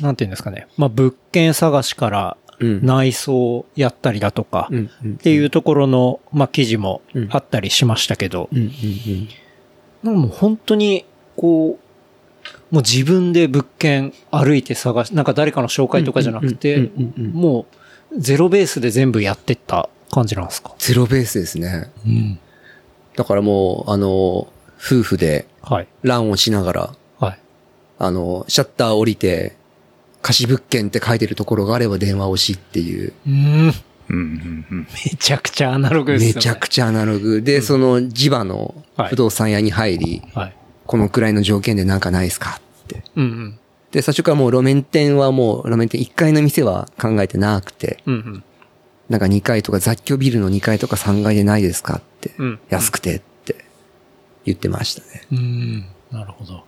[0.01, 0.69] なんていうんですかね。
[0.77, 2.87] まあ、物件探しからうん。
[2.87, 4.71] 内装をやったりだとか。
[4.71, 9.29] っていうところの、まあ、記事もあったりしましたけど、うん、うん、
[10.05, 11.05] なんかもう本当に、
[11.37, 11.86] こう、
[12.71, 17.77] もう自分で物件歩いて探し、なんか誰かの紹介とかじゃなくて、うんうんうんうんもう
[18.19, 20.73] ゼロベースで全部やってった感じなんですか？
[20.79, 21.91] ゼロベースですね。
[22.07, 22.39] うん。
[23.17, 24.09] だからもう、あの、
[24.79, 25.89] 夫婦ではい。
[26.03, 27.39] ランをしながら、はい。
[27.99, 29.57] あの、シャッター降りて、
[30.23, 33.35] 貸し物件って書いてるところがあれば電話をしっていう、うん。
[33.35, 33.37] う
[33.67, 33.73] ん、
[34.11, 34.89] うん、うん。
[35.05, 36.35] めちゃくちゃアナログですよね。
[36.37, 40.57] めちゃくちゃアナログで、その地場のはい不動産屋に入り、はい。
[40.87, 42.61] このくらいの条件でなんかないですか？
[42.85, 43.03] って。
[43.17, 43.59] うんうん。
[43.93, 48.45] で、最初からもう路面店はもう、路面店1階の店は考えてなくて、うんうん。
[49.09, 53.65] なんか2階とか雑居ビルの2階とか3階でないですかって、うん安くてって
[54.45, 55.23] 言ってましたね。
[55.33, 55.87] うん。
[56.11, 56.65] なるほど。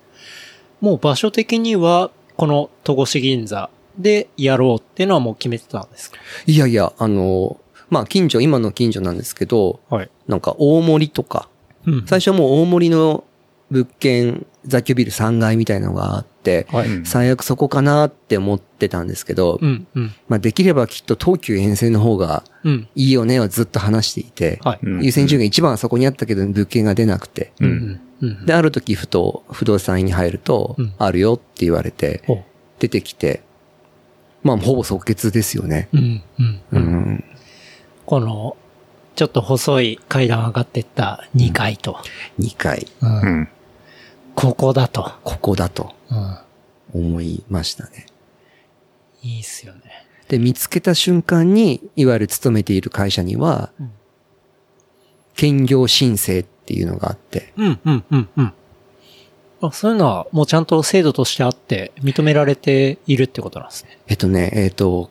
[0.80, 6.18] もう場所的には、この戸越銀座でやろうっていうのはもう決めてたんですか？
[6.46, 7.58] いやいや、あの、
[7.90, 10.10] まあ近所、今の近所なんですけど、はい。
[10.28, 11.48] なんか大森とか、
[11.86, 13.24] うん最初はもう大森の
[13.70, 16.88] 物件、雑居ビル3階みたいなのがあって、はい。
[16.88, 20.14] うん最悪そこかなって思ってたんですけど、うんうん。
[20.28, 22.88] まあできればきっと東急沿線の方がうん。
[22.94, 24.78] いいよねはずっと話していて、はい。
[24.82, 28.28] うん優先順位が一番はそこにあったけど物件が出なくて、うんうん。
[28.28, 28.46] うん。
[28.46, 32.42] で、ある時ふと不動産屋に入るとうん、あるよって言われて、ほ
[32.78, 33.42] 出てきて、
[34.42, 35.88] まあほぼ即決ですよね。
[35.92, 35.98] う。
[35.98, 36.60] うんうん。
[36.72, 36.78] う。
[36.78, 37.24] ん。
[38.06, 38.56] この、
[39.16, 41.98] ちょっと細い階段上がってった2階と。
[42.38, 43.48] 2階、うんうん。
[44.38, 45.10] ここだと。
[45.24, 46.38] ここだとうん。
[46.94, 48.06] 思いましたね。
[49.22, 49.80] いいっすよね。
[50.28, 53.90] で、見つけた瞬間に、いわゆる勤めている会社にはうん、
[55.34, 58.52] 兼業申請っていうのがあって、うんうんうんうん。
[59.60, 63.98] あ、そういうのはもうちゃんと制度としてあって認められているってことなんですね。
[64.06, 65.10] えっとね、えっと、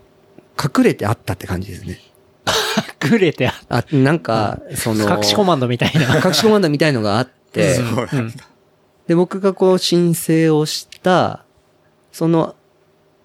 [0.57, 1.99] 隠れてあったって感じですね。
[3.03, 6.15] 隠れてああ、なんか、その、隠しコマンドみたいな。
[6.25, 8.33] 隠しコマンドみたいのがあって、 そううん。
[9.07, 11.43] で、僕がこう申請をした、
[12.11, 12.55] その、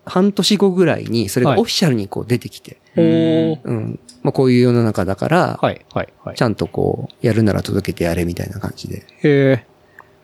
[0.05, 3.61] 半年後ぐらいに、それがはいオフィシャルにこう出てきて、おー。
[3.63, 4.01] うん。
[4.23, 6.37] まあ、こういう世の中だから、はいはいはい。
[6.37, 9.67] ちゃんとこう、やるなら届けてやれみたいな感じで、へえ。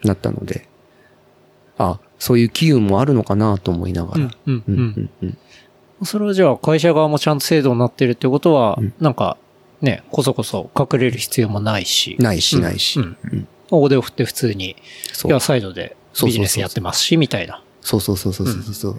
[0.04, 0.68] なったので、
[1.78, 4.24] あ、そういう機運もあるのかなと思いながら。
[4.24, 4.78] うんうんううんん。
[4.78, 5.38] うんうん
[6.04, 9.36] それはじゃあ会社側もちゃんと制度になってるってことはうん、なんか、
[9.80, 12.16] ね、こそこそ隠れる必要もないし。
[12.20, 13.00] ないしないし。
[13.00, 14.76] うんうん大手を振って普通に、
[15.12, 17.62] そういや、サイドでビジネスやってますし、みたいな。
[17.80, 18.96] そうそうそうそうそうそう。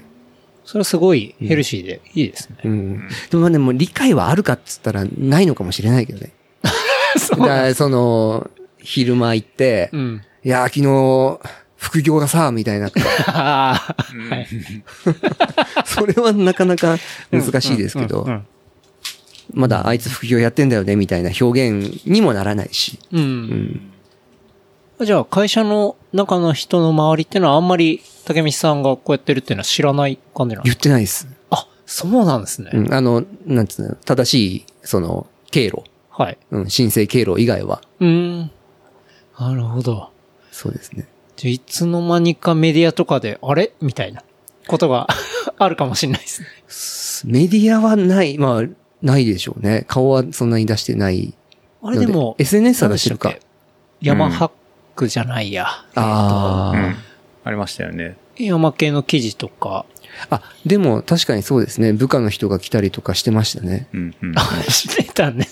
[0.66, 2.58] それはすごいヘルシーでいいですね。
[2.64, 3.10] うん。
[3.32, 6.32] でもまあでも理解はあるかっつったらないのかもしれないけどね。
[7.18, 10.22] そだからその、昼間行って、うん。
[10.44, 11.40] いやー昨日、
[11.76, 12.92] 副業がさ、みたいな。
[15.86, 16.98] それはなかなか
[17.32, 18.46] 難しいですけどう、ん
[19.54, 23.00] まだあいつ副業やってんだよね、みたいな表現にもならないし。
[23.12, 23.20] うん。
[23.20, 23.82] ううんん。
[25.02, 31.28] じゃあ会社の中の人の周りってのはあんまり竹道さんがこうやってるっていうのは知らない感じなんで言ってないです。
[31.52, 32.72] あ、そうなんですね。
[32.74, 32.94] うん。
[32.94, 35.84] あの、なんつうの、正しい、その、経路。
[36.10, 36.38] はい。
[36.52, 36.70] うん。
[36.70, 37.82] 申請経路以外は。
[38.02, 38.52] うーん。
[39.40, 40.10] なるほど。
[40.52, 41.08] そうですね。
[41.38, 43.72] じゃあいつの間にかメディアとかで、あれ？
[43.82, 44.22] みたいな
[44.68, 45.08] ことが
[45.58, 47.32] あるかもしれないですね。
[47.34, 48.64] メディアはない、まあ、
[49.02, 49.86] ないでしょうね。
[49.88, 51.34] 顔はそんなに出してない。
[51.82, 53.40] あれでも、SNS は出してるか何で。
[53.40, 53.50] したっ
[54.02, 54.08] け？
[54.10, 54.52] 山ハッ
[55.00, 55.68] クじゃないや。
[55.96, 56.96] あうん。
[57.46, 58.04] ありましたよね。
[58.04, 59.86] えっと山系の記事とか、
[60.30, 60.36] あ。
[60.36, 61.94] あ、でも確かにそうですね。
[61.94, 63.88] 部下の人が来たりとかしてましたね。
[63.94, 64.34] うん、うん。
[64.70, 65.48] してたね。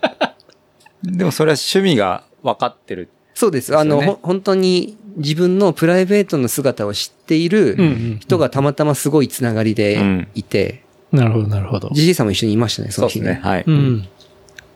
[1.02, 3.08] でもそれは趣味が分かってる。
[3.34, 3.76] そうです。
[3.76, 10.82] あの、本当に自分のプライベートの姿を知っていうんうるん人がたまたますごいつながりでいて、
[11.12, 11.90] なるほど、なるほど。
[11.92, 13.40] ジジイさんも一緒にいましたね、その日そうですね。。
[13.42, 13.64] はい。
[13.66, 14.08] うん。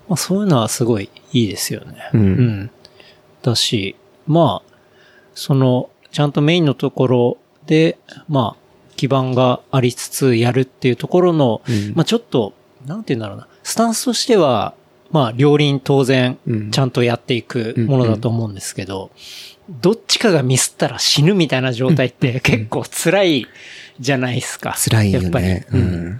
[0.08, 1.94] まあそういうのはすごいいいですよね。
[2.14, 2.70] うんうん。
[3.42, 4.74] だし、まあ、
[5.34, 12.52] その、ちゃんとメインのところで、まあ、基盤がありつつやるっていうところの、うんまあちょっと、
[12.84, 14.74] なんて言うんだろうな、スタンスとしては、
[15.10, 19.10] まあ両輪当然うん、ちゃんとやっていくものだと思うんですけど、
[19.70, 23.46] どっちかがミスったら死ぬみたいな状態って結構辛い
[24.00, 24.74] じゃないですか。
[24.76, 25.66] 辛いよやっぱりね。
[25.70, 26.12] ううんん。
[26.16, 26.18] だ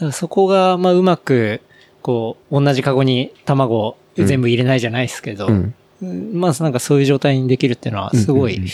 [0.00, 1.60] からそこが、まあ、うまく、
[2.02, 5.74] こう、同じカゴに卵を全部入れないじゃないですけど、うん。
[6.02, 8.68] うんまあ、なんかそういう状態にできるっていうのは、すごい、うんうん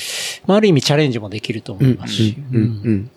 [0.47, 1.93] まあ、ある意味チャレンジもできると思うん。
[1.93, 2.37] いますし。
[2.53, 2.61] うん。
[2.61, 3.11] うん。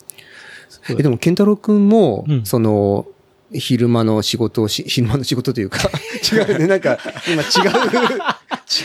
[0.70, 3.06] すごいえ、でも、ケンタロウくんもう、んその、
[3.54, 5.90] 昼間の仕事をし、昼間の仕事というか、
[6.32, 6.98] 違うね、なんか、
[7.28, 7.70] 今違う、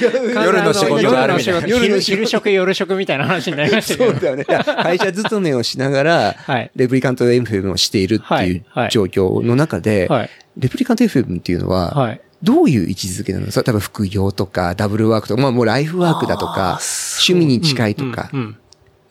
[0.06, 0.34] 違う。
[0.34, 4.12] 夜の仕事があるみたいな夜の仕事昼昼食夜食みたいな話になりましたけど。
[4.12, 4.44] そうだよね。
[4.44, 10.30] 会社勤めをしながら、はいレプリカント FM をしているってはいいうはい状況の中で、はい。
[10.56, 12.20] レプリカント FM っていうのは、はい。
[12.42, 13.50] どういう位置づけなの？
[13.50, 18.38] それ多分副業とか、ダブルワークとか、まあもうライフワークだとあかー、趣味に近いとかうん。
[18.40, 18.56] うんうん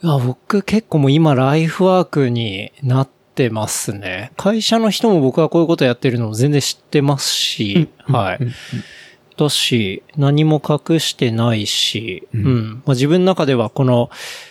[0.04, 4.32] いや僕結構もう今ライフワークになってますね。
[4.36, 8.40] 会社の人も僕はこういうことやってるのも全然知ってますし、はい。
[9.38, 12.82] だし、何も隠してないし、うん。
[12.84, 14.10] まあ、自分の中ではこの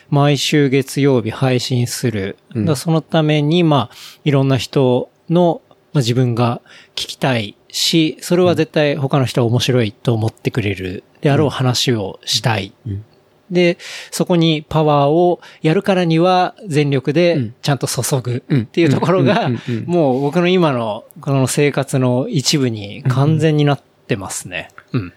[0.08, 2.36] 毎週月曜日配信する。
[2.54, 5.62] うんだそのために、まあ、いろんな人の、
[5.92, 6.60] まあ、自分が
[6.94, 11.04] 聞きたいし、それは絶対他の人は面白いと思ってくれる。
[11.20, 12.72] であろう話をしたい。
[12.86, 13.04] うん。
[13.50, 13.78] で、
[14.10, 17.54] そこにパワーをやるからには全力うでん。
[17.62, 18.60] ちゃんと注ぐうん。
[18.62, 19.50] っていうところが
[19.86, 24.70] もう僕の今のこの生活の一部に完全になってますね。
[24.92, 25.12] うん。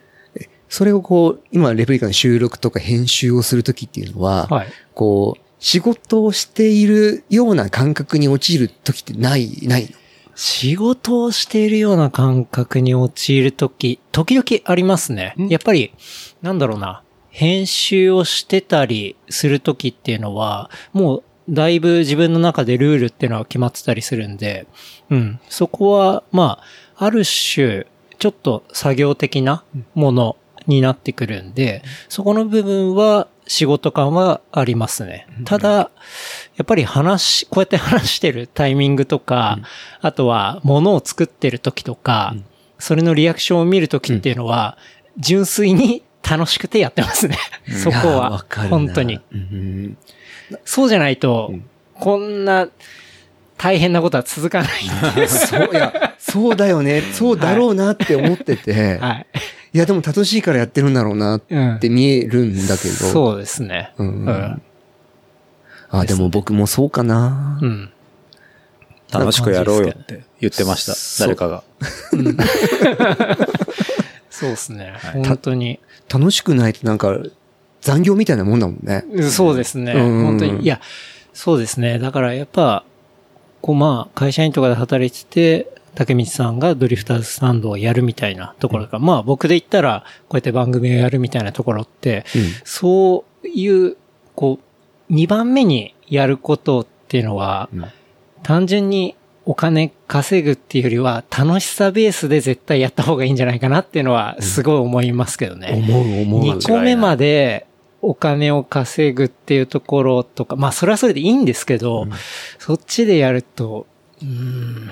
[0.69, 4.67] それをこう、今レプリカの収録とか編集をするときっていうのは、はい。
[4.95, 9.89] こう、仕事をしているような感覚に陥るときってない、ないの？
[10.35, 15.35] 仕事をしているような感覚に陥るとき、時々ありますね。
[15.37, 15.93] やっぱり、
[16.41, 24.67] なんだろうな、編集をしてたりするときっていうのは、もうだいぶ自分の中でルールっていうのは決まってたりするんで、
[25.09, 25.39] うん。
[25.49, 26.59] そこは、ま
[26.95, 27.85] あ、ある種、
[28.19, 29.63] ちょっと作業的な
[29.93, 35.27] ものになってくるんで、そこの部分は仕事感はありますね。
[35.45, 35.89] ただ、や
[36.61, 39.59] っぱり話、こうやって話してるタイミングとか、
[40.01, 42.35] あとは物を作ってる時とか、
[42.79, 44.77] それのリアクションを見る時っていうのは、
[45.17, 47.37] 純粋に楽しくてやってますね。
[47.83, 49.19] そこは本当に。。
[49.33, 49.97] うん
[50.65, 51.53] そうじゃないと、
[51.95, 52.67] こんな
[53.63, 55.25] 大変なことは続かないんで。
[55.29, 57.01] そう、いや、そうだよね。
[57.13, 59.25] そうだろうなって思ってて、はい。
[59.73, 62.93] いや、でも楽しいからやってるんだろうなっうんて見えるんだけど。
[62.93, 63.93] そうですね。
[63.97, 64.61] ううんん。
[65.91, 67.57] あ、でも僕もそうかな。
[67.61, 67.89] うん。
[69.09, 70.93] 楽しくやろうよって言ってました。
[71.23, 71.63] 誰かが。
[74.29, 74.91] そうですね。
[75.25, 75.79] 本当に。
[76.13, 77.17] 楽しくないとなんか
[77.79, 79.05] 残業みたいなもんだもんね。
[79.29, 79.93] そうですね。
[79.93, 80.63] うん本当に。
[80.63, 80.81] いや、
[81.33, 81.97] そうですね。
[81.99, 82.83] だからやっぱ、
[83.63, 92.41] こうまあ、会社員とかで働いてて、竹道さんがドリフターズスタンドをやるみたいなところが、まあ僕で言ったら、こうやって番組をやるみたいなところって、うん。
[92.65, 93.95] そういう、
[94.35, 94.59] こ
[95.09, 97.85] う、2番目にやることっていうのは、うん。
[98.43, 105.69] 単純にお金稼ぐっていうよりは、楽しさベースで絶対やった方がいいんじゃないかなっていうのは、すごい思いますけどね。
[105.71, 106.57] 思う思う。
[106.57, 107.65] 2個目まで
[108.03, 112.05] お金を稼ぐっていうところとか、まあそれはそれでいいんですけど、
[112.59, 113.87] そっちでやると、
[114.21, 114.91] うーん、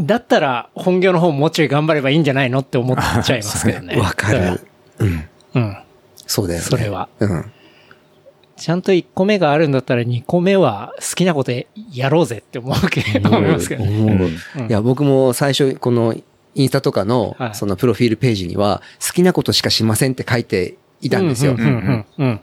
[0.00, 3.96] だったら本業の方もうちょい頑張ればいいんじゃないのって思っちゃいますけどね。
[4.00, 4.60] わかる。
[4.98, 5.28] うん。
[5.54, 5.76] うん。
[6.26, 6.66] そうだよね。
[6.66, 7.08] それは。
[7.20, 7.52] うん。
[8.56, 11.52] ちゃんと1個目があるんだったら2個目は好きなこと
[11.92, 14.30] やろうぜって思うわけ、思いますけどね。
[14.68, 16.14] いや、僕も最初、この
[16.56, 21.60] インスタとかのは、いそのプロフィールページには、好きなことしかしませんって書いていたんですようん。
[21.60, 22.40] うんうんうん。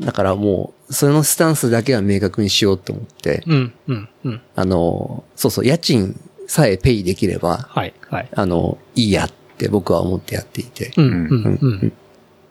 [0.00, 4.40] だからもう、そのスタンスだけは明確にしようと思って、うんうんうん。
[4.54, 8.28] あの、そうそう、家賃さえペイできれば、はいはい。
[8.32, 10.92] あの、いいやって僕は思ってやっていて。
[10.96, 11.92] うんうんうん。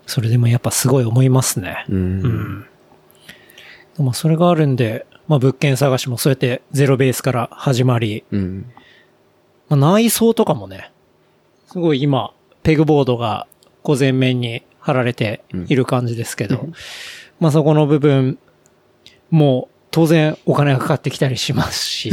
[0.05, 1.85] それでもやっぱすごい思いますね。
[1.89, 2.65] うんうん。
[3.97, 8.71] でもそれがあるんで、まあ物件探しもそうやってゼロベースから始まり、うん。
[9.69, 10.91] まあ、内装とかもね、
[11.67, 12.31] すごい今、
[12.63, 13.47] ペグボードが
[13.83, 16.67] こう前面に貼られている感じですけど、
[17.39, 18.37] まあそこの部分
[19.29, 22.11] も当然お金がかかってきたりしますし、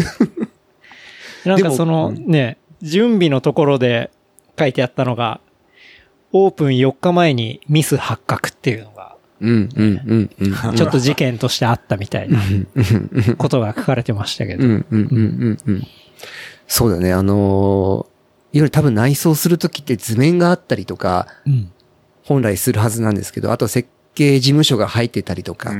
[1.44, 4.10] なんかそのね、準備のところで
[4.58, 5.40] 書いてあったのが、
[6.32, 10.74] オープン4日前にミス発覚っていうのが、うん、うん、うん、うん。
[10.74, 12.40] ちょっと事件としてあったみたいな
[13.36, 14.64] ことが書かれてましたけど。
[16.66, 18.14] そうだね、あのー
[18.54, 21.72] いわゆる多分内装するときって図面があったりとか、うん。
[22.22, 25.72] 本来するはずなんですけど、あと設計事務所が入ってたりとか。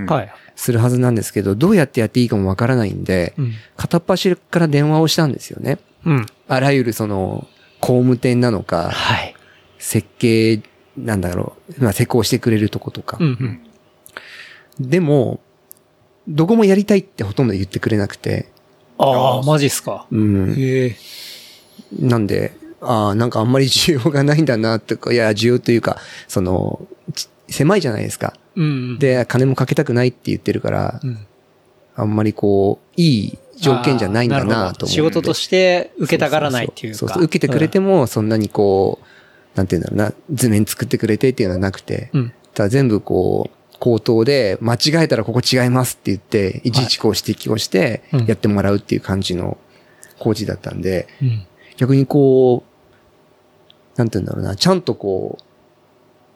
[0.57, 3.53] するはずなんですけど、どうやってやっていいかもわからないんで、うん。
[3.77, 5.79] 片っ端から電話をしたんですよね。
[6.05, 6.27] うん。
[6.47, 7.49] あらゆるその、
[7.81, 9.35] 工務店なのか、はい。
[9.79, 10.63] 設計、
[10.97, 13.17] なんだろう、まあ施工してくれるとことか。
[13.21, 13.61] うん
[14.81, 14.89] うん。
[14.89, 15.41] でも、
[16.29, 18.49] どこもやりたいってほとんど言ってくれなくて、
[18.97, 20.07] ああ、マジっすか。
[20.11, 20.55] うん。
[20.57, 20.97] へえ。
[21.99, 26.94] なんで、ああ、なんかあんまり需要がないんだな、とか、いや、需要というか、その、ち
[27.49, 28.35] 狭いじゃないですか。
[28.57, 31.27] うん。、で、金もかけたくないって言ってるから、うん。
[31.97, 34.87] あんまりこう、いい条件じゃないんだなと思って。
[34.87, 36.99] 仕事として受けたがらないっていうか。
[36.99, 42.33] そうそう受けてくれても、そんなにこう、なんていうんだろうな、図面作ってくれてっていうのはなくて、うん。
[42.55, 49.59] ただ全部こう、口頭で、間違えたらここ違いますって言って、いちいちこう指摘をしてうん、やってもらうっていう感じの
[50.19, 51.47] 工事だったんで、うん。
[51.77, 55.45] 逆にこう、なんて言うんだろうな、ちゃんとこう、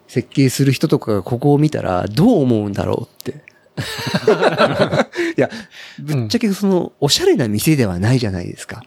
[0.09, 3.45] 設計する人とかがここを見たらどう思うんだろうって。
[5.37, 5.49] いや、
[6.01, 8.83] ぶっちゃけその、おしゃれな店ではないじゃないですか。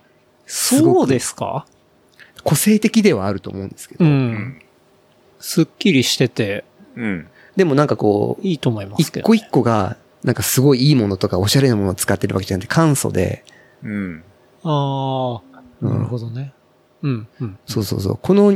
[0.45, 1.65] そうですか？
[2.43, 4.03] 個性的ではあると思うんですけど。
[4.03, 4.61] うん。
[5.39, 6.65] すっきりしてて、
[6.95, 7.27] うん。
[7.55, 9.23] でもなんかこう、いいと思いますけど。
[9.23, 13.43] 一個一個が、なんかすごいいいものとかおしゃれなものを使ってるわけじゃなくて簡素で、
[13.83, 14.23] うん。
[14.63, 16.53] ああ、うんなるほどね。
[17.01, 17.59] うん、うん。
[17.65, 18.19] そうそうそう。
[18.21, 18.55] この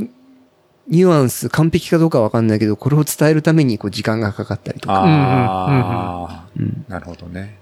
[0.88, 4.94] ニュアンス、完璧かどうかわかんないけど、これを伝えるためにこう時間がかかったりとか。
[5.04, 6.86] ああ、うん。
[6.88, 7.58] なるほどね。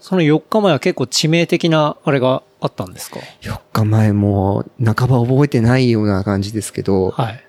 [0.00, 7.44] その4日前は結構致命的なあれがあったんですか？4日前も半ば覚えてないような感じですけど、はい。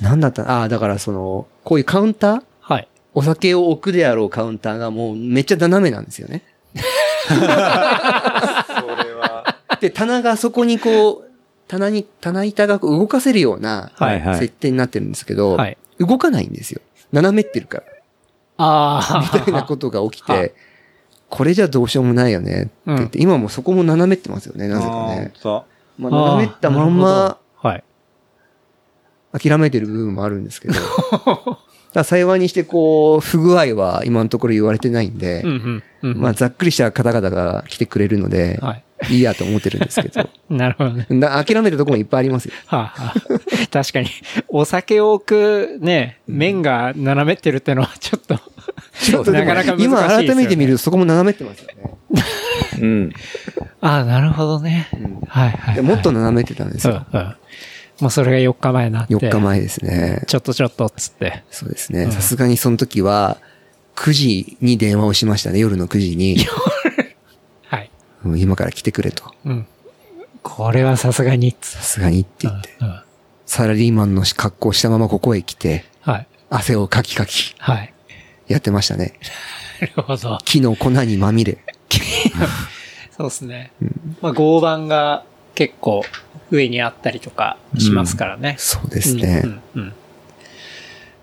[0.00, 0.50] なんだった？
[0.50, 2.42] ああ、だからその、こういうカウンター？
[2.60, 2.88] はい。
[3.14, 6.42] お酒を置くであろうカウンターがもうめっちゃ斜めなんですよね。
[7.28, 7.46] それ
[9.14, 9.56] は。
[9.80, 11.29] で、棚がそこにこう、
[11.70, 15.78] 棚に、棚板が動かせるようなはいはい設定になってるんですけど、はい。
[16.00, 16.80] 動かないんですよ。
[17.12, 17.84] 斜めってるから。
[18.56, 19.30] ああ。
[19.32, 20.54] みたいなことが起きはて、
[21.30, 25.32] これじゃどうしようもないよねって言って、今もそこも斜めってますよね、なぜかね。
[25.36, 25.64] そ
[25.96, 27.84] まあ、斜めったまんまはい。
[29.38, 31.56] 諦めてる部分もあるんですけど、 だか
[31.94, 36.20] ら幸いにしてこう、不具合は今のところ言われてないんで、うん、うん、うん。
[36.20, 38.84] まあざっくりした方々が来てくれるので、はい。
[39.08, 41.06] いいやと思ってるんですけど、 なるほどね。
[41.10, 42.52] な諦めるとこもいっぱいありますよ。
[42.66, 44.08] はあ、はあ、確かに、
[44.48, 48.34] お酒を置くね、面が斜めってるってのはちょっと、
[49.32, 49.84] なかなか難しいですよ、ね。
[49.84, 51.90] 今改めて見るとそこも斜めってますよね。
[52.78, 52.84] う。
[52.84, 53.12] うん。
[53.80, 54.88] ああ、なるほどね。
[54.96, 55.74] んはい、はい。
[55.76, 57.06] でもっと斜めってたんですうん、よ。
[57.12, 57.34] うん。
[58.00, 59.14] もうそれが4日前になって。
[59.14, 59.40] 4日。
[59.40, 60.22] 前ですね。
[60.26, 61.44] ちょっとちょっとっつって。
[61.50, 62.10] そうですね。
[62.10, 63.38] さすがにその時は、
[63.96, 66.38] 9時に電話をしましたね、夜の9時に。
[68.36, 69.34] 今から来てくれと。
[69.44, 69.66] うん。
[70.42, 72.76] これはさすがにさすがにって言って。
[72.80, 73.00] うんうん
[73.50, 76.26] サラリーマンの格好をしたままここへ来て、はい。
[76.50, 77.92] 汗をかきかき、はい。
[78.46, 79.18] やってましたね。
[79.80, 80.38] なるほど。
[80.44, 81.58] 木の粉にまみれ。
[83.10, 83.72] そうですね。
[84.22, 85.24] まあ、合板が
[85.56, 86.04] 結構
[86.52, 88.54] 上にあったりとかしますからね。
[88.56, 89.42] そうですね。
[89.44, 89.92] うんうんうん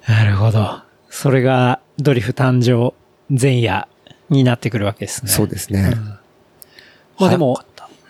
[0.05, 0.81] なるほど。
[1.09, 2.93] それがドリフ誕生
[3.29, 3.87] 前夜
[4.29, 5.31] になってくるわけですね。
[5.31, 5.95] そうですね。
[7.19, 7.59] まあでも、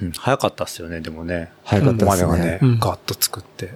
[0.01, 1.51] うん早かったっすよね、でもね。
[1.63, 3.73] 早かったですここまでがねね。、うんガッと作って。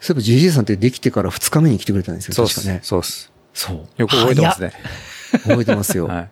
[0.00, 2.80] そういえば JJ さんってできてから2日目に来てくれたんですよ、そうっす確かね。
[2.82, 3.32] そうっす。
[3.54, 3.88] そう。
[3.96, 4.72] よく覚えてますね。
[5.44, 6.06] 覚えてますよ。
[6.08, 6.28] はい。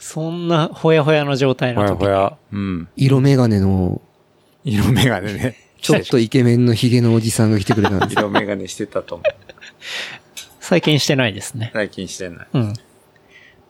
[0.00, 2.36] そんなほやほやの状態ほの時やほや。
[2.52, 2.88] うん。
[2.96, 4.00] 色眼鏡の、
[4.64, 5.56] 色眼鏡ね。
[5.80, 8.20] ちょっと イケメンのヒゲのおじさんが来てくれたんですよ。
[8.20, 9.32] 色眼鏡してたと思う。
[10.60, 11.70] 最近してないですね。
[11.72, 12.46] 最近してない。
[12.52, 12.74] うん。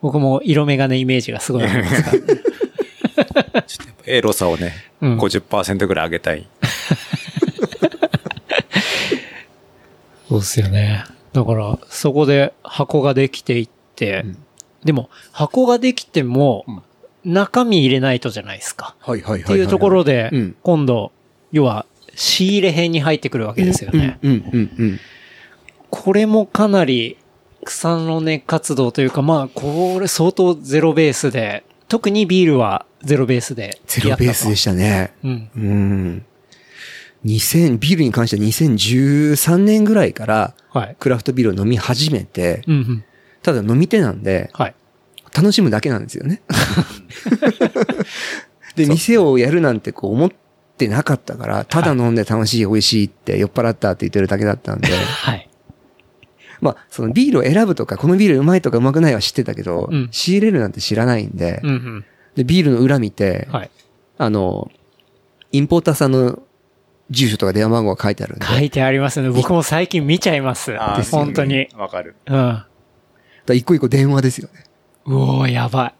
[0.01, 2.17] 僕も色眼鏡イメージがすごいありますから。
[3.65, 6.47] ちょっとエロさをね、うん50%ぐらい上げたい。
[10.27, 11.05] そうっすよね。
[11.33, 14.37] だから、そこで箱ができていって、うん
[14.85, 16.63] でも、箱ができても、
[17.25, 18.95] 中身入れないとじゃないですか。
[19.01, 19.41] はいはいはい。
[19.41, 21.11] っていうところで、うん今度、
[21.51, 21.85] 要は、
[22.15, 24.17] 仕入れ編に入ってくるわけですよね。
[24.21, 24.99] うんうんうん
[25.89, 27.17] これもかなり
[27.63, 33.79] 草の根活動というか、まあ、これ相当ゼロベースで、特にビールはゼロベースで。
[33.85, 35.13] ゼロベースでしたね。
[35.23, 35.49] うん。
[35.55, 36.25] うん。
[37.25, 40.95] 2000、ビールに関しては2013年ぐらいから、はい。
[40.99, 43.03] クラフトビールを飲み始めて、うんうん。
[43.41, 44.75] ただ飲み手なんで、はい。
[45.35, 46.41] 楽しむだけなんですよね。
[48.75, 50.31] で、店をやるなんてこう思っ
[50.77, 55.49] てなかったから、ただ飲んで楽しい、美味しいって酔っ払ったって言ってるだけだったんで、はい。
[56.61, 62.05] まあ、そのビールを選ぶとか、このビールうまいとかうまくないは知ってたけど、うん仕入れるなんて知らないんで、うんうん。
[62.35, 63.69] で、ビールの裏見て、はい。
[64.17, 64.71] あの、
[65.51, 66.39] インポーターさんの
[67.09, 69.29] 住所とか電話番号が書いてあるんで、書いてありますね。
[69.29, 70.75] 僕も最近見ちゃいます。
[70.79, 71.69] あー本当に。
[71.75, 72.15] わかる。
[72.25, 72.33] うん。
[72.33, 72.65] だか
[73.47, 74.63] ら一個一個電話ですよね。
[75.05, 75.93] うおー、やばい。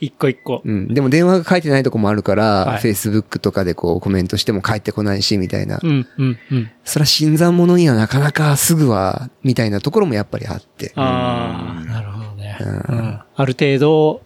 [0.00, 0.62] 一個一個。
[0.64, 0.94] うん。
[0.94, 5.80] でも電話が書いてないとこもあるから、はい Facebook とかでこうコメントしても返ってこないし、みたいな。
[5.82, 6.70] うん、うん、うん。
[6.84, 10.92] それは新参者にはなかなかすぐは、みたいなところもやっぱりあって。
[10.94, 12.56] ああ、なるほどね。
[12.60, 13.20] ううんん。
[13.34, 14.22] ある程度、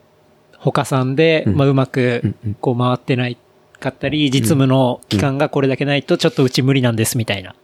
[0.58, 3.36] 他さんで、うんまあ、うまくうんうん、こう回ってない
[3.80, 7.54] かったり、実務の期間がこれだけないと、ちょっとうち無理なんです、みたいな。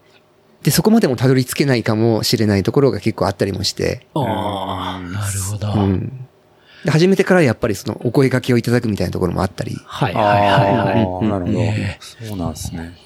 [0.63, 4.07] で、そこまでもたどり着けないかもしれないところが結構あったりもして。
[4.15, 5.73] ああ、なるほど。
[5.73, 6.28] うん。
[6.85, 9.77] で初めてからやっぱりそのお声掛けをいただくみたいなところもあったり。
[9.85, 11.29] はいはいはいはい。
[11.29, 11.99] なるほどね。
[12.01, 12.97] そうなんですね。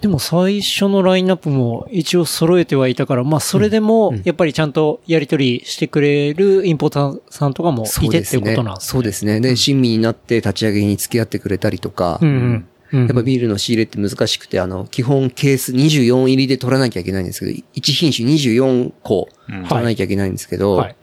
[0.00, 8.90] でも最初のラインナップも一応揃えてはいたから、まあそれでもやっぱりちゃんとやり取りしてくれるインポーターさんとかもいてっていうことなんですね。
[8.90, 9.40] そうですね。
[9.40, 12.34] で、親身になって立ち上げに付き合ってくれたりとか、うんうん。
[12.34, 20.96] うんやっぱビールの仕入れって難しくて、あの、基本ケース24入りで取らなきゃいけないんですけど、1品種24個うん取らなきゃいけないんですけど、はい。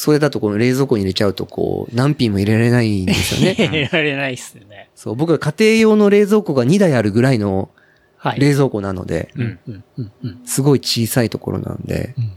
[0.00, 3.52] それだとこの冷蔵庫に入れちゃうとこう、何品も入れられないんですよね。
[3.68, 4.88] 入れられないっすよね。
[4.94, 7.68] そう、僕は家庭用の冷蔵庫が2台あるぐらいの
[8.16, 8.40] はい。
[8.40, 10.40] 冷蔵庫なので、うんうんうんうん。
[10.46, 12.32] すごい小さいところなんで、うん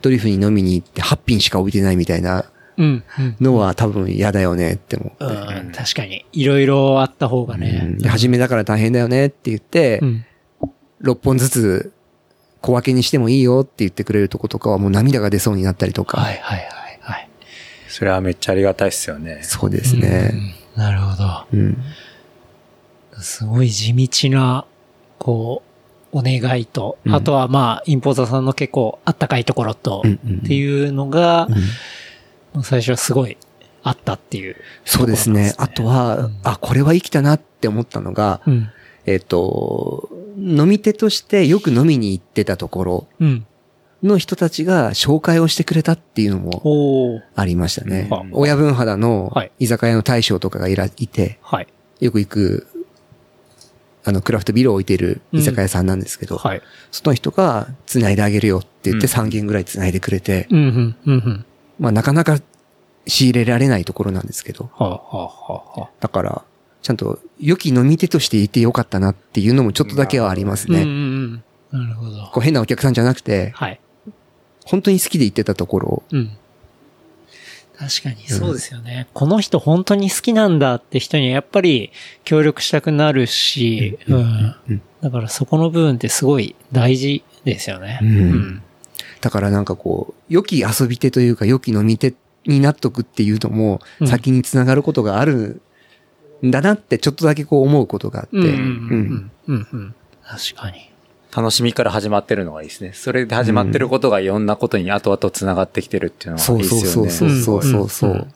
[0.00, 2.44] ドリフに飲みに行って8品しか置いてないみたいな。
[3.40, 5.24] のは多分嫌だよねって思って。
[5.24, 6.24] うん、確かに。
[6.32, 10.24] いろいろあった方がうね初めだから大変だよねって言って、うん。
[11.02, 11.92] 6本ずつ
[12.60, 16.20] 小分けにしてもいいよって言ってくれるとことかはもう涙が出そうになったりとか。
[16.20, 17.28] はいはいはいはい。
[17.88, 19.40] それはめっちゃありがたいっすよね。
[19.42, 20.30] そうですね。
[20.76, 20.82] うん。
[20.82, 21.46] なるほど。
[21.52, 21.76] うん。
[23.20, 24.64] すごい地道な、
[25.18, 25.62] こ
[26.12, 31.48] う、お願いと、うんあとはまあ、インポーターさんの結構あったかいところと、っていうのが
[32.54, 33.36] う、ん最初はすごい
[33.82, 35.54] あったっていう、そうですね。
[35.58, 38.70] あとは、あ、これは生きたなって思ったのが、うん。
[39.06, 40.08] えっ、と、
[40.38, 43.46] 飲み手としてよく飲みに行ってたところうん。
[44.02, 47.20] の人たちが紹介をしてくれたっていうのも。
[47.34, 48.30] ありましたねうん。
[48.32, 51.66] 親分肌のはい居酒屋の大将とかがいら、いて、はい。
[52.00, 52.66] よく行く、
[54.04, 56.62] あの、クラフトビールを置いている居酒屋さんなんですけど、はい。
[56.92, 61.44] その人が繋いであげるよって言ってうん3軒ぐらい繋いでくれて、うん、うん、うん、うん。
[61.80, 62.38] まあなかなか
[63.08, 65.30] 仕入れられないところなんですけど、はあ、はあ、は
[65.76, 65.90] あ、はあ。
[65.98, 66.44] だから、
[66.82, 71.42] ちゃんと良き飲み手としていてよかったなっていうのもちょっとだけはありますうん、うん、ね。
[71.72, 71.84] うん。
[71.84, 72.30] なるほど。
[72.32, 73.80] こう変なお客さんじゃなくて、はい。
[74.64, 76.30] 本当に好きで行ってたところを、うん。
[77.78, 79.06] 確かにそうですよね。
[79.14, 81.92] この人本当に好きなんだって人にはやっぱり
[82.24, 84.56] 協力したくなるし、うん。
[84.68, 88.00] うんだからそこの部分ってすごい大事ですよね。
[88.02, 88.62] うん
[89.20, 92.14] だからなんかこう、良き遊び手というか良き飲み手
[92.46, 95.60] になっとくっていうのもうん先につながることがあるん
[96.44, 98.44] だなってちょっとだけこう思うことがあって、うん。
[98.44, 98.48] うん。
[98.48, 99.30] ううんん。
[99.48, 99.66] うん。
[99.72, 99.94] うん。
[100.24, 100.90] 確かに。
[101.34, 102.92] 楽しみから始まってるのがいいですね。
[102.94, 107.10] それで始まってることがいろんなことに後々繋がってきてるっていうのそうがいいですよね。
[107.10, 108.10] そうそうそうそうそう。
[108.12, 108.32] うん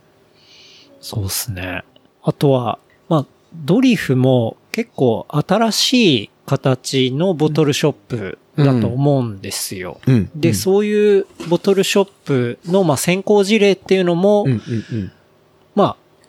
[1.03, 1.83] そうですね。
[2.23, 2.79] あとは、
[3.09, 10.01] まあ、ドリフも結構新しい形のボトルショップだと思うんですよ。
[10.07, 10.31] うん。
[10.35, 15.13] で、うんそういうボトルショップの、まあ、先行事例っていうのも、うんうんうん。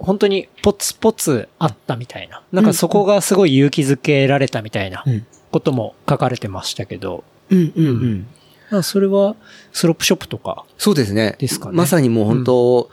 [0.03, 2.41] まあ、本当にポツポツあったみたいな。
[2.51, 8.27] なんかそこがすごい勇気づけられたみたいなうんことも書かれてましたけど、うんうんうん。
[8.71, 9.35] まあそれは
[9.71, 10.65] スロップショップとか。
[10.77, 11.35] そうですね。
[11.37, 12.89] ですかねまさにもう本当、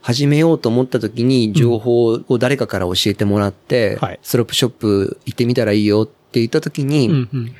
[0.00, 7.54] 始めようと思った時に情報を誰かから教えてもらって、はいスロップショップ行ってみたらいいよって言った時に、うんうん。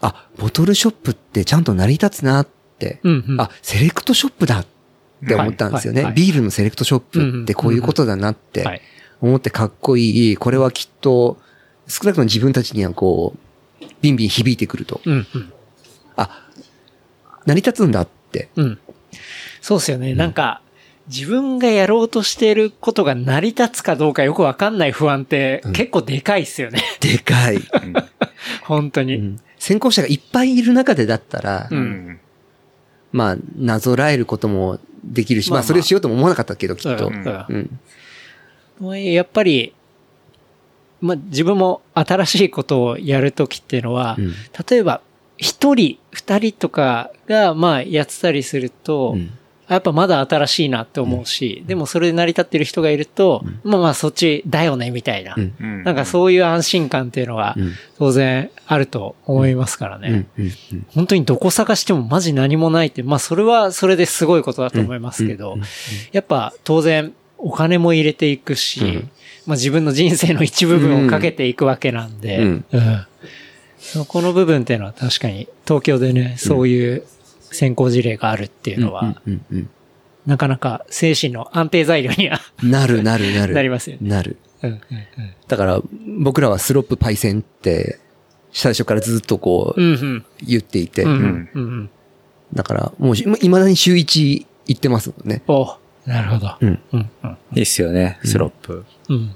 [0.00, 2.48] あ、ボトルショップってちゃんと成り立つなっ
[2.78, 3.40] て、うんうん。
[3.40, 4.66] あ、セレクトショップだっ
[5.26, 6.12] て思ったんですよね。
[6.14, 8.64] ビールのセレクトショップってこういうことだなっはてい。
[9.20, 10.36] 思ってかっこいい。
[10.36, 11.38] これはきっと、
[11.86, 15.00] 少なくとも自分たちにはこう、ビンビン響いてくると。
[15.04, 15.52] うんうん。
[16.16, 16.48] あ、
[17.46, 18.48] 成り立つんだって。
[18.56, 18.78] うん。
[19.60, 20.14] そうですよね。
[20.14, 20.60] なんか、
[21.08, 26.80] 自分がやろうとしていることが成り立つかどうかよくわかんない不安って結構でかいっすよね。
[27.00, 27.58] でかい。
[28.64, 29.16] 本当に。
[29.16, 32.20] うん先行者がいっぱいいる中でだったら、ううんん。
[33.12, 35.62] まあ、なぞらえることもできるし、まあまあ。
[35.62, 37.10] まあ、それをしようとも思わなかったけど、きっと。
[38.80, 39.02] うん。
[39.12, 39.74] やっぱり、
[41.00, 44.32] まあ、自分も新しいことをやるときっていうのは、うん。
[44.68, 45.00] 例えば、
[45.36, 49.38] 一人、二人とかが、まあ、やってたりすると、うん
[49.72, 55.34] やっぱまだ新しいなって思うし、でもそれで成り立ってる人がいると、まあまあそっちだよね、みたいな。
[55.36, 55.54] うん。
[55.60, 55.84] うん。
[55.84, 60.26] なんかそういう安心感っていうのはうん当然あると思いますからね。
[60.38, 60.44] うん。
[60.44, 60.52] うん。
[60.72, 60.86] うん。
[60.94, 65.56] 本当にどこ探してもマジ何もないって、まあそれはそれですごいことだと思いますけど、
[66.12, 69.10] やっぱ当然お金も入れていくし、うん。
[69.46, 72.64] まあ自分の人生の一部分をかけていくわけなんで、うん。
[72.72, 73.06] うん。
[73.78, 77.04] そこの部分っていうのは確かに東京でね、そういう
[77.52, 79.70] 先行事例があるっていうのは、うんうん
[80.24, 83.54] なかなか精神の安定材料にはうんなるなるなる。
[83.58, 84.08] なりますよね。
[84.08, 84.36] なる。
[84.62, 84.80] うんうん
[85.48, 85.82] だから、
[86.20, 87.98] 僕らはスロップパイセンって、
[88.52, 91.90] 最初からずっとこう、うんうん言っていて、うんうんうんうん
[92.54, 95.42] だから、もうし、未だに週一行ってますもんね。
[95.48, 95.76] お
[96.06, 96.54] なるほど。
[96.60, 96.78] うん。
[96.92, 98.84] うんうんいいっすよね、スロップ。
[99.08, 99.34] うん。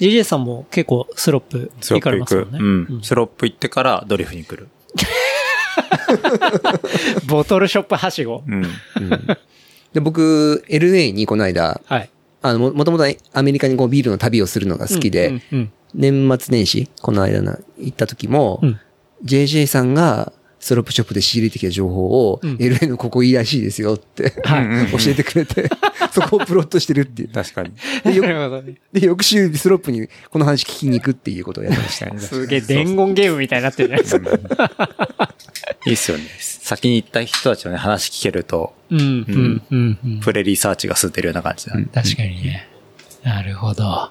[0.00, 2.04] GJ さんも結構スロップ行スロップ行く。
[2.04, 2.58] かれますもんね。
[2.92, 3.02] うん。
[3.02, 4.68] スロップ行ってからドリフに来る。
[7.26, 8.42] ボトルショップはしご。
[8.46, 8.62] うん。
[9.92, 12.10] で、僕、LA にこの間、はい。
[12.42, 18.80] あの、ももともとアメリカにこうビールの旅をするのが好きで、うんうん年末年始、この間な、行った時も、うん
[19.24, 20.32] JJ さんが
[20.64, 25.68] ストロップショップで仕入れてきた情報を、うん LA のここいいらしいですよって、はい教えてくれて、
[26.10, 27.28] そこをプロットしてるっていう。
[27.28, 27.72] 確かに。
[28.02, 28.76] で、よなるほどね。
[28.90, 32.10] で翌週ストロップにこの話聞きに行くっていうことをやってました。
[32.18, 35.34] すげえ伝言ゲームみたいになってるじゃないですか。
[35.84, 36.24] いいっすよね。
[36.38, 40.20] 先に行った人たちのね、話聞けると、うん、うん、うん、うん。
[40.20, 41.88] プレリサーチが進んでるような感じだね。
[41.92, 42.66] 確かにね。
[43.22, 43.84] なるほど。
[43.84, 44.10] あ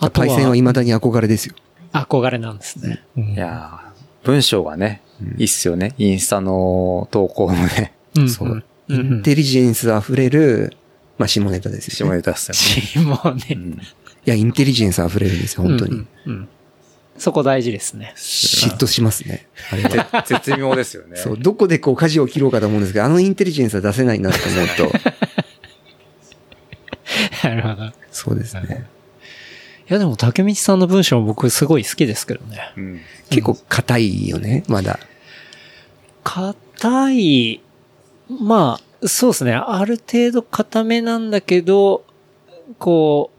[0.00, 1.54] とパイセンはは、未だに憧れですよ。
[1.92, 3.02] 憧れなんですね。
[3.14, 3.88] うんいやー
[4.24, 5.00] 文章がね、
[5.36, 5.94] いいっすよね。
[5.98, 8.48] インスタの投稿のね、うんそう。
[8.48, 10.74] うんインテリジェンス溢れる、
[11.18, 12.16] まあ、下ネタですよ、下ね。
[12.16, 13.10] ネタっすよね。
[13.10, 13.44] もうね。
[13.50, 13.78] うん
[14.26, 15.92] いや、インテリジェンス溢れるんですよ、本当に。
[15.92, 16.48] うんうんうん
[17.18, 18.14] そこ大事ですね。
[18.16, 19.48] 嫉妬しますね。
[19.72, 19.82] あれ
[20.24, 21.16] 絶妙ですよね。
[21.16, 24.92] そう、どこでこう舵を切ろうかと思うんですけど、あのインテリジェンスは出せないなと思うと、
[27.48, 27.84] なるほど。
[27.86, 28.86] いそうですね。
[29.88, 32.72] やでも竹道さんの文章も僕すごい好きですけどね。
[32.76, 33.00] うん。
[33.30, 34.98] 結構硬いよね、まだ。
[36.24, 37.60] 硬い、
[38.28, 39.54] まあ、そうですね。
[39.54, 42.04] ある程度硬めなんだけど、
[42.78, 43.38] こう、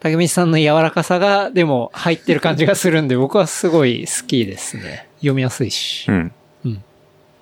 [0.00, 5.08] 竹道さんの柔らかさが、でも入ってる感じがするんで、僕はすごい好きですね。
[5.16, 6.14] 読みやすいしう。
[6.14, 6.32] ん。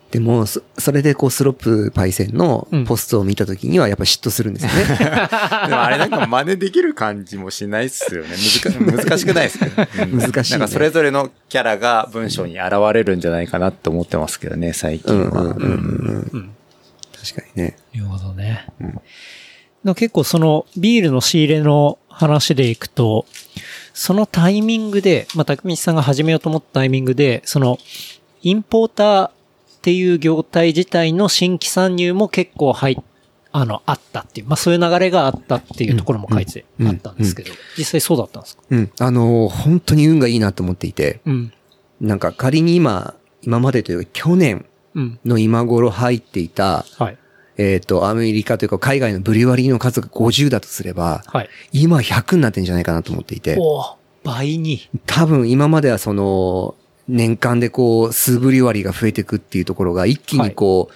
[0.07, 0.11] うん。
[0.11, 4.85] でも、そそれでこうスロップパイセンのうんポストを見たときにはやっぱ嫉妬するんですよね。
[5.69, 8.37] でもあれなんか真似できる感じもしないっすよね。
[8.87, 9.67] 難難しくないですか、
[10.03, 15.41] う ん難しいねなんかそれぞれのキャラが文章に現れるんじゃないかなって思ってますけどね、最近は。
[15.43, 16.51] うんうんうんうんうん。
[17.19, 17.77] 確かにね。
[17.95, 18.67] なるほどね。
[18.81, 23.27] でも結構そのビールの仕入れの話でいくと、
[23.93, 27.79] そのタイミングで、まあ、竹道さんが始めようと思ったタイミングで、その、
[28.43, 29.31] インポーター
[29.87, 32.97] っていう業態自体の新規参入も結構入っ
[33.53, 38.63] あの、あったっていう、まあそういう流れがあったっていうところも書いてうんあったんですけど、実際そうだったんですか？
[38.69, 38.91] うん。
[38.99, 41.53] あのー本当に運がいいなと思っていて、うん。
[42.01, 44.67] なんか仮に今、今までというか去年
[44.97, 45.21] うん。
[45.25, 47.19] の今頃入っていた、はい。
[47.57, 51.49] えっ、と、アメリカというか海外のブリュワリーの数が50だとすれば、はい。
[51.73, 54.91] 今100になってんじゃないかなと思っていて、おー倍に。
[55.07, 56.75] 多分今まではその、
[57.09, 60.91] 年間でこう、数ブリュワリーが増えていくっていうところが一気にこ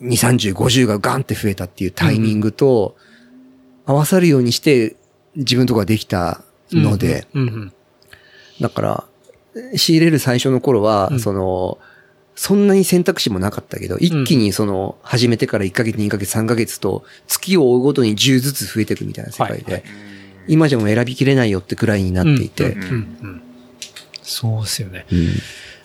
[0.00, 2.96] う、2、30、50がガンって増えたっていうタイミングと、
[3.86, 4.96] 合わさるようにして
[5.36, 7.72] 自分とかできたので、うんうん。
[8.60, 9.04] だから、
[9.76, 11.20] 仕入れる最初の頃は、うん。
[11.20, 11.78] その、
[12.34, 19.82] そんなに選択肢もなかったけど、一気にその、始めてから1ヶ月、2ヶ月、3ヶ月と、月を追うごとに10ずつ増えていくみたいな世界で、はい
[20.48, 22.92] 今じゃもう選びきれないよってくらいになっていて、うんうんう
[23.26, 23.42] ん。
[24.22, 25.06] そうですよね。
[25.10, 25.28] うん。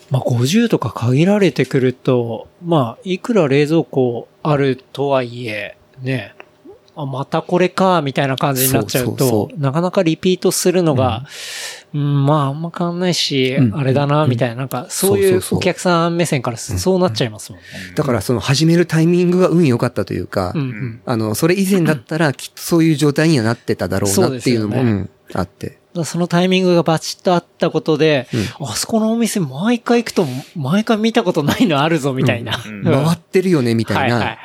[0.10, 6.34] まあ、50とか限られてくると、まあ、いくら冷蔵庫あるとはいえ、ね、
[6.98, 11.26] あ、またこれか、みたいな感じになっちゃうと、なかなかリピートするのが、
[11.94, 13.78] うん、まあ、あんま変わんないし、うん。
[13.78, 17.68] あれだな、みたいな、なんか、そういうお客さん目線からそうなっちゃいますもんね。
[17.96, 21.02] だからその始めるタイミングが運良かったというか、うん、うん。
[21.06, 25.78] あの、それ以前だったらきっとそういう状態にはなってただろうなっていうのも、あって。
[26.04, 28.28] そのタイミングがバチッとあったことで、
[28.60, 30.26] あそこのお店毎回行くと、
[30.56, 32.60] 毎回見たことないのあるぞ、みたいな。
[32.66, 34.38] うんうん回ってるよねみたいな。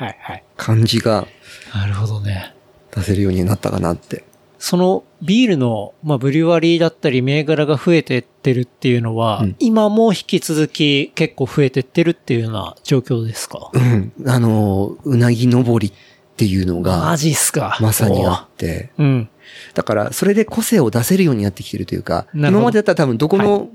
[0.56, 1.26] 感じが
[1.74, 2.54] なるほどね。
[2.94, 4.24] 出せるようになったかなって。
[4.58, 13.70] そのビールの、まあ、ブリュワリーだったり銘柄が増えてってるっていうのは、うん今も引き続き結構増えてってるっていうような状況ですか？
[13.72, 14.12] うん。
[14.26, 15.92] あの、うなぎ登りっ
[16.36, 17.76] ていうのマが、ジっすか。
[17.80, 19.28] まさにあって、おうん。
[19.74, 23.68] だから、それで個性を出せるようになってきてるというか、今までだったら多分どこの。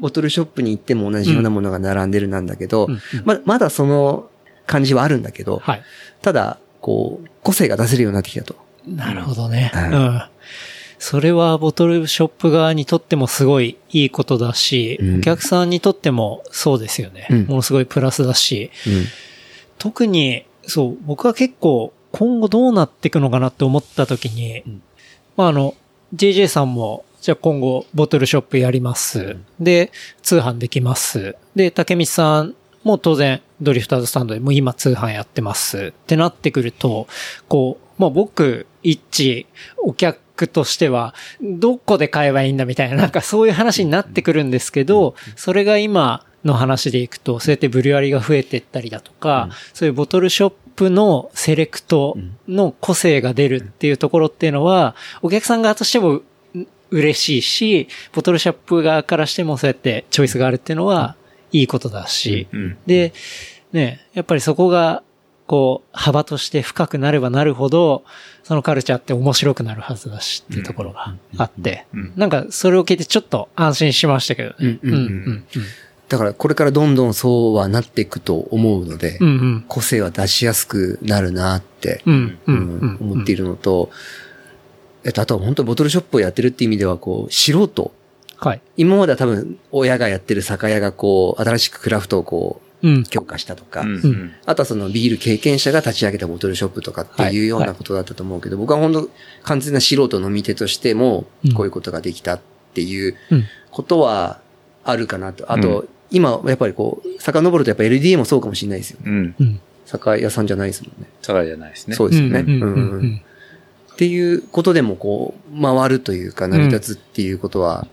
[0.00, 2.88] ボトルショップに行っても同じようなものが並んでるなんだけど、
[3.24, 4.30] ま、まだその
[4.66, 5.82] 感じはあるんだけど、はい。
[6.22, 8.56] ただ、こう、個性が出せるようになってきたと。
[8.86, 9.72] なるほどね。
[9.74, 10.22] ううんん。
[10.98, 17.28] それはボトルショップ側にとってもすごいいいことだし、うんお客さんにとってもそうですよね。
[17.30, 19.04] うんものすごいプラスだし、うん。
[19.78, 24.64] 特に、そう、僕は結構今後どうなっていくのかなって思った時に、
[25.38, 25.76] まああの、
[26.16, 29.36] JJ さんも、じゃあ今後ボトルショップやります。
[29.60, 31.36] で、通販できます。
[31.54, 35.78] で、竹道さんも当然ドリフターズスタンドでもう今通販やってます。
[35.78, 37.06] ってなってくると、
[37.46, 39.46] こう、まあ僕、一致、
[39.76, 56.24] お客としては、どこで買えばいいんだみたいな、なんかそういう話になってくるんですけど、それが今の話でいくと、そうやってブリュワリが増えていったりだとか、そういうボトルショップのセレクトの個性が出るっていうところっていうのは、お客さん側としてもう
[56.92, 61.16] 嬉しいし、ボトルショップ側からしてもそうやってチョイスがあるっていうのは、
[61.50, 62.76] いいことだし、うん。
[62.86, 63.12] で、
[63.72, 65.02] ね、やっぱりそこが、
[65.48, 68.04] こう、幅として深くなればなるほど、
[68.44, 72.12] そのカルチャーって面白くなるはずだしっていうところがあって、うん。
[72.14, 74.78] なんかそれを聞いてちょっと安心しましたけどね。
[76.08, 79.64] だからこれからどんどんそうはなっていくと思うので、うんうん。
[79.68, 82.38] 個性は出しやすくなるなって、うん
[83.00, 83.90] 思っているのと、
[85.04, 87.92] えっと、あとは本当にボトルショップをやってるっていう意味では、こう、素人。
[88.38, 88.60] はい。
[88.76, 92.68] 今までは多分、親がやってる酒屋がこう、新しくクラフトをこう。
[93.10, 94.32] 強化したとか、うんうん。
[94.46, 97.68] あとはそのビール経験者が立ち上げたボトルショップとかっていうようはい。
[97.68, 99.10] なことだったと思うけど、僕は本当
[99.42, 102.40] 完全な素人飲み手としてもうん、こういうことができたっ
[102.74, 103.44] ていううん。
[103.72, 104.40] ことは
[104.84, 105.50] あるかなと。
[105.52, 108.98] あと、今、やっぱりこう、遡るとやっぱ LDA もそうかもしれないですよ。
[109.04, 109.34] うん。
[109.38, 109.60] うん。
[109.86, 111.08] 酒屋さんじゃないですもんね。
[111.22, 111.96] 茶会じゃないですね。
[111.96, 112.40] そうですよね。
[112.40, 113.22] うんうんうんうんうん
[113.94, 117.88] っていうことでもこう、回るというか、成り立つっていうことは、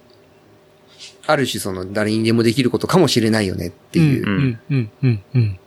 [1.25, 4.23] ある種その誰にでもできることかもしれないよねっていう。
[4.23, 5.59] うんうんうんうん。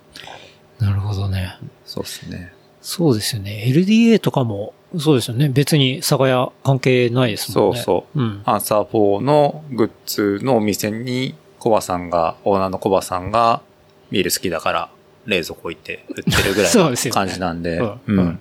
[0.79, 1.59] なるほどね。
[1.85, 2.53] そうですね。
[2.81, 3.65] そうですよね。
[3.66, 5.49] LDA とかも、そうですよね。
[5.49, 7.77] 別に酒屋関係ないですもんね。。
[7.79, 8.43] そうそううん。
[8.45, 13.63] アンサー4のグッズのお店に、コバさんが、オーナーのコバさんが、
[14.11, 14.91] ビール好きだから、
[15.27, 17.79] 冷蔵庫置いて売ってるぐらいの 感じなんで。
[17.79, 18.41] うんうん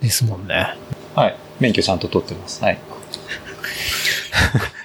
[0.00, 0.74] ですもんね。
[1.14, 1.36] はい。
[1.60, 2.64] 免許ちゃんと取ってます。
[2.64, 2.78] はい。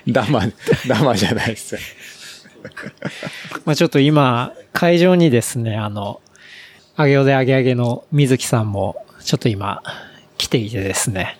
[0.12, 0.44] ダマ、
[0.88, 1.78] ダマじゃないです。
[3.66, 6.22] まあちょっと今、会場にですね、あの、
[6.98, 9.82] あげよであげあげの水木さんも、ちょっと今、
[10.38, 11.40] 来ていてですね、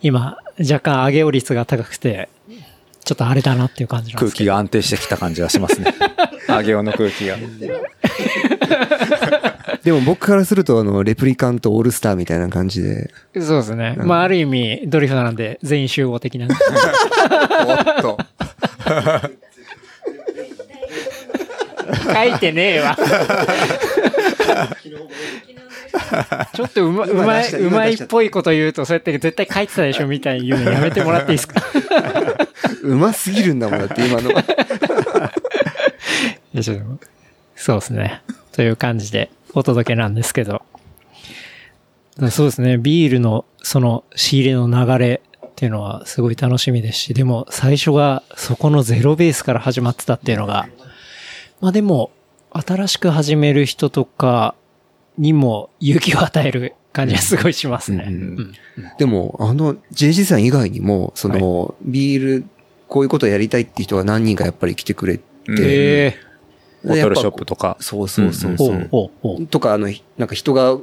[0.00, 2.28] 今、若干上げお率が高くて、
[3.04, 4.12] ちょっとあれだなっていう感じ。
[4.14, 5.94] 空気が安定してきた感じがしますね。
[6.48, 7.36] あげおの空気が。
[9.84, 13.94] でも僕からすると、あの、レプリカントオールスターみたいな感じで、そうですね。
[13.98, 16.46] まあある意味、ドリフトなんで全員集合的な。
[17.66, 18.18] おっと。
[22.14, 22.96] 書いてねえわ。
[26.54, 31.60] ちょっとうま、うまい、うまいっぽいこと言うと、そうやって絶対書いてたでしょみたいに言うのやめてもらっていいですか？
[32.82, 34.44] うますぎるんだもんだって今の は。
[37.56, 38.22] そうですね。
[38.52, 40.62] という感じでお届けなんですけど。
[42.30, 42.78] そうですね。
[42.78, 50.68] ビールのその仕入れの流れっていうのはすごい楽しみですし、でも最初がそこのゼロベースから始まってたっていうのが、
[51.60, 52.10] まあでも、
[52.50, 54.54] 新しく始める人とか
[55.18, 58.04] にも勇気を与える感じがすごいしますね。
[58.06, 58.54] うんうん
[58.98, 62.44] でも、あの、JG さん以外にも、その、ビール、
[62.94, 66.16] こういうことやりたいっていう人が何人かやっぱり来てくれて、うんえ
[66.84, 67.76] ボトルショップとか。
[67.80, 68.68] そうそうそうー、そう。
[68.68, 69.46] ほうほうほう。
[69.48, 70.78] とか、あの、なんか人が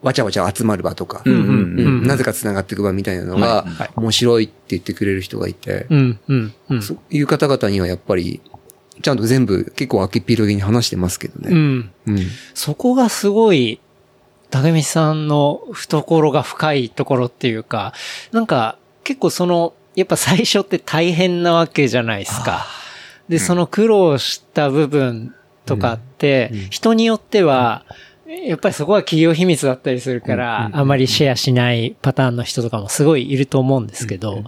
[0.00, 3.66] わちゃわちゃ集まる場とか、うんうんううんんなぜか繋がっていく場みたいなのが
[3.96, 6.82] 面白いって言ってくれる人がいて、うん、うん、うん。
[6.82, 8.40] そういう方々にはやっぱり、
[9.02, 11.54] ちゃんと全部結構開けっ広げに話してますけどうね。
[11.54, 11.92] ん。
[12.06, 12.18] うん。
[12.54, 13.78] そこがすごい、
[14.48, 17.92] 竹道さんの懐が深いところっていうか、
[18.32, 22.66] なんか結構その、やっぱ最初って大変なわけじゃないですか。
[23.28, 25.34] で、その苦労した部分
[25.66, 27.84] とかって、人によっては、
[28.46, 34.42] やっぱりそこは企業秘密だったりするから、うんあまりシェアしないパターンの人とかもすごいいると思うんですけど、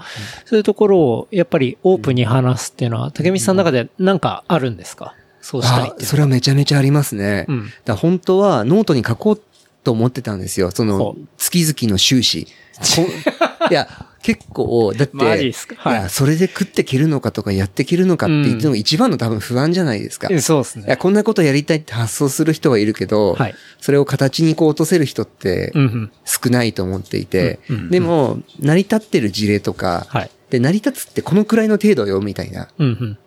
[0.47, 5.15] そういうところをやっぱりオープンに話すっていうのは、竹道さんの中でなんかあるんですか？
[5.43, 7.45] そうしたいってそれはめちゃめちゃありますね。
[7.49, 7.71] うん。
[7.85, 9.41] だ本当はノートに書こう
[9.85, 10.71] と思ってたんですよ。
[10.71, 12.49] そほのう、月々の収支。
[13.71, 13.87] いや、
[14.25, 15.75] 結構、だって、マジっすか？
[15.79, 20.29] はいいや、それで食っていけるのかとかやっていけるのかって言ってるのが一番の多分不安じゃないですか。
[20.31, 20.87] えそうですね。
[20.87, 26.13] いや、こんなことやりたいって発想する人はいるけど、はいそれを形にこう落とせる人ってうんうん。
[26.25, 30.31] 少ないと思っていて、うんうんでも、成り立ってる事例とか、はい。
[30.49, 32.69] で、成り立つってこのくらいの程度よ、みたいな。
[32.79, 33.19] うんうん。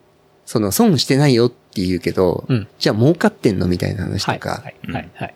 [0.47, 4.39] その、損してないよって言うけど、うんじゃあ儲かってんのみたいな話はい。
[4.39, 4.91] とか、はい。
[4.91, 5.09] はい。
[5.13, 5.35] はい。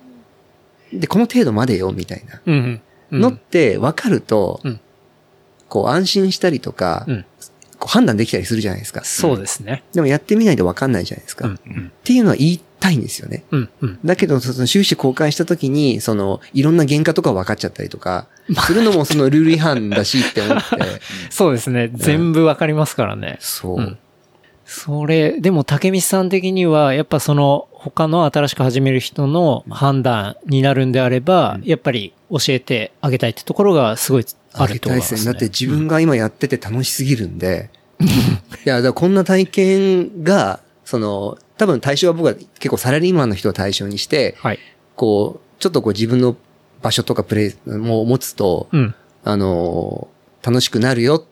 [0.92, 2.42] で、この程度までよ、みたいな。
[2.48, 2.82] うんうん
[3.12, 3.22] うん。
[3.22, 4.80] のって分かると、うん
[5.72, 7.26] こう安心したりとか、うん
[7.80, 9.04] こう判断できたりするじゃないですか。
[9.04, 9.84] そうですね。
[9.92, 11.48] でもやってみないと分かんないじゃないですか。
[11.48, 11.60] うんっ
[12.04, 13.44] ていうのは言いたいんですよね。
[13.50, 14.00] うんうん。
[14.06, 18.28] だけど、その収支公開した時に、その、いろんな原価とか分かっちゃったりとか、
[18.68, 20.64] するのもそのルール違反だしって思って、
[21.32, 21.90] そうですね。
[21.96, 23.38] 全部わかりますからね。
[23.40, 23.78] そう。
[23.78, 23.98] うん
[24.74, 35.20] それ、でも竹道さん的には、やっぱその、他の新しく始める人の判断になるんであれば、やっぱり教えてあげたいってところがすごいああるりたいですね。
[35.20, 35.26] と思いますね。
[35.26, 37.70] だって自分が今やってて楽しすぎるんで、
[38.66, 44.60] いや、だこんな体験が、その、多分対象は僕は結構サラリーマンの人を対象にして、はい。
[44.96, 46.36] こう、ちょっとこう自分の
[46.82, 48.96] 場所とかプレイも持つと、うん。
[49.24, 50.08] あの、
[50.42, 51.24] 楽しくなるよっ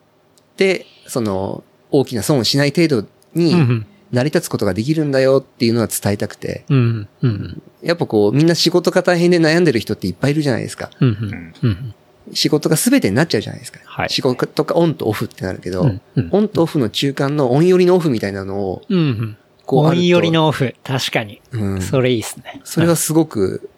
[0.56, 3.86] て、その、大きな損をしない程度にうんうん。
[4.12, 7.08] 成り立つことができるんだよっていうのは伝えたくて、うん。
[7.22, 7.62] うん。
[7.80, 10.90] やっぱこう、みんな仕事が大変で悩んでる人っていっぱいいるじゃないですか。
[11.00, 11.54] うんうん。
[11.62, 11.94] うん。
[12.32, 13.80] 仕事が全てになっちゃうじゃないですか。
[13.84, 19.36] はい仕事がオンとオフってなるけど、うんうんオンとオフの中間のオン寄りのオフみたいなのを、うんうん。
[19.66, 20.74] こうあると音寄りのオフ。
[20.84, 21.40] 確かに。
[21.52, 22.60] うんそれいいっすね。
[22.64, 23.68] それはすごく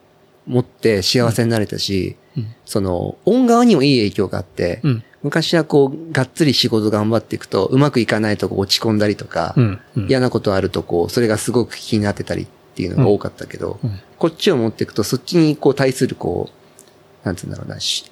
[0.46, 5.04] 持って幸せになれたし、うんその、音側にもいい影響があって、うん。
[5.22, 9.80] 昔はこう、がっつり仕事頑張っていくと、うまくいかないと落ち込んだりとか、うん。
[9.96, 10.06] うん。
[10.08, 18.11] 嫌なことあるとこう、それがすごく気になってたりっていうのが多かったけど、うんこっちを持っていくと、そっちにこう対するこう、なんつうんだろうな、し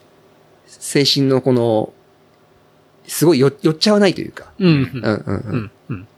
[0.81, 1.93] 精神のこの、
[3.07, 4.69] すごいよ寄っちゃわないというか、うん。
[4.69, 5.71] うんうんううん。
[5.91, 6.09] うん。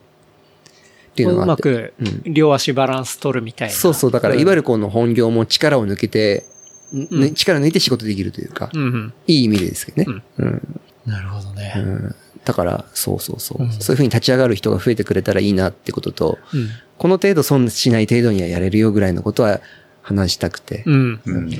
[1.14, 1.70] ていうのうがあって。
[1.70, 3.74] まくうん両足バランス取るみたいな。
[3.74, 6.46] そうそう、だから、いわゆるこの本業も力を抜けて、
[6.92, 9.14] うんね力抜いて仕事できるというか、うんうん。
[9.26, 10.22] いい意味でですけどね。
[10.38, 10.82] うん。
[11.06, 11.74] なるほどね。
[11.76, 12.14] うん
[12.44, 13.62] だから、そうそうそう。
[13.62, 16.68] うんそういうふうに立ち上がる人が増えてくれたらいいなってことと、うん。
[16.98, 19.60] この程度損しない程度にはやれるよぐらいのことは
[20.02, 20.82] 話したくて。
[20.86, 21.20] うん。
[21.24, 21.50] うん。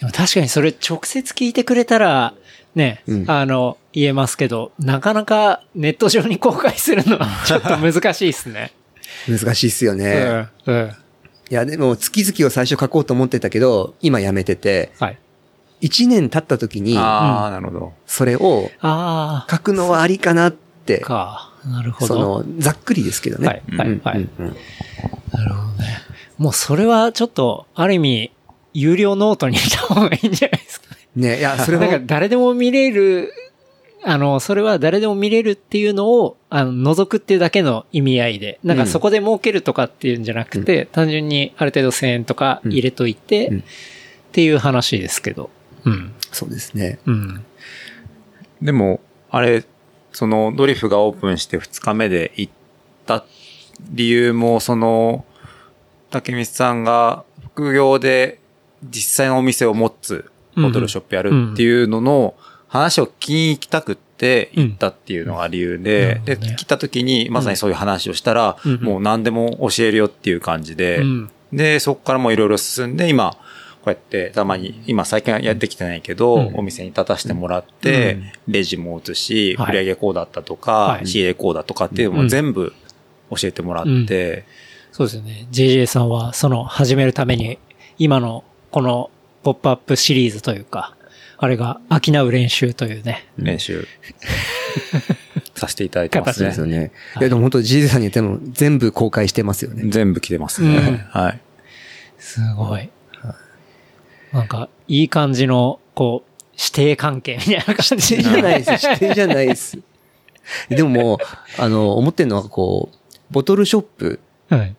[0.00, 2.34] でも確かにそれ直接聞いてくれたら、
[2.74, 8.72] ね、うんあの、言えますけど、なかなかネット上に公開するのは ちょっと難しいですね。
[9.28, 10.48] 難しいっすよね。
[10.66, 10.74] うん。
[10.74, 10.90] うん。
[11.50, 15.18] いや、でも、月々を最初書こうと思ってたけど、今やめてて、はい。
[15.82, 17.92] 1年経った時に、ああ、なるほど。
[18.06, 21.52] それをあ書くのはありかなってあ、、か。
[21.64, 22.20] なるほそど。
[22.20, 23.46] の、ざっくりですけどね。
[23.48, 24.28] はい、はい、はい。
[25.32, 25.98] なるほどね。
[26.38, 28.32] もうそれはちょっと、ある意味、
[28.72, 31.28] 有料ノートにした方がいいんじゃないですかね。
[31.30, 33.32] ね、いや、それもなんか、誰でも見れる、
[34.04, 43.64] あの、それは誰でも見れるっていうのを、あの、覗くっていうだけの意味合いで、なんかそこで儲けるとかっていうんじゃなくて、単純にある程度1000円とか入れといて、うん
[44.30, 45.50] っていう話ですけど。
[45.84, 46.14] うん。
[46.30, 47.00] そうですね。
[47.04, 47.44] うん。
[48.62, 49.64] でも、あれ、
[50.12, 52.52] そのドリフがオープンして2日目で行っ
[53.06, 53.24] た
[53.90, 55.24] 理由も、その、
[56.10, 57.24] 竹光さんが
[57.54, 58.38] 副業で
[58.82, 62.34] 実際のお店を持つボトルショップやるっていうのの
[62.68, 65.82] 話を聞きに行きたくって行ったっていうのが理由うん。
[65.82, 71.30] で、で、来た時にまさにそういう話をしたら、うんもう何でも教えるよっていう感じで、うん。
[71.52, 73.32] で、そこからもいろいろ進んで、今、
[73.82, 76.58] こうやってたまに、今最近はやってきてないけど、うん。
[76.58, 79.68] お店に立たせてもらって、レジも打つし、はい。
[79.70, 81.06] 売り上げこうだったとか、はい。
[81.06, 82.72] 仕入れこうだとかっていうのも全部
[83.30, 84.44] 教えてもらって、
[84.92, 85.48] そうですよね。
[85.50, 87.58] JJ さんは、その、始めるために、
[87.98, 89.10] 今の、この、
[89.42, 90.94] ポップアップシリーズというか、
[91.38, 93.26] あれが、飽きなう練習というね。
[93.38, 93.86] 練習
[95.54, 96.76] させていただいてますねそうです。
[96.76, 96.92] よね。
[97.18, 99.84] いや、でも本当、ジーズさんに言っても全部公開してますよね。
[99.86, 101.06] 全部来てますね。
[101.10, 101.40] はい。
[102.18, 102.90] すごい。
[104.32, 108.86] なんか、いい感じの、こう、指定関係みたいな感じ指定じゃないです。
[108.86, 109.78] 指定じゃないです。
[110.68, 111.18] でももう、
[111.58, 114.29] あの、思ってるのは、こう、ボトルショップはい。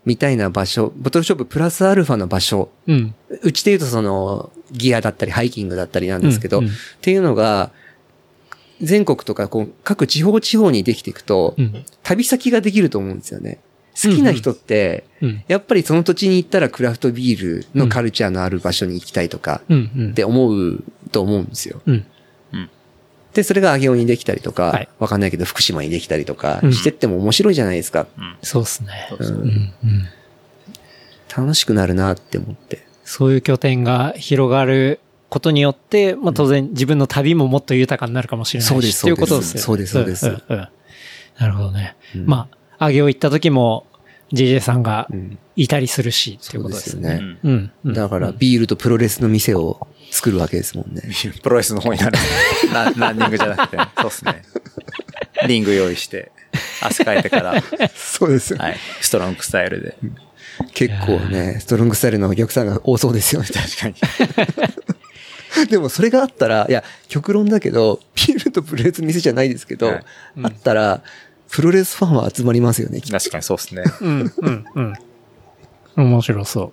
[0.06, 3.15] みたいな場所、ボトルショッププラスアルファの場所、うん。
[3.41, 7.72] うちで言うとその、ギアだったり、ハイキングだったりなんですけど、うんうんっていうのが、
[8.81, 11.85] 全国とか、こう、各地方地方にできていくと、うん。
[12.03, 13.60] 旅先ができると思うんですよね。
[13.95, 15.43] 好きな人って、うん。
[15.48, 19.91] やっぱりその土地に行ったらクラフトビールのカルチャーのある場所に行きたいとかうん。
[19.95, 20.14] うんっ。
[20.14, 21.81] て思うと思うんですよ。
[21.85, 22.06] うん。
[23.34, 28.08] で、それが上尾にできたりとか、わ、はいかんないけど福島にできたりとかうんしてっても面白いじゃないですか。
[28.41, 29.10] そうですね。
[29.20, 29.36] うんうん。
[29.36, 30.08] うん。
[31.36, 32.86] 楽しくなるなって思って。
[33.03, 34.99] そういう拠点が広がる
[35.30, 38.70] ことによって、まあ当然自分の旅ももっと豊かになるかもしれないし。
[38.70, 39.62] そうですっていうことですよね。
[39.62, 40.68] そうですそうですんんうん
[41.40, 41.95] なるほどね。
[42.16, 43.88] うんまあ、上尾行った時も、
[44.34, 47.02] JJ さんがうんいたりするし、っていうことですね。
[47.02, 47.40] そうですよね。
[47.44, 47.72] うん。
[47.86, 51.03] うんだから、ビールとプロレスの店を作るわけですもんね。
[51.44, 52.18] プロレスの方になる。
[52.74, 54.44] ラランニングじゃなくて、そうですね。
[55.48, 56.32] リング用意して、
[56.82, 57.64] 汗かいてから、
[57.95, 59.95] そうですよはい、ストロングスタイルで。
[60.74, 63.48] 結構ね、ストロングスタイルのお客さんが多そうですよね。
[63.48, 63.95] 確かに。
[65.70, 70.03] でもそれがあったら、いや、極論だけど、ビールとプロレスの店じゃないですけど、はい
[70.44, 71.03] あったら、
[71.52, 73.84] プロレスファンは集まりますよね、確かにそうですね。
[74.02, 74.94] うん、うん、うん。
[75.98, 76.72] 面白そう。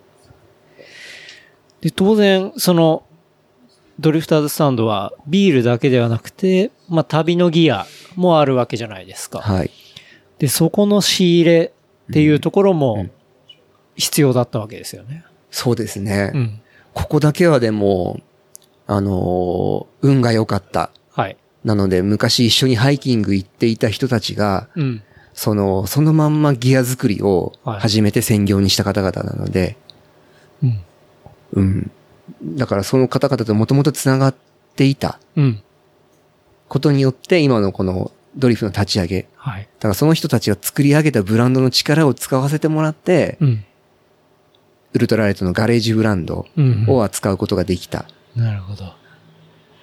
[1.83, 3.03] で、当然、その、
[4.01, 9.41] ドリフターズスタンドはビールだけではなくて、まあ、旅のギアもあるわけじゃないですか。
[9.41, 9.71] はい。
[10.39, 11.73] で、そこの仕入れ
[12.11, 13.11] っていうところうもん
[13.97, 15.25] 必要だったわけですよね。
[15.51, 16.31] そうですね。
[16.33, 16.61] うん。
[16.95, 18.21] ここだけはでも、
[18.87, 20.93] あのー運が良かった。
[21.11, 21.37] はい。
[21.65, 25.03] なので、昔一緒にハイキング行っていた人たちが、うん。
[25.35, 29.77] その、そのまんまギア作りをはい始めて専業にした方々なので、
[30.63, 30.81] うん。
[31.53, 31.91] うん。
[32.45, 34.35] だからその方々ともともと繋がっ
[34.77, 35.63] ていたうん。
[36.69, 39.29] ことによって、今のこのドリフの立ち上げ。
[39.37, 39.69] はい。
[39.79, 43.65] だからその人たちが作り上げたブランドの力を使わせてもらって、うん。
[44.95, 48.07] ウルトラライトのガレージブランドうんを扱うことができた。
[48.35, 48.93] なるほど。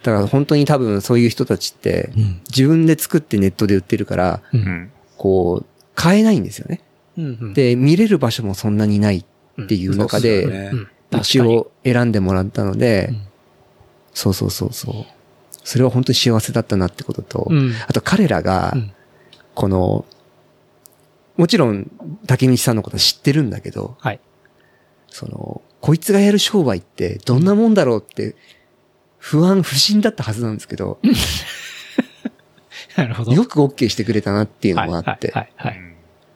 [0.06, 4.42] だから本当に多分そういう人たちってうん、自分で作ってネットで売ってるから。
[5.18, 5.66] こう、
[5.96, 6.82] 買えないんですよね。
[7.54, 9.26] で、見れる場所もそんなにない
[9.62, 10.72] っていう中で、
[11.12, 13.22] そうちを選んでもらったので、うん。
[14.14, 14.94] そうそうそうそう。
[15.64, 17.74] それは本当に幸せだったなってことと、うん。
[17.88, 18.92] あと彼らがうん、
[19.54, 20.06] この、
[21.38, 21.90] もちろん、
[22.28, 24.20] 竹道さんのことは知ってるんだけど、はい。
[25.10, 28.36] その、こいつがやる商売ってどんなもんだろうって、
[29.26, 31.00] 不安、不審だったはずなんですけど、
[32.96, 33.34] なるほど。
[33.34, 35.82] よく OK してくれたなっていうのもあって、はい、はい、はい。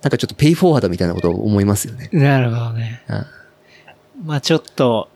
[0.02, 2.10] なんかちょっとペイフォワードみたいなことを思いますよね。
[2.12, 3.04] なるほどね。
[3.08, 3.26] うん
[4.26, 5.08] まあちょっと、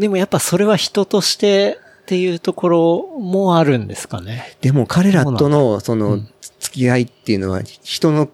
[0.00, 4.56] でもやっぱそれは人としてっていうところもあるんですかね。
[4.60, 6.28] でも彼らとの、そのうん、
[6.58, 8.28] 付き合いっていうのは、人の、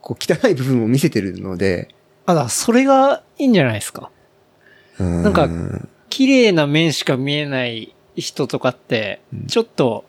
[0.00, 1.94] こう、汚い部分を見せてるので、
[2.26, 4.10] あ、だそれがいいんじゃないですか。
[4.98, 5.48] ななんか
[6.10, 10.04] 綺麗な面しか見えない人とかって、ちょっと、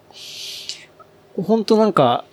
[1.35, 2.25] 本当なんか、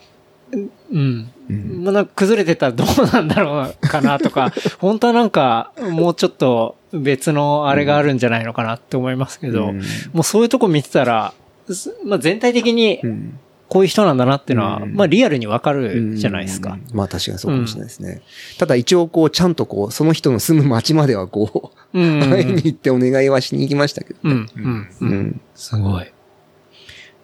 [0.53, 1.31] うん。
[1.51, 1.85] うん。
[1.85, 9.83] まあ、なんか崩れてたらどうなんだろうかなとか、 本当はなんか、もうちょっと別のあれがあるんじゃないのかなって思いますけど、うん。
[10.13, 11.35] もうそういうとこ見てたら、
[11.69, 13.39] すまあ、全体的にうん
[13.75, 16.75] こういう人なんだなっていうのは、うんまあリアルにわかるじゃないですか。
[16.75, 18.23] うんまあ確かにそうかもしれないですね。
[18.57, 22.23] ただ一応こう、ちゃんとこう、その人の住む町まではこう、うん。
[22.23, 22.31] うん。
[22.31, 24.47] 会いに行ってお願いはしに行きましたけどね。
[24.55, 24.89] うん。
[25.01, 25.09] うん。
[25.11, 25.15] う。
[25.15, 25.41] ん。
[25.57, 26.07] すごい。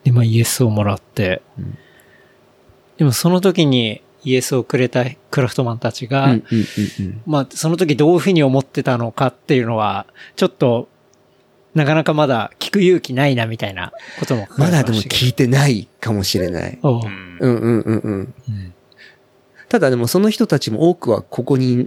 [0.03, 1.79] で、まあイエスをもらって、うん
[2.99, 10.07] でもその時にイエスをくれたクラフトマンたちが、うんうんうんうんまあその時どういうふうに思ってたのかっていうのは、
[10.37, 10.89] ちょっと、
[11.75, 16.79] なかなかまだ聞く勇気ないなみたいなこともまだでも聞いてないかもしれない。
[16.83, 17.01] ううん
[17.41, 18.75] うんうんうん
[19.71, 21.87] ただでもその人たちも多くはここに、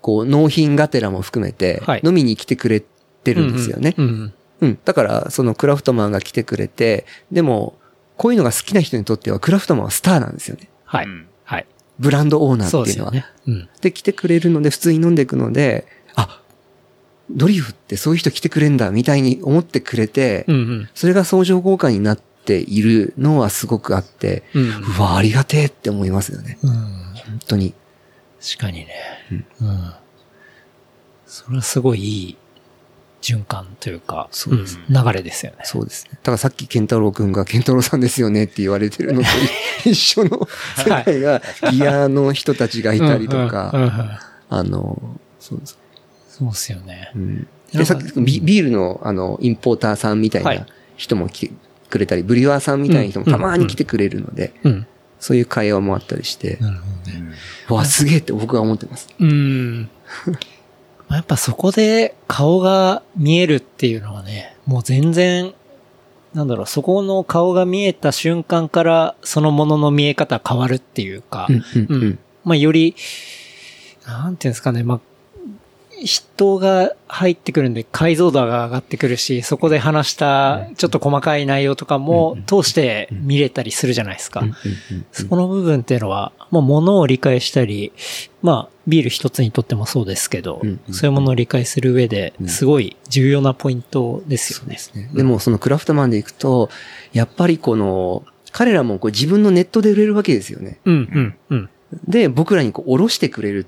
[0.00, 3.94] こう、納品がてらも含めてはい、飲みに来てくれてるんですよね。
[3.98, 4.34] うんうん。
[4.60, 4.78] うん。
[4.84, 7.76] だから、そのクラフトマンが来てくれて、でも、
[8.16, 10.68] こういうのが好きな人にとってはクラフトマンはスターなんですよね。
[10.84, 11.06] はい。
[11.06, 11.66] うんはい。
[11.98, 13.10] ブランドオーナーっていうのは。
[13.10, 13.26] ですよね。
[13.48, 13.68] うん。
[13.80, 15.97] で、来てくれるので、普通に飲んでいくので、あ、
[17.30, 20.88] ドリフってそういう人来てくれんだ、みたいに思ってくれて、うんうん。
[20.94, 24.68] それが相乗効果になっているのはすごくあって、うん。
[24.96, 26.58] うわ、ありがてえって思いますよね。
[26.62, 26.70] うん。
[26.70, 27.74] 本当に。
[28.40, 28.88] 確かにね。
[29.60, 29.92] うん。
[31.26, 32.36] それはすごいいい
[33.20, 35.58] 循環というか、そうですん流れですよね。
[35.64, 36.12] そうですね。
[36.14, 39.28] だからさっき健太郎くんが健太郎さんですよねって言われてるのと
[39.84, 40.48] 一緒の
[40.78, 43.90] 世界がギアの人たちがいたりとうんうんうんか、うん
[44.50, 45.78] あの、そうです。
[46.38, 47.18] そうですよねう。
[47.18, 50.66] ん、で、かさっきビビールのあの、インポーターさんみたいはいな
[50.96, 51.54] 人も来て
[51.90, 54.86] くれたり、ブリュワーさんみたいな人もたまに来てくれるので、うん。
[55.18, 57.34] そういう会話もあったりして、なるほどね。
[57.68, 59.08] わ、すげえって僕は思ってます。
[59.18, 59.90] うん。
[61.08, 65.54] まあやっぱそこで顔が見えるっていうのはね、もう全然、
[66.34, 72.18] なんだろう、そこの顔が見えた瞬間から、そのものの見え方変わるっていうか、うん、うん、うん。
[72.44, 72.94] まあより、
[74.06, 75.00] なんていうんですかね、まあ、
[76.04, 84.42] 人が入ってくるんで解像度が上がってくるし、そこで話したちょっと細かい内容とかも通して見れたりするじゃないですか。
[85.12, 87.92] そこの部分っていうのは、まあ、ものを理解したり、
[88.42, 94.78] まあ、ビール一つにとってもそうですけど、そういうものを理解する上で、うんすごい重要なポイントですよね。
[94.94, 96.70] ねでもそのクラフトマンで行くと、
[97.12, 100.80] やっぱりこの、彼らもこう自分のネットで売れるわけですよね。
[100.84, 101.70] うん、うん、うん。
[102.06, 103.66] で、僕らにこう、下ろしてくれる。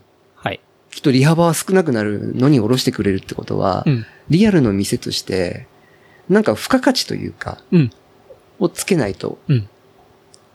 [0.90, 0.96] はい。
[0.96, 5.66] きっと利幅は少なくなるのに下ろしてくれるってことは、うん、リアルの店として、
[6.28, 7.90] なんか付加価値というか、うん、
[8.58, 9.68] をつけないと、うん。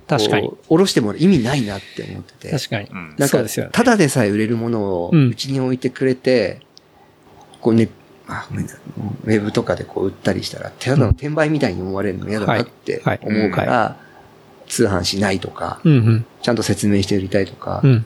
[0.08, 0.50] 確かに。
[0.68, 2.52] 下ろしてもらう意味ないなって思ってて。
[2.52, 2.90] 確かに。
[2.90, 6.62] うんなんかそうですよね、ただでさえ売れるものをうちに置いてくれて、
[7.62, 7.90] こうね、
[8.28, 8.80] あ、ごめんなさい。
[9.26, 13.98] ウェブとかでこう売ったりしたら、ただの転売みたいに思われるの嫌だなってはいはい思うから、
[14.68, 18.06] 通販しないとか、うん、うん、ちゃんと説明して売りたいとかう、ん。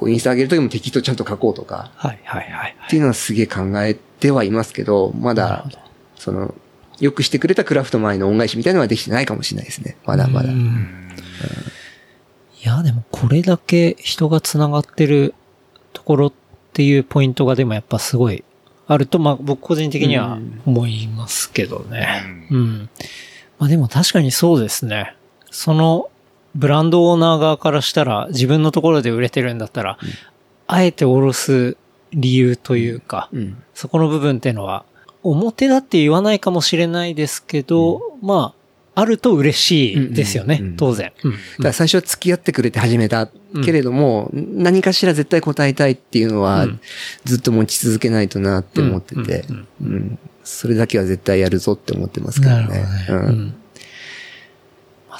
[0.00, 2.76] こうインスタ上げるときも適当ちゃんと書こうとか、はい、はい、はい。
[2.86, 5.66] っていうのはすげえ考えてはいますけど、まだ
[6.16, 6.54] その、
[7.00, 9.98] よくしてくれたクラフト前の恩返しみたいなのはできてないかもしれないですね。
[10.06, 10.52] まだまだう。
[10.52, 11.10] んん
[12.62, 15.34] いや、でもこれだけ人が繋がってる
[15.92, 16.32] ところっ
[16.72, 18.42] ていうポイントがでもやっぱすごい
[18.86, 22.22] あると、まあ僕個人的には思いますけどね。
[22.50, 22.88] ううん。
[23.58, 25.14] まあでも確かにそうですね。
[25.50, 26.08] その
[26.54, 29.98] ブランドオーナー側からしたら自分のところで売れてるんだったら、
[30.66, 31.76] あえておろす
[32.12, 33.62] 理由というか、うん。
[33.74, 34.84] そこの部分っていうのは、
[35.22, 38.54] 表だって言わないかもしれないですけど、ま
[38.94, 40.64] あ、あると嬉しいですよね、うん。
[40.64, 40.70] うん。
[40.72, 40.76] うん。
[40.76, 41.12] 当然。
[41.22, 41.32] うん。
[41.32, 43.28] だから最初は付き合ってくれて始めた
[43.64, 46.80] けれども、何かしら絶対答えたいっていうのはうん、
[47.24, 49.44] ずっと持ち続けないとなって思ってて。
[49.48, 50.18] うん、うん。
[50.42, 53.52] それだけは絶対やるぞって思ってますけどなるほどね。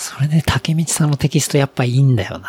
[0.00, 2.48] それで竹道さんのテキストやっぱいいんだよな。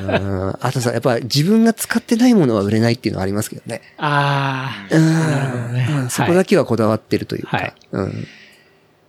[0.00, 3.82] う んあとさ、やっぱ自分が使ってないものは売れないっていうのはありますけどね。
[3.98, 4.94] ああ。
[4.94, 7.58] うんなるほどねうんそこだけはこだわってるというか。
[7.58, 8.26] はいうん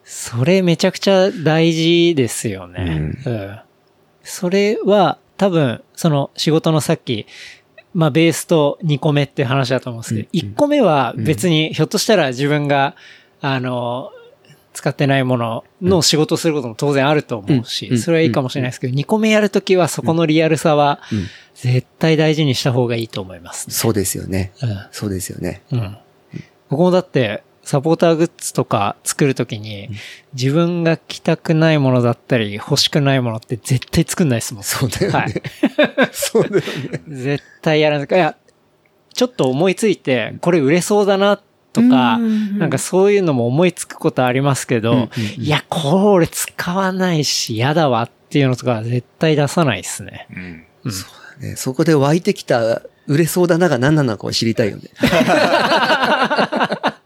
[0.06, 3.14] それめちゃくちゃ大事ですよね。
[3.26, 3.60] うん。
[4.22, 7.26] それは多分、その仕事のさっき、
[7.94, 12.96] まあベースと2個目って話だと思うんですけど、1個目は別にひょっとしたら自分が、
[13.42, 14.12] あの、
[14.74, 23.70] 使ってないものの仕事をすることも当然あると思ううんし、それはいいかもしれないですけど、2個目やるときはそこのリアルさはうん絶対大事にした方がいいと思います。
[23.70, 24.52] そうですよね。
[24.62, 25.62] うんそうですよね。
[25.72, 25.98] うん。
[26.70, 29.90] 僕もだって、サポーターグッズとか作るときに、
[30.34, 34.64] 自分が着たくないものだったり、欲しくないものって絶対作んないですもん。
[34.64, 35.20] そうだよね。
[35.20, 35.34] はい。
[36.12, 37.02] そうだよね。
[37.08, 38.08] 絶対やらない。
[38.10, 38.36] いや、
[39.14, 41.42] ちょっと思いついて、これ売れそうだな、
[41.74, 50.28] とか、うんなんかそういうのも思いつくことありますけど、いや、これ俺使わないし、嫌だわっていうのとかは絶対出さないですね。
[50.32, 50.64] うん。
[51.42, 54.84] ねそこで湧いてきた売れそうだなが何なのかを知りたいよね。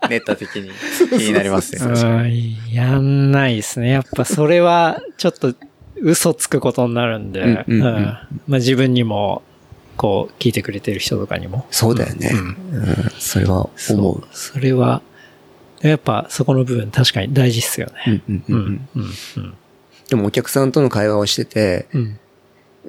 [0.10, 0.70] ネタ的に
[1.10, 1.82] 気になりますね。
[1.84, 1.90] う
[2.24, 3.90] ん、やんないですね。
[3.90, 5.54] やっぱそれは、ちょっと
[6.02, 9.42] 嘘つくことになるんで、まあ自分にも、
[9.98, 11.66] こう、聞いてくれてる人とかにも。
[11.72, 12.32] そうだよね。
[12.34, 12.40] うん。
[12.72, 12.96] うん。
[13.20, 14.24] それは思う。
[14.32, 15.02] それは、
[15.82, 18.24] やっぱそこの部分確かに大事っすよね。
[18.28, 18.60] うんうんううん。
[18.74, 19.04] んうん
[19.38, 19.54] うん。
[20.10, 22.20] でもお客さんとの会話をしてて、うん。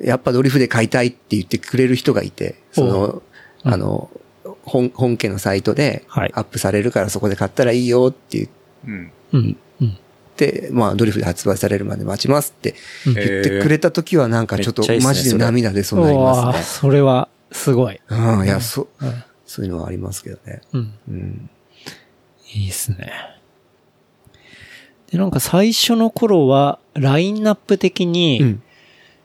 [0.02, 3.22] やっぱドリフで買いたいって言ってくれる人がいて、その、
[3.64, 3.68] う。
[3.68, 3.72] ん。
[3.72, 4.10] あの、
[4.62, 6.30] 本、本家のサイトではい。
[6.34, 8.48] アップされるからそこで買ったらいいよって言っ
[8.86, 9.10] うん。
[9.32, 9.56] うん。
[9.80, 9.90] うん。
[9.92, 10.00] て、
[10.72, 12.74] まあドリフで発売されるまで待ちますって
[13.06, 16.64] うん言ってくれた時はなんかちょっとマジで涙出そうになりますね。
[16.64, 18.00] それはすごい。
[18.08, 20.60] うん、いや、そ、うんそういうのはありますけどね。
[20.74, 21.50] うんうん。
[22.52, 23.12] いいっすね。
[25.10, 28.62] で、なんか最初の頃は、ラインナップ的に、うん。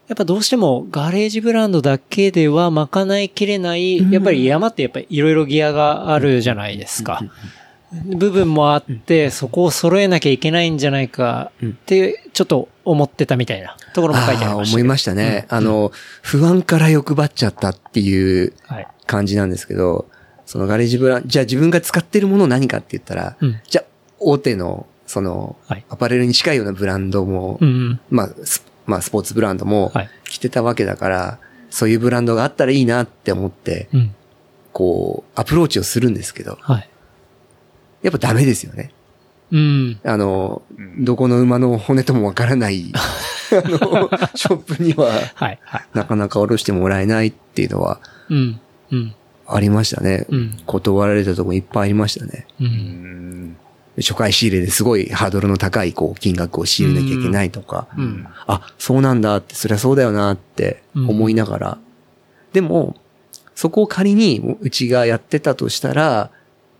[0.07, 7.21] やっぱどうしてもガレージブランドだけでは賄いきれない、うんやっぱり山ってやっぱりいろいろギアがあるじゃないですか。
[8.05, 14.75] 部分もあって、そこを揃えなきゃいけないんじゃないかって、ちょっと思ってたみたいなところも書いてありました。
[14.75, 15.45] 思いましたね。
[15.49, 15.91] あの、
[16.21, 18.87] 不安から欲張っちゃったっていうはい。
[19.05, 20.07] 感じなんですけど、
[20.45, 23.85] そのガレージブラン、じゃあ自分が使ってるもの何かって言ったら、うんじゃあ
[24.19, 27.99] 大手の、その、はいアパレルに近いようなブランドも、うん。
[28.09, 31.39] まあ、スまあ、スポーツブランドもはい着てたわけだから、
[31.69, 34.15] そういうブランドがあったらいいなって思って、うん。
[34.71, 36.89] こう、アプローチをするんですけど、はい。
[38.03, 38.91] やっぱダメですよね。
[39.51, 39.99] うん。
[40.03, 45.59] あの、うんどこの馬の骨ともわからない、 あの、ショップには、はい。
[45.63, 45.85] はい。
[45.93, 47.99] なかなか下ろしてもらえないっていうのは
[48.29, 48.59] うん。
[48.91, 49.15] うん。
[49.47, 50.25] ありましたね。
[50.29, 50.59] うん。
[50.65, 52.45] 断られたとこいっぱいありましたね。
[52.59, 52.63] う。
[52.63, 53.57] うんん。
[53.97, 58.25] 初回仕入れですごいハードルの高いこう金額を仕入れなきゃいけないとか、うん。
[58.47, 61.77] あ、そうなんだって、そりゃそうだよなって思いながら、
[62.53, 62.95] でも、
[63.55, 66.31] そこを仮にうちがやってたとしたら、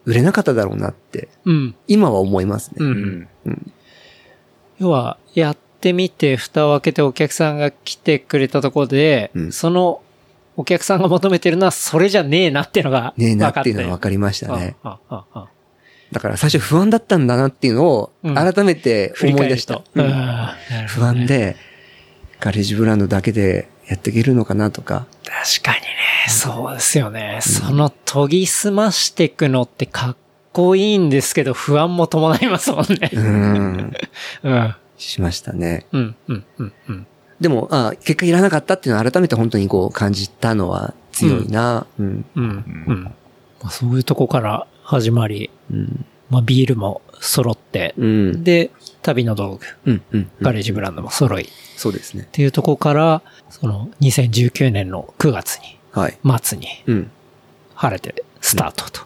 [0.06, 1.76] 売れなかっただろうなって、うん。
[1.88, 2.78] 今は思いますね。
[2.80, 2.84] う。
[2.84, 3.72] うんん。
[4.80, 10.02] 要は、やってみて、蓋を開けてお客さんが来てくれたところで、うんその
[10.56, 14.76] お客さんが求めてるのはそれじゃねえなっていうのがねえ分かってなっいうのは分かりましたね。
[14.84, 15.48] ああああ
[16.12, 19.82] だから最初不安だったんだなっていうのをうん改めて振り思い出した。
[20.88, 21.56] 不安で、
[22.40, 25.08] ガレージブランドだけでやっていけるのかなとか。
[25.26, 25.88] 確かにね、
[26.30, 27.40] そうですよね。
[27.42, 30.18] その研ぎ澄ましていくのってかっ
[30.52, 33.12] こいいんですけど、不安も伴いますもんね。
[33.14, 33.94] うん。
[34.44, 34.76] うん。
[34.98, 35.86] しましたね。
[35.92, 37.08] うん、うん、うん、うん。
[37.42, 41.86] でも、あ結果いらなかったっていうのは改めて本当にこう感じたのは強いな。
[42.00, 42.26] うん。
[42.36, 43.04] うん、うん。
[43.04, 46.06] まあ、そういうとこから始まり、うん。
[46.30, 48.44] まあ、ビールも揃って、うん。
[48.44, 48.72] で、
[49.02, 50.02] 旅の道具、うん。
[50.12, 50.32] うん。
[50.42, 51.48] ガレージブランドも揃い、っ
[51.78, 52.28] そうですね。
[52.32, 55.80] ていうとこから、その2019年の9月に、はい。
[55.94, 57.12] 末にうん。
[57.76, 59.02] 晴れてスタートと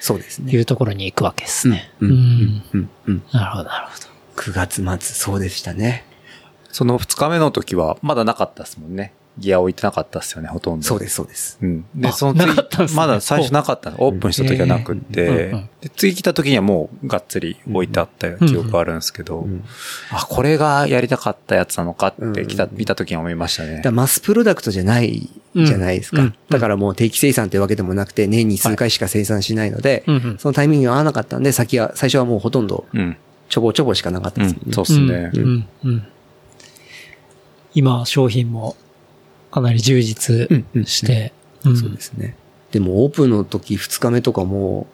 [0.00, 0.52] そうですね。
[0.52, 1.92] いうところに行くわけですね。
[2.00, 2.10] うん。
[2.10, 2.62] うん。
[2.72, 2.90] うん。
[3.06, 3.22] うん。
[3.32, 4.06] なるほど、なるほど。
[4.42, 6.04] 9月末、そうでしたね。
[6.70, 9.12] その二日目の時は、まだなかったですもんね。
[9.38, 10.84] ギア置いてなかったですよね、ほとんど。
[10.84, 11.58] そうです、そうです。
[11.62, 11.84] うん。
[11.94, 12.96] で、あその次なかったんすね。
[12.96, 13.92] まだ最初なかった。
[13.98, 15.68] オープンした時はなくって、うんうんうん。
[15.80, 19.64] で次来た時にはもうがっつり置いてあった記憶があるんですけど、うん
[20.10, 23.82] あ、これがやりたかったやつなのかって来た、うん見た時に思いましたね。
[23.90, 26.20] マスプロダクトじゃないじゃないですか。
[26.20, 26.26] うん。
[26.26, 26.34] うん。
[26.48, 30.38] だからもう定期生産ってわけでもなくて、年に数回しか生産しないので、うんうん。
[30.38, 33.16] そのタイミングが合わなかったんで、先は、最初はもうほとんどうん。
[33.48, 34.60] ちょぼちょぼしかなかったうですね。
[34.70, 35.30] ん、そうっすね。
[35.34, 35.42] うん。
[35.42, 35.66] うん。
[35.84, 36.06] うん。
[37.74, 38.76] 今、商品も
[39.52, 40.48] かなり充実
[40.86, 41.32] して、
[41.64, 42.34] うんそうですね。
[42.72, 44.88] でもオープンの時2日目とかも、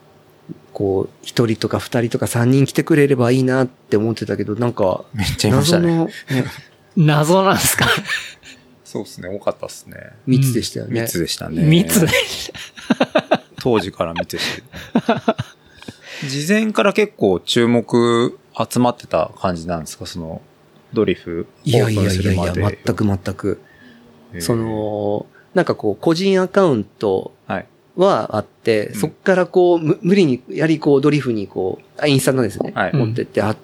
[0.75, 5.87] こう、一人とか二人とか三人来てくれればいいなって思ってたけど、なんか、めっちゃいましたね。
[5.97, 6.13] 謎の、ね、
[6.97, 7.87] 謎なんですか？
[8.85, 9.97] そうですね、多かったっすね。
[10.27, 11.01] 密でしたよね。
[11.03, 11.63] 密でしたね。
[11.63, 12.09] 密で。
[13.61, 14.63] 当時から密でし
[15.07, 15.37] た。
[16.29, 18.39] 事前から結構注目
[18.71, 20.07] 集まってた感じなんですか？
[20.07, 20.43] その、
[20.93, 22.53] ドリフいやいやオープンすいやいや。
[22.85, 23.61] 全く全く。
[24.41, 27.67] そ、の、なんかこう、個人アカウントはい。
[27.97, 32.91] はあって、うんそっからこう、む無理に、やりこう、ドリフにこう、あ、インスタのですね、はい。
[32.93, 33.57] うん持ってって、あ、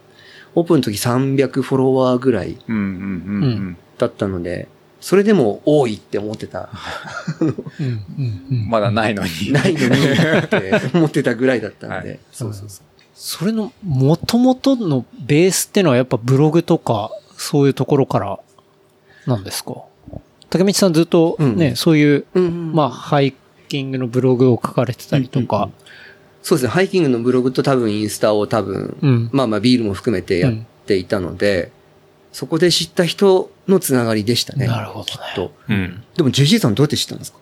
[0.56, 3.76] オープンの時300フォロワーぐらいうんうんうんうん。
[3.98, 4.68] だったので、
[5.00, 6.68] それでも多いって思ってた。
[7.40, 8.04] うんうん
[8.50, 9.52] うん まだないのに。
[9.52, 9.94] ないのに
[10.40, 12.08] って 思ってたぐらいだったので。
[12.08, 12.84] はいそうそうそう。
[13.14, 18.38] それの元々のベースってのはやっぱブログとかそういうところから
[19.26, 19.74] なんですか？
[20.54, 23.34] 竹道さんずっとね、うんそういう、うんうんまあハイ
[23.68, 25.68] キングのブログを書かれてたりとか、
[26.42, 26.68] そうですね。
[26.68, 29.30] ハイキングのブログと多分インスタを多分、うん。
[29.32, 30.54] まあまあビールも含めてやっ
[30.86, 31.72] ていたので、
[32.32, 34.66] そこで知った人のつながりでしたね。
[34.68, 35.52] なるほどねきっと。
[35.68, 36.02] うん。
[36.16, 37.38] でも JJ さんどうやって知ったんですか？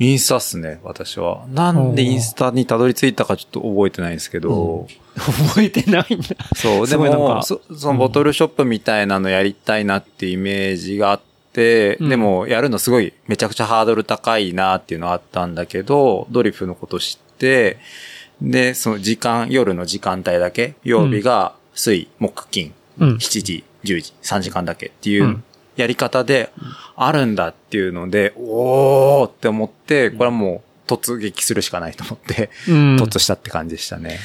[0.00, 1.46] インスタっすね、私は。
[1.52, 6.28] なんでインスタにたどり着いたかちょっと覚えてないんですけど、覚えてないんだ。
[6.56, 17.78] そう、ですも、なんかそそのボトルショップみたいなのやりたいなってイメージがあって、うんでもやるのすごいめちゃくちゃハードル高いなっていうのはあったんだけど、ドリフのこと知って、
[18.40, 23.08] で、その時間、夜の時間帯だけ、曜日が水、木、金、うん。
[23.16, 25.44] 7時、10時、3時間だけっていううん
[25.76, 26.50] やり方で
[26.94, 34.18] あるんだっていうので、おーって思って、これはもう突撃するしかないと思って、うん突したって感じでしたね。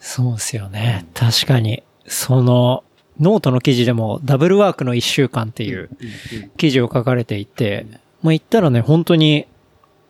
[0.00, 1.06] そうですよね。
[1.14, 1.84] 確かに。
[2.08, 2.82] その、
[3.20, 5.88] ノートの記事でもダブルワークの一週間っていう
[6.56, 7.86] 記事を書かれていて、
[8.22, 9.46] まあ言ったらね、本当に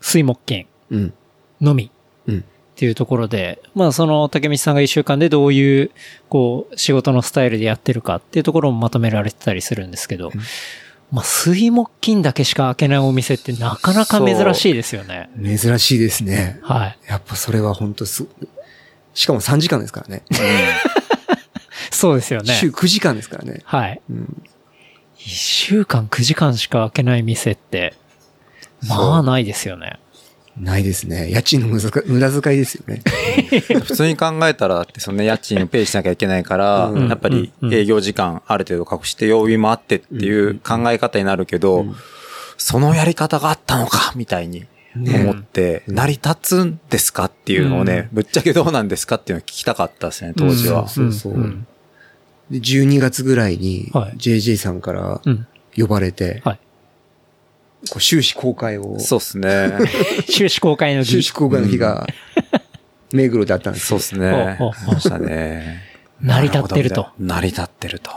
[0.00, 1.14] 水木金うん。
[1.60, 1.90] のみ
[2.26, 2.38] うん。
[2.40, 2.42] っ
[2.78, 5.90] ていうところで、まあその竹道さんが一週間でどういう、
[6.28, 10.30] こう、仕事のスタイルでやってるかっていうところもまとめられてたりするんですけど、
[11.10, 15.30] まあ水木金だけしか開けないお店ってなかなか珍しいですよね。
[15.42, 16.58] 珍しいですね。
[16.62, 16.98] はい。
[17.08, 18.26] やっぱそれは本当す、
[19.14, 20.22] しかも3時間ですからね。
[21.96, 22.54] そうですよね。
[22.54, 23.62] 週9時間ですからね。
[23.64, 24.00] はい。
[24.10, 24.42] うん。
[25.18, 27.94] 一週間9時間しか開けない店って、
[28.88, 29.98] まあないですよね。
[30.58, 31.30] ないですね。
[31.30, 33.02] 家賃の無駄遣い無駄遣いですよね。
[33.84, 41.86] 普通に考えたら、だってその家賃をペイしなきゃいけないから、うんやっぱりうん営業時間ある程度隠して曜日もあってっていう考え方になるけど、
[42.56, 44.64] そのやり方があったのかみたいに
[44.96, 50.88] 思って、成り立つんですかっていうのをね、ぶっちゃけどうなんですかっていうのを聞きたかったですね、当時は。
[50.88, 51.58] そうそうそう。
[52.50, 55.46] んで12月ぐらいにはい JJ さんからうん。
[55.76, 56.60] 呼ばれて、はい。
[57.90, 59.78] こう収支公開を、そうですね。
[60.28, 62.06] 収支公開の収支公開の日が、
[63.12, 64.58] 目黒であったんですそうですね。
[64.86, 65.82] ましたね。
[66.20, 67.08] 成り立ってると。
[67.18, 68.10] 成り立ってると。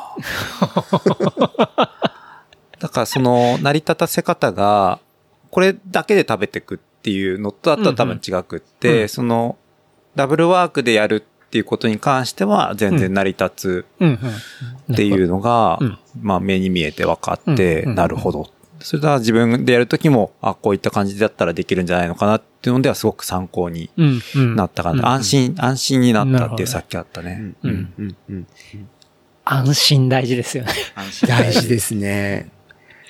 [2.79, 4.99] だからその成り立たせ方が、
[5.51, 9.57] これだけで食べてくっていうのとだったら多分違くって、うんうんその
[10.15, 13.85] ダブルワークでやるっていうことに関しては全然成り立つ。
[14.93, 18.49] っていうのが、うんまあ目に見えて分かって、なるほど。
[18.81, 23.89] それでは自分でやるときも、あ、こういった感じだったらできるんじゃないのかなっていうのではすごく参考に。
[24.35, 24.99] なったかな。
[24.99, 27.53] うん安心、安心になったっていうさっきあったね。
[27.63, 28.47] うんうんうんうん
[29.45, 30.71] 安心大事ですよね。
[31.27, 32.51] 大事ですね。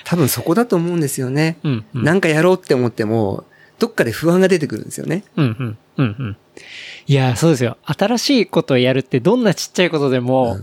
[0.06, 1.58] 多分そこだと思うんですよね。
[1.64, 1.86] うん。
[1.94, 3.44] うんなんかやろうって思っても、
[3.80, 5.24] どっかで不安が出てくるんですよね。
[5.36, 5.78] うんうん。
[5.98, 6.38] うんうん。
[7.08, 7.78] いや、そうですよ。
[7.84, 10.58] 新しいことをやるってどんなちっちゃいことでも、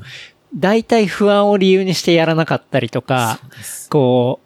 [0.55, 3.41] 大体不安を理由にしてやらなかったりとか、
[3.91, 4.41] こ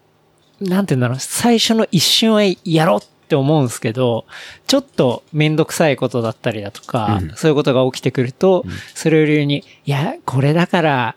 [0.60, 4.26] う、なんて言うんだろう、最初の一瞬はやろうって思うんですけど、
[4.66, 8.64] ちょっとめんどくさいことだったりだとか、うんそういうことが起きてくると、
[8.94, 11.16] それを理由に、いや、これだから、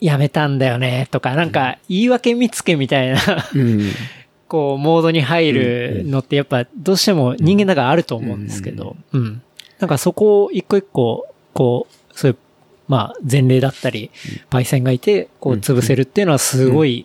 [0.00, 3.20] やめたんだよね、とか、なんか、言い訳見つけみたいな、
[3.54, 3.90] うん。
[4.54, 9.42] こう、モードに入るのってやっぱ、どうしても人間だからあると思うんですけど、うん。
[9.80, 12.38] なんかそこを一個一個、こう、そういう、
[12.86, 14.12] まあ、前例だったり、
[14.50, 17.04] パイセンがいて、こう、潰せるっていうのはすごい、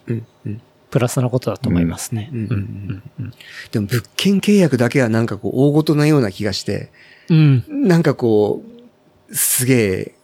[0.92, 2.30] プラスなことだと思いますね。
[2.32, 3.34] うんうんうんうん
[3.72, 6.92] でも物件契約だけはなんかこう大事なような気がして、
[7.30, 7.64] うん。
[7.68, 8.62] なんかこ
[9.28, 10.16] う、すげえ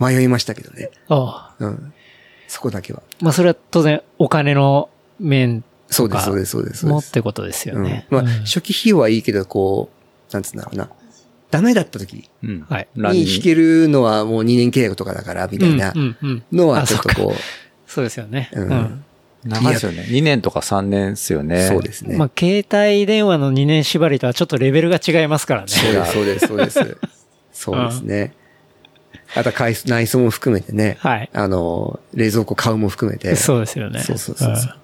[0.00, 0.90] 迷いましたけどね。
[1.08, 1.64] ああ。
[1.64, 1.92] うん。
[2.48, 3.00] そこだけは。
[3.20, 4.88] まあ、それは当然、お金の
[5.20, 5.62] 面
[5.92, 6.86] そうです、そうです、そうです。
[6.86, 8.06] もってことですよね。
[8.10, 8.24] うん。
[8.24, 9.90] まあ、うん初期費用はいいけど、こ
[10.30, 10.88] う、なんつうんだろうな。
[11.50, 12.30] ダメだった時に
[12.66, 15.92] 弾けるのはもう2年契約とかだから、みたいな
[16.50, 17.34] のはちょっとこ
[17.86, 18.50] そうですよね。
[18.54, 19.04] ううんん。
[19.44, 20.06] 長いですよね。
[20.08, 21.66] 2年とか3年ですよう、ね。
[21.66, 22.16] そうですね。
[22.16, 25.68] まあ、携帯電話の2年縛りとはちょっとレベルが違いますからね。
[25.68, 25.90] そ
[26.20, 26.96] うです、そうです、そうです。
[27.52, 28.34] そうですね。
[29.34, 29.52] あと
[29.86, 30.96] 内装も含めてね。
[31.00, 33.34] はいあの、冷蔵庫買うも含めて。
[33.36, 34.00] そうですよね。
[34.00, 34.81] そうそうそうそう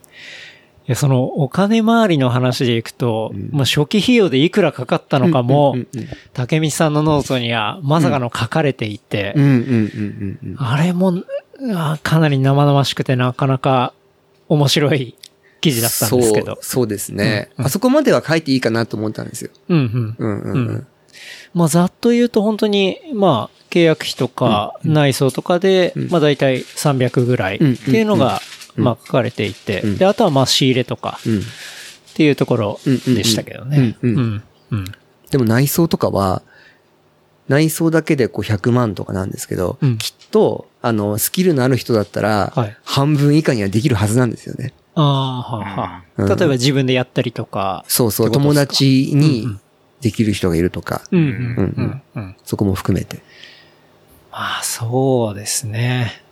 [0.88, 10.56] や、その、お金回りの話でいくと、まあ、初期費用でいくらかかったのかもうんうんうん、竹道さんのノートにはまさかの書かれていて、うんうんうんうんうん。
[10.58, 11.22] あれも、
[11.74, 13.92] あかなり生々しくてなかなか
[14.48, 15.14] 面白い
[15.60, 16.56] 記事だったんですけどそう、。
[16.62, 19.50] そうですね、うんうんあそこまでは書いていいかなと思ったんですよ。
[19.68, 20.16] うんうん。
[20.18, 20.68] うんうんうん。
[20.68, 20.86] うん
[21.54, 31.42] まあ、ざっと言うと本当に、まあ、契約費とか内装とかで、うんまあ、大体300ぐらいっていうのが、うんまあ、書かれていて、うんで、あとはまあ、仕入れとかうんっ
[32.14, 33.96] ていうところでしたけどね。
[34.02, 34.42] うんうんうん。
[34.70, 34.84] うん。
[35.30, 36.42] でも内装とかは、
[37.48, 44.72] 内装だけでこう100万とかなんですけど、うんきっと、あの、スキルのある人だったら、はい半分以下にはできるはずなんですよね。
[44.94, 46.02] ああ、はあはあ。
[46.16, 47.84] うん例えば自分でやったりとか。
[47.88, 49.60] そうそう、友達うんにうん
[50.00, 51.20] できる人がいるとか、うん。
[51.20, 51.26] うん。
[51.26, 52.22] うんうん。
[52.22, 52.36] うん。
[52.44, 53.22] そこも含めて。
[54.32, 56.22] まあ、そうですね。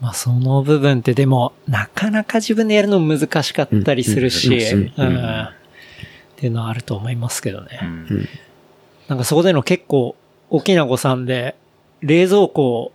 [0.00, 4.94] まあ、その部分ってでも、なかなか自分でやるの難しかったりするし、うんっ
[6.40, 7.80] ていうのはあると思いますけどね。
[7.82, 8.28] うん
[9.08, 10.14] なんかそこでの結構
[10.50, 11.56] 大きな誤算で、
[12.00, 12.92] 冷蔵庫を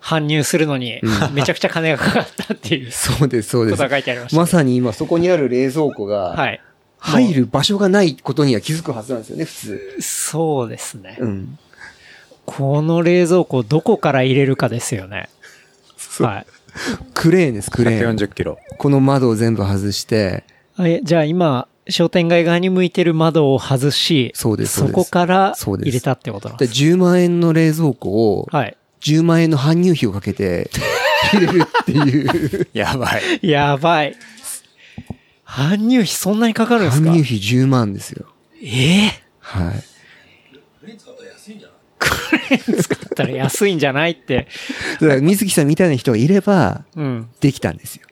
[0.00, 3.96] 搬入するのにうめちゃくちゃ金がかかったっていう そうです、そうですことが。
[3.96, 4.36] 書いてありました。
[4.38, 6.60] まさに今そこにある冷蔵庫はが、い。
[6.98, 9.96] 入る場所がないことには気づくはずなんですよね、普通。
[10.00, 11.16] そうですね。
[11.20, 11.58] うん。
[12.46, 15.28] この冷蔵庫をどこから入れるかですよね。
[16.22, 16.46] はい。
[17.14, 18.16] クレーンです、クレーン。
[18.16, 18.58] 140キロ。
[18.78, 20.44] この窓を全部外して、
[20.76, 26.80] あえじゃあ今、商店街側に向いてる窓を外し、そうですそうですこから入れたってことなんでです。
[26.82, 28.76] 10万円の冷蔵庫を、はい。
[29.00, 30.70] 10万円の搬入費をかけて
[31.32, 32.26] 入れるってい
[32.62, 32.68] う。
[32.72, 33.10] やば
[33.42, 33.46] い。
[33.48, 34.14] やばい。
[35.44, 37.10] 搬入費そんなにかかるんですか？
[37.10, 38.26] 搬入費10万ですよ。
[38.62, 39.82] ええはい。
[40.96, 41.74] 使ったら安いんじゃな
[42.54, 42.54] い？
[42.54, 42.62] っ
[44.14, 44.48] て。
[45.00, 47.28] だから水木さんみたいな人がいれば、うん。
[47.40, 48.06] できたんですよ。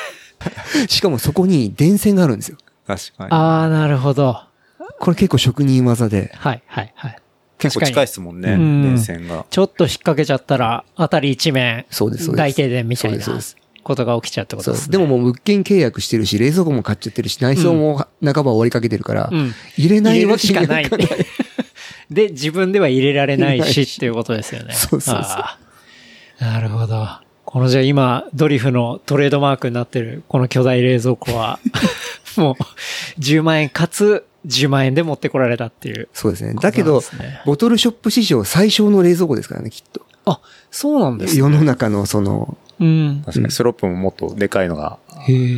[0.88, 2.58] しかもそこに電線があるんですよ。
[2.86, 3.30] 確かに。
[3.32, 4.40] ああ、なるほど。
[4.98, 6.32] これ結構職人技で。
[6.36, 7.16] はい、はい、はい。
[7.60, 9.44] 結構近いですもんね、うん電線が。
[9.50, 13.24] ちょっと引っ掛けちゃったら、あたり一面、そうですそうです大停電みたいな
[13.82, 14.92] ことが起きちゃうってことそうですね。
[14.92, 21.08] でももう物件契約してるし、冷蔵庫も買っちゃってるし、内装も半ば終わりかけてるから、うん入れないわけにしかないかない。
[22.10, 24.74] で、自分では入れられないしっていうことですよね。
[24.74, 27.06] そうそうそうなるほど。
[27.44, 31.58] このじゃあ今、ドリフのトレードマークになってるこの巨大冷蔵庫は、
[32.36, 36.08] もう10万円かつ10万円で持ってこられたっていう。
[36.12, 36.54] そうですね。
[36.54, 37.02] だけど
[37.44, 40.06] ボトルショップ史上最小の冷蔵庫ですからね、きっと。
[40.24, 41.40] あ、そうなんですね。
[41.40, 43.22] 世の中のその、うん。
[43.26, 44.98] 確かにスロップももっとでかいのが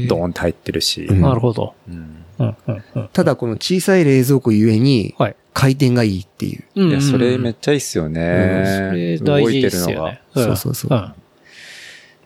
[0.08, 1.04] ドーンって入ってるし。
[1.04, 1.74] うんなるほど。
[1.88, 3.08] うん、うん。
[3.12, 5.36] ただこの小さい冷蔵庫ゆえに、はい。
[5.52, 6.64] 回転がいいっていう。
[6.76, 9.18] うんいや、それめっちゃいいっすよそれね。
[9.18, 10.20] 大事動いてですよね。。
[10.34, 11.14] るのがんそうそうそうん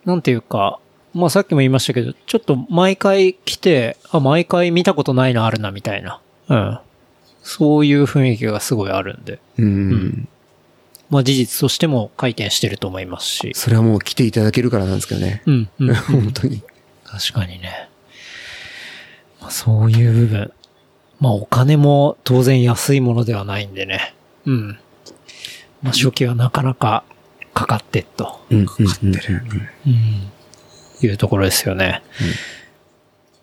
[0.05, 0.79] なんていうか、
[1.13, 6.21] まあさっきも言いましたけど、ちょっと毎回来て、あ、毎回見たことないのあるな、みたいな。
[6.49, 6.79] うん。
[7.43, 9.41] そういう雰囲気がすごいあるんで。
[9.59, 9.91] うん。
[9.91, 10.29] ん
[11.11, 13.53] まあ事実としても回転してると思いますし。
[13.55, 15.43] それはもう来ていただけるからなんですけどね。
[15.47, 15.95] うん、うん。
[15.95, 16.63] 本当に。
[17.05, 17.89] 確かにね。
[19.41, 20.53] まあそういう部分。
[21.21, 24.15] まあお金も当然安いものではないんでね。
[24.45, 24.79] うん。
[25.83, 27.05] まあ初期はなかなか
[27.55, 28.41] かかってっと。
[28.51, 28.67] うん。
[28.67, 29.43] かかってる。
[29.87, 30.31] うん。
[31.03, 32.03] いうところですよね。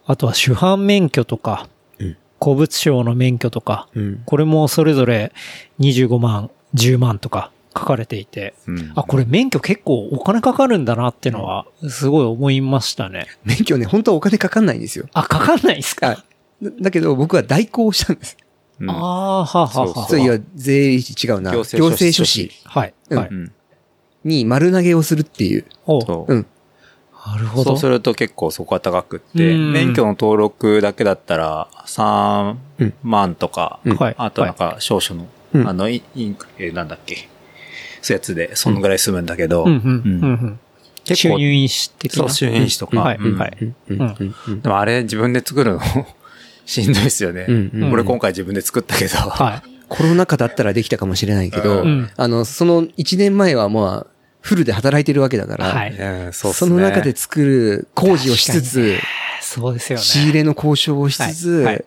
[0.06, 1.68] あとは主犯免許とか、
[2.00, 4.22] うん古物商の免許とか、うん。
[4.26, 5.32] これもそれぞれ
[5.80, 13.28] 25万、10万とか書かれていて、うんあ、これ免許結構お金かかるんだなっていうのは、すごい思いましたね。
[13.46, 15.08] 免許ね、本当はお金かかんないんですよ。
[15.14, 16.10] あ、かかんないですか？
[16.10, 16.24] あ
[16.64, 18.38] だだけど僕は代行したんです。
[18.80, 18.90] うん。
[18.90, 20.08] ああ、はあ、はあ、はあ。
[20.08, 20.20] そう。
[20.20, 21.52] いや、税理士違うな。
[21.52, 22.52] 行行政書士。
[22.66, 22.94] はい。
[23.10, 23.18] うん。
[23.18, 23.30] はい。
[23.30, 23.52] うん。
[24.24, 25.66] に丸投げをするっていう。
[25.86, 26.02] おう。
[26.06, 26.46] そううん。
[27.26, 27.72] なるほど。
[27.72, 29.72] そうすると結構そこが高くって、うん。
[29.74, 32.56] 免許の登録だけだったら3
[33.04, 33.96] 万とか、うん。
[33.96, 34.16] はい。
[34.18, 35.68] あとなんか少々の、うん。
[35.68, 37.30] あの、インク、えーなんだっけ、
[38.02, 40.22] そういうやつで、そのぐらい済むんだけど、うん、うん、うん、うん。
[40.22, 40.60] うん。
[41.06, 42.18] 結構、収入因子的な。
[42.18, 43.38] そう、収入印とか、はい、うん。
[43.38, 43.58] はい。
[43.60, 44.00] うんうん。
[44.00, 44.36] うん。
[44.48, 44.62] うん。
[44.62, 45.80] でもあれ自分で作るの
[46.66, 47.46] しんどいですよね。
[47.48, 49.70] うんうん俺今回自分で作ったけど、はい。
[49.90, 56.72] コロナ禍だったらできたかもしれないけど、うんあの、その1年前はまあ、フルで働いてるわけだから、はいいやそうっすそね。
[56.76, 58.98] の中で作る工事をしつつ、
[59.42, 60.04] そうですよね。
[60.04, 61.86] 仕入れの交渉をしつつ、はいはい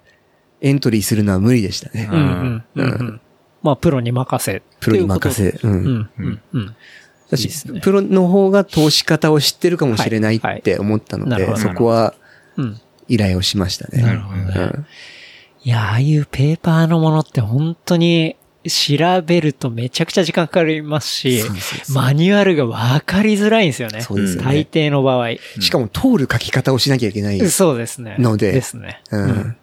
[0.62, 2.09] エントリーするのは無理でしたね。
[2.11, 3.20] うん、うん、うんうん。
[3.62, 4.62] まあ、プロに任せ。
[4.81, 5.51] プロに任せ。
[5.51, 5.69] う。
[5.69, 6.11] うんん。
[6.19, 6.40] うん。
[6.55, 7.81] うん。
[7.81, 12.15] プロの方が通し方を知ってるかもしれないって思ったので、そこは
[12.57, 12.81] うん。
[13.09, 14.03] 依頼をしましたね。
[14.03, 14.87] なるほどねうん
[15.62, 18.37] いや、ああいうペーパーのものって本当に
[18.69, 24.01] 調べるとめちゃくちゃ時間かかりますしそうそう、そうマニュアルが分かりづらいんですよね。
[24.01, 25.31] そうですよね大抵の場合。
[25.61, 27.51] しかも通る書き方をしなきゃいけない。
[27.51, 28.15] そうですね。
[28.20, 29.03] のでですね。
[29.11, 29.57] うん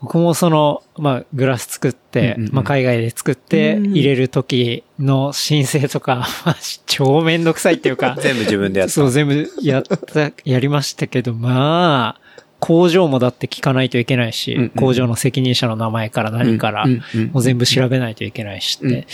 [0.00, 6.56] 僕もその、まあ、グラス作って、まあ、海外で作ってうん入れる時の申請とか、 まあ
[6.86, 8.92] 超めんどくさいっていうか、 全部自分でやった。
[8.92, 12.20] そう、全部やった、やりましたけど、まあ、
[12.60, 14.70] 工場もだって聞かないといけないし、うんうん。
[14.70, 16.86] 工場の責任者の名前から何から、
[17.32, 19.06] もう全部調べないといけないしって、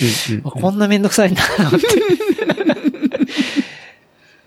[0.42, 1.78] こんなめんどくさいんだなって。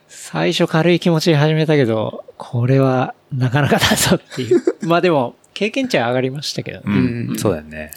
[0.08, 4.62] 最初軽い気持ちで始めたけど、これはなかなかだぞっていう。
[4.82, 6.84] まあでも、経験値は上がりましたけどね。
[6.86, 7.40] うん。
[7.40, 7.92] そうだよね。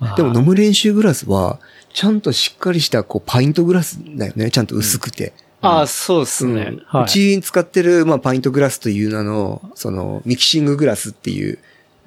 [0.00, 1.60] まあでも飲む練習グラスは、
[1.92, 4.50] ちゃんとしっかりしたこうパイントグラスだよね。
[4.50, 5.32] ちゃんと薄くて。
[5.60, 6.62] ああ、そうですね。
[6.70, 11.58] うんはうち使ってる、まあ、パイントグラスという名の、その、ミキシンググラスっていう、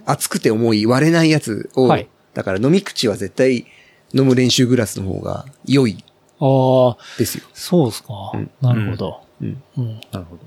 [0.06, 3.66] 厚くて重い割れないやつを、はいだから飲み口は絶対
[4.14, 6.04] 飲む練習グラスの方が良いい。
[6.42, 7.46] ああ、ですよ。
[7.54, 8.14] そうですか。
[8.34, 9.22] うんなるほど。
[9.42, 10.02] うんうん。
[10.12, 10.42] なるほど。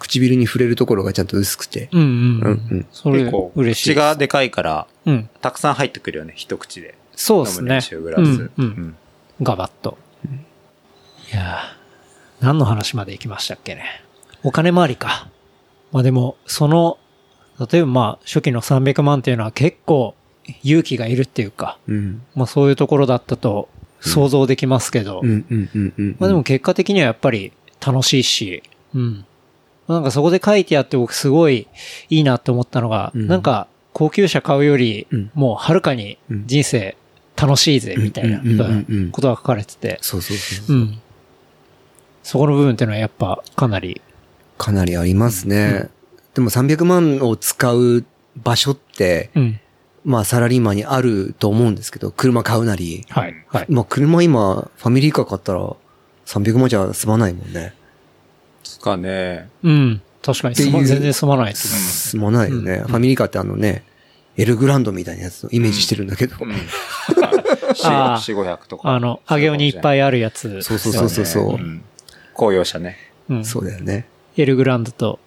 [0.00, 1.88] 唇に触れるところがちゃんと薄くて。
[1.92, 2.86] うんうんううんうんん。
[2.90, 3.90] それ結構、嬉しい。
[3.90, 5.28] 口がでかいから、うん。
[5.40, 6.96] たくさん入ってくるよね、一口で。
[7.14, 7.80] そうですね飲む練。
[7.82, 8.20] 習グラス。
[8.20, 8.96] うんうん
[9.42, 9.96] ガバッと。
[11.32, 13.84] いやー何の話まで行きましたっけね。
[14.42, 15.28] お金回りか。
[15.92, 16.98] まあでも、その、
[17.70, 20.14] 例えばまあ、初期の300万っていうのは結構
[20.62, 22.22] 勇気がいるっていうか、うん。
[22.34, 23.68] まあそういうところだったと
[24.00, 26.16] 想像できますけど、うんうんうんうん。
[26.18, 27.52] まあでも結果的にはやっぱり
[27.84, 28.62] 楽しいし、
[28.94, 29.24] うん。
[29.90, 31.66] なんかそこで書いてあって僕すごい
[32.08, 36.96] いいなって思ったのが、うんなんか高級車買うよりうん、もうはるかに人生
[37.40, 38.40] 楽しいぜみたいな
[39.10, 40.76] ことが書かれてて、そうそうそう。
[40.76, 41.00] うん。
[42.22, 44.02] そこの部分っていうのはやっぱかなり、
[44.58, 45.88] かなりありますね。
[46.34, 48.04] でも300万を使う
[48.36, 49.60] 場所って、うん。
[50.04, 53.06] まあサラリーマンにあると思うんですけど、車買うなり。
[53.08, 53.34] はい。
[53.48, 53.66] はい。
[53.70, 55.74] まあ車今、ファミリーカー買ったら
[56.26, 57.74] 300万じゃ済まないもんね。
[58.62, 59.48] つかね。
[59.62, 60.02] うん。
[60.22, 62.08] 確かにすま、っていう全然済まないと思います。
[62.10, 62.82] 済まないよね。
[62.86, 63.84] ファミリーカーってあのね、
[64.36, 66.36] エルグランドみたいなやつをイメージしてるんだけど。
[66.40, 66.52] うん。
[67.84, 68.90] あー四五百とか。
[68.90, 69.98] あの、上げおにいっぱい。
[69.98, 70.62] いあるやつ。
[70.62, 71.54] そうそうそうそうそう。
[71.56, 71.82] ん
[72.34, 72.96] 公用車ね。
[73.28, 73.44] うん。
[73.44, 74.06] そうだよね。
[74.36, 75.18] エルグランドと、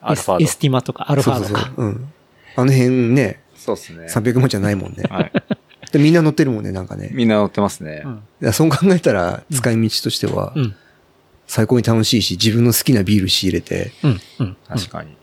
[0.00, 1.74] アルファードエスティマとか、アルファードかそうそう。
[1.76, 1.84] そう。
[1.84, 2.12] うん。
[2.56, 4.06] あの辺ね、そうですね。
[4.06, 5.04] 300万じゃないもんね。
[5.08, 5.32] はい。
[5.92, 7.10] でみんな乗ってるもんね、なんかね。
[7.12, 8.02] みんな乗ってますね
[8.40, 8.48] う。
[8.48, 8.52] ん。
[8.52, 10.74] そう考えたら、使い道としてはう、ん。
[11.54, 14.20] 最高に楽しいし、自分の好きなビール仕入れて、うん。
[14.38, 14.56] うん。
[14.66, 15.14] 確かに。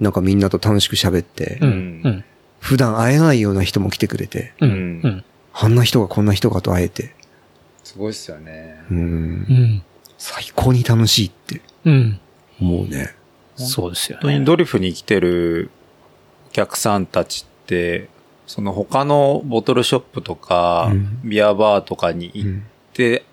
[0.00, 1.68] なんかみんなと楽しく喋ってう、ん。
[1.68, 2.24] んうん。
[2.58, 4.70] 普段会えないような人も来てくれて、うん。
[4.70, 5.24] うんうん。
[5.52, 7.14] あんな人がこんな人がと会えて、
[7.84, 8.74] すごいっすよね。
[8.90, 9.02] うんう、
[9.52, 9.82] ん。
[10.18, 12.20] 最高に楽しいってうん。
[12.60, 13.14] 思うね。
[13.54, 14.22] そうですよね。
[14.24, 15.70] 本当にドリフに来てる
[16.48, 18.08] お客さんたちって、
[18.48, 22.62] その他のボトルショップとか、うんビアバーとかに行っうん。
[22.94, 23.24] て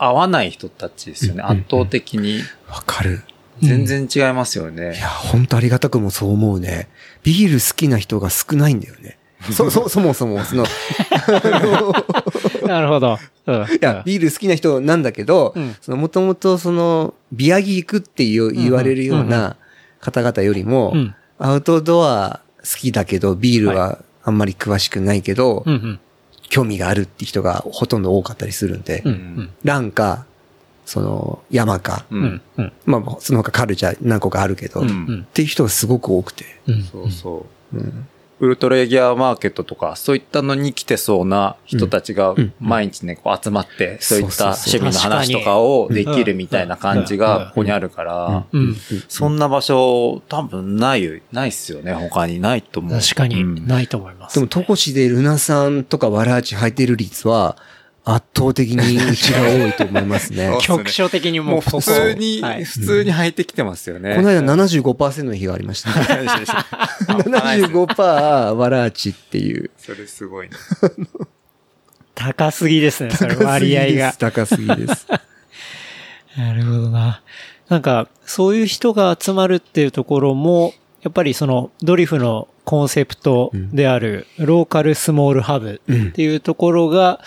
[0.00, 1.42] 会わない人たちですよね。
[1.42, 2.40] うん圧倒的に。
[2.68, 3.22] わかる。
[3.62, 4.98] 全然違いますよねい。
[4.98, 6.88] や、ほんとありがたくもそう思うね。
[7.22, 9.18] ビール好きな人が少ないんだよね。
[9.52, 10.64] そ、そ、そもそも、その、
[12.66, 13.18] なるほど。
[13.46, 13.54] うん。
[13.54, 19.56] いや、ビール好きな人なんだけど、うんその、もともとその、ビアギークって言われるような
[20.00, 25.74] 方々よりも、うんアウトドア好きだけど、ビールはあんまり詳しくないけど、うん。
[25.74, 26.00] うん。
[26.50, 29.12] 興味があるって人がほとんど多かったりするんで、うん。
[29.12, 29.50] うん。
[29.64, 30.26] ランか、
[30.84, 32.42] その、山か、ううんん。。
[32.58, 32.72] うん。
[32.84, 35.26] まあ、その他カルチャー何個かあるけど、うっうん。
[35.32, 36.82] ていう人がすごく多くて、うん。
[36.82, 37.76] そうそう。
[37.76, 38.08] うん
[38.40, 48.76] ウルトラエギアマーケットとか、そういったのに来てそうな人たちがうん毎日ね、こう集まって、そういった趣味の話とかをできるみたいな感じがここにあるから、うん。
[49.08, 51.92] そんな場所多分ない、ないっすよね。
[51.92, 52.98] 他にないと思う。
[52.98, 54.36] 確かにうんないと思います。
[54.36, 57.56] でも、トコシでルナさんとかワラーチ履いてる率は、
[58.04, 60.56] 圧倒的にうちが多いと思いますね。
[60.62, 64.16] 局所的にももう普通に、はい普通に入ってきてますよね。
[64.16, 66.28] この間75%の日がありました、ね。
[67.08, 69.70] 75%ワラーチっていう。
[69.76, 70.56] それすごいね。
[72.14, 74.14] 高すぎですね、それ割合が。
[74.18, 75.06] 高すぎです。
[76.36, 77.22] なるほどな。
[77.68, 87.20] なんか、そういう人が集まるっていうところも、やっぱりそのドリフのコンセプトであるローカルスモールハブっていうところが、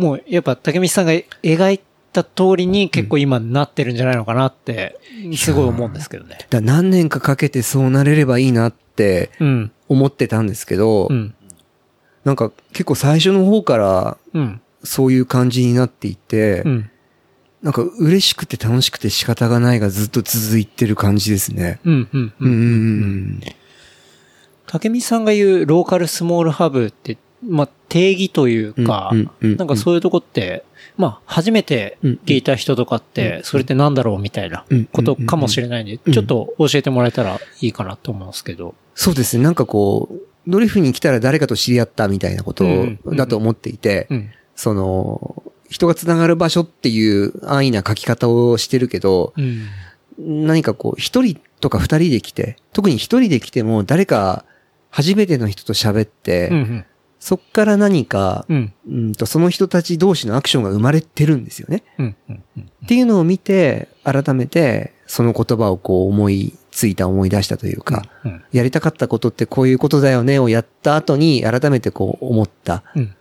[0.00, 1.80] もうやっぱ竹道さんが描い
[2.12, 4.98] た通りに結構今なってるんじゃないのかなって、
[5.36, 6.38] すごい思うんですけどね。
[6.48, 9.72] だ何年かかけてそうなれればいいなってうん。
[9.88, 11.34] 思ってたんですけど、うん。
[12.24, 14.60] なんか結構最初の方からうん。
[14.82, 16.90] そういう感じになっていて、うん。
[17.62, 21.78] なんか嬉しくて楽しくて仕方がないがずっと続いてる感じですね。
[21.84, 23.40] うんうんうん。
[24.66, 30.64] 竹見さんが言うローカルスモールハブって、まあ、定義というか、うんうんうんなんかそういうとこって、
[30.96, 38.74] まあ、初めて聞いた人とかって、それってなんだろうみたいなことかもしれないんで、うんちょっと教えてもらえたらいいかなと思うんですけど。
[38.94, 39.44] そうですね。
[39.44, 44.30] なんかこう、ドリフに来たら誰かと知り合ったみたいなことうんうんだと思っていて、うん。
[44.56, 50.46] その、人が繋がる場所っていう安易な書き方をしてるけど、うん。
[50.46, 54.44] 何かこう、一人とか二人で来て、特に一人で来ても誰か
[54.90, 56.84] 初めての人と喋って、うん。
[57.20, 58.72] そっから何か、うん。
[58.88, 61.84] うんとその人たち同士のアクションが生まれてるんですよね。
[61.98, 62.16] うん。
[62.28, 62.44] うん。
[62.56, 62.62] うん。
[62.62, 68.42] っていうのを見て、改めて、その言葉をこう思いついた思い出したというか、うん。
[68.52, 72.84] やりたかったことってこういうことだよねをやった後に改めてこう思った。
[72.96, 73.14] うん。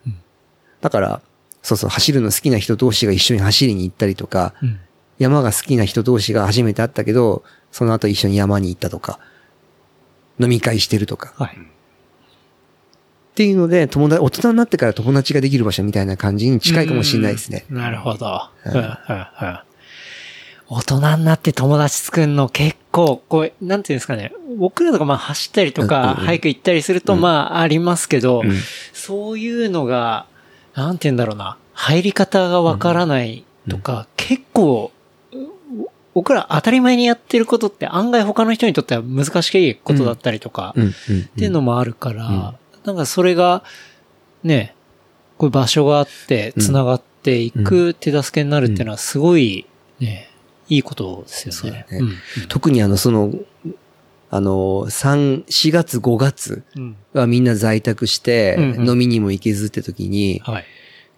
[0.80, 1.22] だから、
[1.62, 4.80] そうそう、走るの好きな人同士が一緒に走りに行ったりとか、うん。
[5.18, 7.44] 山が好きな人同士が初めて会ったけど、
[7.74, 9.20] その後一緒に山に行ったとか、
[10.40, 11.34] 飲み会してるとか。
[11.36, 11.58] はい。
[13.40, 17.66] っていうので、友達、大人になってから友達ができる場所みたいな感じに近いかもしれないですね。
[17.70, 18.50] うんなるほど。
[18.66, 18.74] うん。
[18.74, 18.82] うん。
[18.82, 19.60] うん。
[20.68, 24.34] 大人になって友達作るの結構、こう、なんていうんですかね。
[24.58, 28.52] 僕らとかまあ走ったりとか、うんうんうんハイク行ったりするとまあありますけど、うん
[28.92, 30.26] そういうのが、
[30.76, 34.92] なんて言うんだろうな、入り方がわからないとか、結構、
[35.32, 35.38] う
[36.14, 40.76] 僕ら当たり前にやってることって案外他の人にとっては難しいことだったりとか。
[40.78, 42.56] っていうのもあるから、
[42.90, 43.64] なんかそれが、
[44.44, 44.74] ね、
[45.38, 49.68] こういう場所があって、うん繋がっていく手助けになるっていうのはすごい、
[50.00, 50.30] ね、
[50.70, 51.86] いいことですよね。
[51.92, 52.00] ね
[52.48, 53.32] 特にあの、その、
[54.32, 56.64] あの、3、4月、5月。
[57.14, 60.66] はみんな在宅して、飲みにも行けずって時に、はい。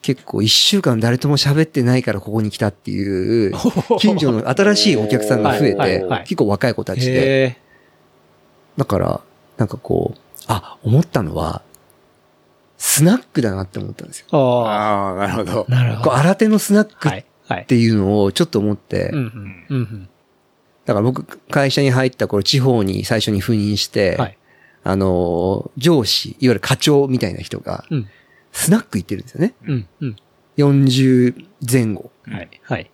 [0.01, 3.53] 結構一週間誰とも喋ってないからここに来たっていう、
[3.99, 7.57] 近所の新しいお客さんが増えて結構若い子たちで。
[8.77, 9.21] だから、
[9.57, 11.61] なんかこう、あ、思ったのは、
[12.77, 14.27] スナックだなって思ったんですよ。
[14.31, 15.15] ああ。
[15.15, 15.65] なるほど。
[15.69, 16.09] なるほど。
[16.09, 17.23] こう新手のスナックっ。
[17.67, 19.77] ていうのをちょっと思って、うんうん。
[19.77, 20.09] うん
[20.83, 24.21] だから僕、会社に入った頃、地方に最初に赴任して、うん。
[24.21, 24.37] はい。
[24.83, 28.09] あの、上司、いわゆる課長みたいな人が、うん。
[28.51, 29.53] スナック行ってるんですよね。
[29.67, 29.87] うん。
[30.01, 30.15] うん。
[30.57, 32.11] 40前後。
[32.23, 32.49] はい。
[32.63, 32.91] はい。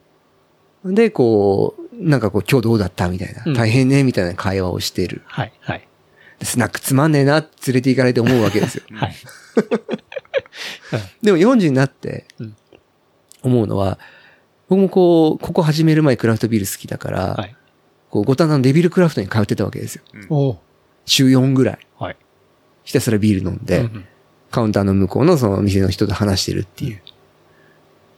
[0.85, 5.21] で、こう、なんかこう、今日どうだったみたいな、うん大変ね、みたいな会話をしてる。
[5.25, 5.53] はい。
[5.61, 5.86] はい。
[6.39, 8.83] でスナックつまんねえな、連れて行かれて思うわけですよ。
[8.95, 9.15] はい。
[11.21, 12.55] でも40になってうん、
[13.41, 13.99] 思うのは、
[14.69, 17.55] 僕もこう、ここ始める前クラフトビール好きだから、はい。
[18.09, 20.03] こう、五反田のデビルクラフトに通ってたわけですよ。
[20.29, 20.57] おう
[21.05, 21.79] 週4ぐらい。
[21.97, 22.17] はい。
[22.83, 24.05] ひたすらビール飲んで、うんうん
[24.49, 27.01] カウンターの向こうのその店の人と話してるっていう。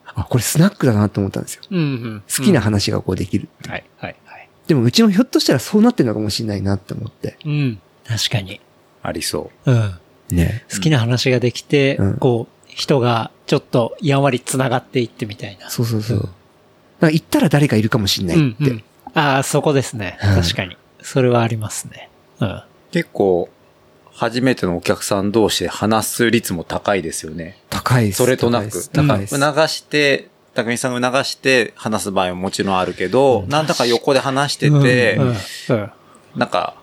[0.05, 1.63] あ、これスナックだなと思ったんですよ。
[1.71, 2.23] うんうん。
[2.27, 3.49] 好きな話がこうできる。
[3.67, 3.83] はい。
[3.97, 4.15] はい。
[4.25, 4.49] はい。
[4.67, 7.37] でもうちもひょっとしたらそうなってるのかもしれないなって思って。
[7.45, 7.81] うん。
[8.09, 8.59] 確かに。
[9.01, 9.99] ありそうん。
[10.29, 10.65] ね。
[10.71, 15.69] 好きな話ができて、うんこう、人がちょっとやんわり繋がっていってみたいな。
[15.69, 16.17] そうそうそう。
[16.19, 16.31] だか
[17.01, 18.63] ら行ったら誰かいるかもしれないって。
[18.63, 18.83] うんうん
[19.15, 20.19] ああ、そこですね。
[20.23, 20.77] うん確かに。
[21.01, 22.09] それはありますね。
[22.41, 22.47] うん。
[22.47, 22.63] う。
[22.91, 23.49] 結構、
[24.11, 27.57] 初めてのお客さん同士で話す率も高いですよね。
[27.69, 28.17] 高いです。
[28.17, 29.19] それとなく、だか。
[29.27, 35.91] 促して、匠さんが促して話す場合ももちろんあるけど、なんだか横で話してて、うんうん
[36.35, 36.75] なんか、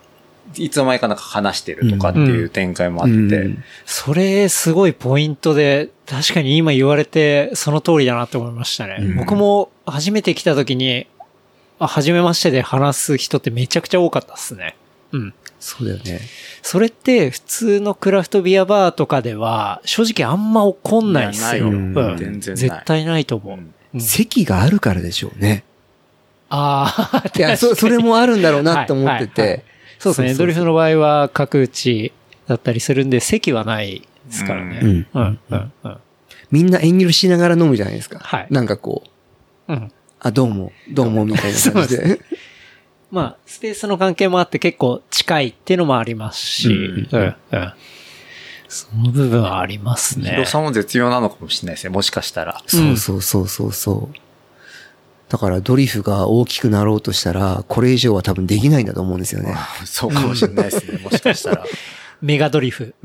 [0.55, 3.17] いつの間にかなんか話してるとかっていう展開もあって、う
[3.49, 8.97] んそれ、すごいポイントで、確かに今言われて、その通りだなって思いましたね。
[8.99, 11.07] うん僕も初めて来た時に、
[11.79, 14.75] あ、初めましてで話す人ってめちゃくちゃ多かったっすね。
[15.11, 15.33] うん。
[15.59, 16.21] そうだよね。
[16.61, 21.69] それって普通のクラフトビアバーとかでは正直あんま起こんないっすよ。
[21.69, 23.59] うん全然ない絶対ないと思
[23.95, 23.99] う。
[23.99, 25.63] 席があるからでしょうね。
[26.49, 29.65] ああ、いや、そ、それもあるんだろうなって思ってて。
[29.99, 30.33] そうですね。
[30.35, 32.11] ドリフの場合は角打ち
[32.47, 34.79] だったりするんで席はないですからね。
[34.81, 35.97] うんうん、うん、うん。
[36.51, 38.19] みんな遠慮しながら飲むじゃないですか。
[38.19, 39.03] はいなんかこ
[39.67, 39.91] う、うん。
[40.19, 42.21] あ、どうも、どうも、みたいな感じ そうで。
[43.11, 47.73] まあ、スペースの関係もあって結構近いっていうのもありますし、うんうん、うん。
[48.67, 50.31] その部分はありますね。
[50.31, 52.61] 広さも絶妙なのかもしれないですね、もしかしたら。
[52.67, 54.26] そうそうそうそうそう。
[55.29, 59.55] だからドリフが大きくなろうとしたら、これ以上は多分できないんだと思うんですよね。
[59.85, 61.65] そうかもしれないですね、もしかしたら。
[62.21, 62.95] メガドリフ。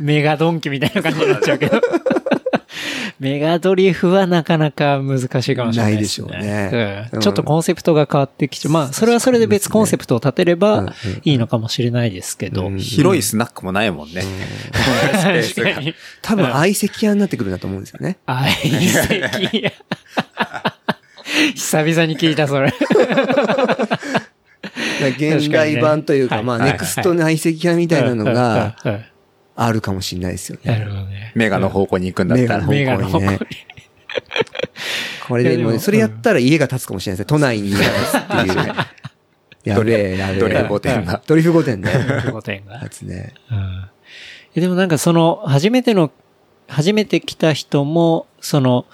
[0.00, 1.80] メガドンキみたいな感じになっちゃうけど。
[3.18, 6.28] メガドリフはなかなか難しいかもしれないですね。
[6.28, 12.68] ないでしょうねうんちょっとコンセプトが変わってきて、まあ、それはそれで別コンセプトを立てれうんばいいのかもしれないですけど。
[12.68, 14.22] うん広いスナックもないもんね。
[15.12, 15.94] 確かに。
[16.22, 18.18] 多分相席屋になってくるんだと思うんですよね。
[18.26, 19.72] 相席屋。
[21.54, 22.72] 久々に聞いた、それ。
[25.16, 28.76] 現代版というか、まあ、ネクストの相席屋みたいなのが
[29.60, 30.84] あるかもしれないですよなね。
[30.84, 31.32] るほどね。
[31.34, 32.66] メガの方向に行くんだったら。
[32.66, 33.38] メメガの方向に。
[35.28, 37.26] これでもそれやったら家が建つかもしれないですね。
[37.28, 38.74] 都内に家が建つっていう。
[39.64, 40.38] やべえ、やべえ。
[40.38, 41.22] ドリフ御殿が。
[41.26, 41.90] ドリフ御殿ね。
[41.90, 42.74] 5点が。
[42.76, 43.34] やつね。
[43.50, 43.84] うん
[44.54, 46.10] えでもなんかその、初めての、
[46.68, 48.86] 初めて来た人も、その、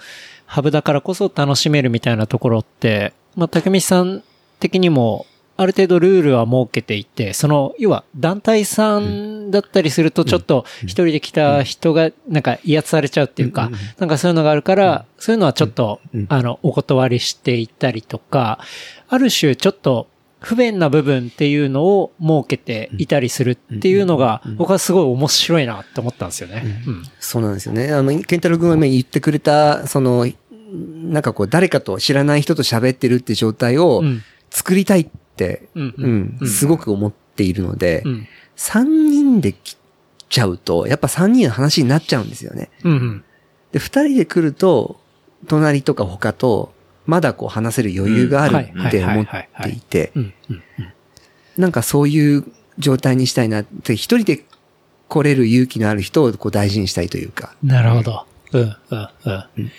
[0.45, 4.21] ハブだからこそ楽しめるみたいなところって、まあ、竹道さん
[4.59, 5.25] 的にも、
[5.57, 18.59] ある程度ルールは設けていて、その、要は団体さんだったりするとちょっと一人で来た人がなんか威圧されちゃうっていうか、なんかそういうのがあるから、そういうのはちょっとうん、あの、お断りしていったりとか、
[19.07, 20.07] ある種ちょっと
[20.39, 26.83] 不便な部分っていうのを設けていたりするっていうのが、僕はすごい面白いなって思ったんですよね。
[26.85, 27.03] うん。
[27.19, 27.91] そうなんですよね。
[27.91, 30.27] あの、ケンタロウ君が今言ってくれた、その、
[30.71, 34.21] なんかこう、誰かと知らない人と喋ってるって状態をうん。
[34.51, 35.24] 作りたいって、
[35.75, 38.27] うんうん、すごく思っているのでう、ん。
[38.55, 39.77] 三人で来
[40.29, 42.69] ちゃうと、やっぱ三人の話になっちゃうんですよね。
[42.83, 43.23] うんうん。
[43.71, 44.99] で、二人で来ると、
[45.47, 46.73] 隣とか他と、
[47.05, 48.55] まだこう話せる余裕がある
[48.87, 50.63] って思っていて、うんうん
[51.57, 52.43] なんかそういう
[52.79, 54.43] 状態にしたいなって、一人で
[55.07, 57.55] 来れる勇気のある人をこう大事にしたいというか。
[57.63, 58.25] なるほど。
[58.51, 59.71] うん、うん、うん。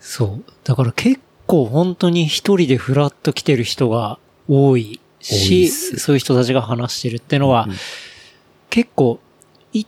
[0.00, 0.52] そう。
[0.64, 4.18] だから結構本当に一人でフラッと来てる人が
[4.48, 7.74] 多いし、っすそういう人たちが話してるってのは、うん
[8.70, 9.18] 結構、
[9.72, 9.86] い、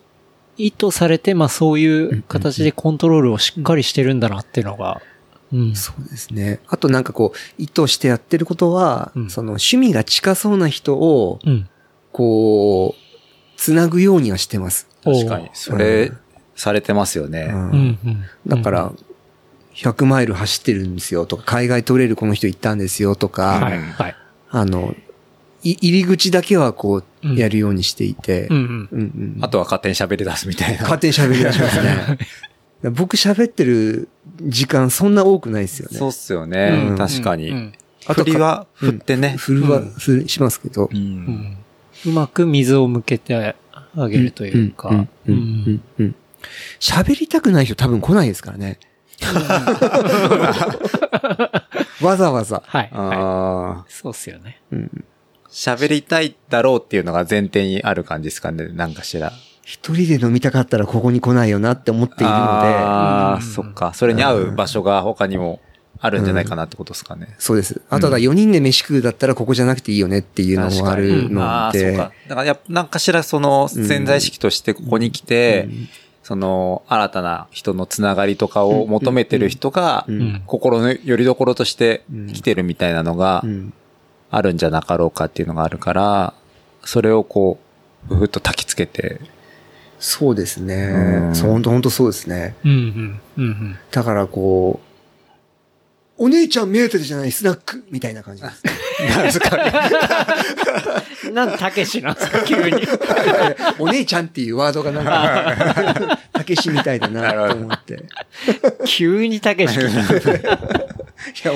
[0.57, 5.01] 意図されて、まあそういう形でコントロールをしっかりしてるんだなっていうのが、
[5.53, 5.75] うん。
[5.75, 6.61] そうですね。
[6.69, 11.69] あとなんかこう、意図してやってることは、うんその趣味が近そうな人を、うん。
[12.13, 14.89] こう、つなぐようにはしてます。
[15.05, 15.51] 確かに。
[15.53, 16.13] それ、
[16.57, 17.53] されてますよね。
[18.47, 18.93] だから、
[19.75, 24.17] 100マイル走ってるんですよとか、海外取れるこの人行ったんですよとか、はい、はい。
[24.51, 24.95] あの、
[25.63, 28.89] い入り口だけはこうやるようにしていて、うん、うん。
[28.93, 30.83] うんうんあとは勝手に喋り出すみたいな。
[30.83, 32.19] 勝手に喋り出しますね。
[32.93, 34.09] 僕喋ってる
[34.43, 35.99] 時間そんな多くないですよね。
[35.99, 36.87] そうっすよね。
[36.91, 37.51] うん確かに。
[37.51, 37.73] うん
[38.07, 39.35] あと振りは振ってね。
[39.37, 40.89] 振るは、するしますけどう。。
[40.93, 41.57] うんん
[42.07, 43.55] うまく水を向けて
[43.95, 44.89] あげるというか。
[44.89, 46.15] うんうんうんうんうん
[46.79, 48.79] 喋りたくない人多分来ないですからね。
[52.03, 52.63] わざわざ。
[52.67, 52.83] はい。
[52.83, 52.91] はい。
[52.93, 53.85] ああ。
[53.89, 54.61] そうっすよね。
[54.73, 55.05] うん
[55.51, 58.69] 喋りたいだろうっていうのが前提にある感じですかね。
[58.69, 59.33] なんかしら。
[59.65, 63.93] 一人で飲みたかったらここに来ないよなって思っているのああ、うんそっか。
[63.95, 65.61] それに合う場所が他にも
[65.99, 67.35] あるんじゃないかなってことですかねで。。
[67.39, 67.81] そうです。
[67.91, 71.97] あとは4人で飯食うだったらここじゃなくていいよねっていうのもあるうんあのあ、そうで。
[71.97, 72.13] か。
[72.29, 75.69] だからやっぱ何かしらその潜在意識としてここに来て、
[76.31, 83.73] その新たな人のつながりとかを求めてる人がう、ん心の拠り所として来てるみたいなのがうん
[84.31, 86.35] あるんじゃなかろうかっていうのがあるから、
[86.85, 87.59] それをこ
[88.09, 89.21] う、ふふっと焚きつけて、
[89.99, 91.31] そうですうね。
[91.31, 92.55] んそう、本当本当そうですね。
[92.65, 93.79] うん、うん、うんうん。
[93.91, 94.90] だからこう、
[96.23, 98.63] お姉ちゃん目当てじゃないスナックみたいな感じです。
[99.09, 99.73] なんですかね。
[101.33, 102.83] なんでたけしなんですか、急に。
[103.81, 108.05] お姉ちゃんっていうワードがなんか、たけしみたいだなと思って。
[108.85, 109.79] 急にたけし。
[109.81, 109.83] い
[111.43, 111.53] や、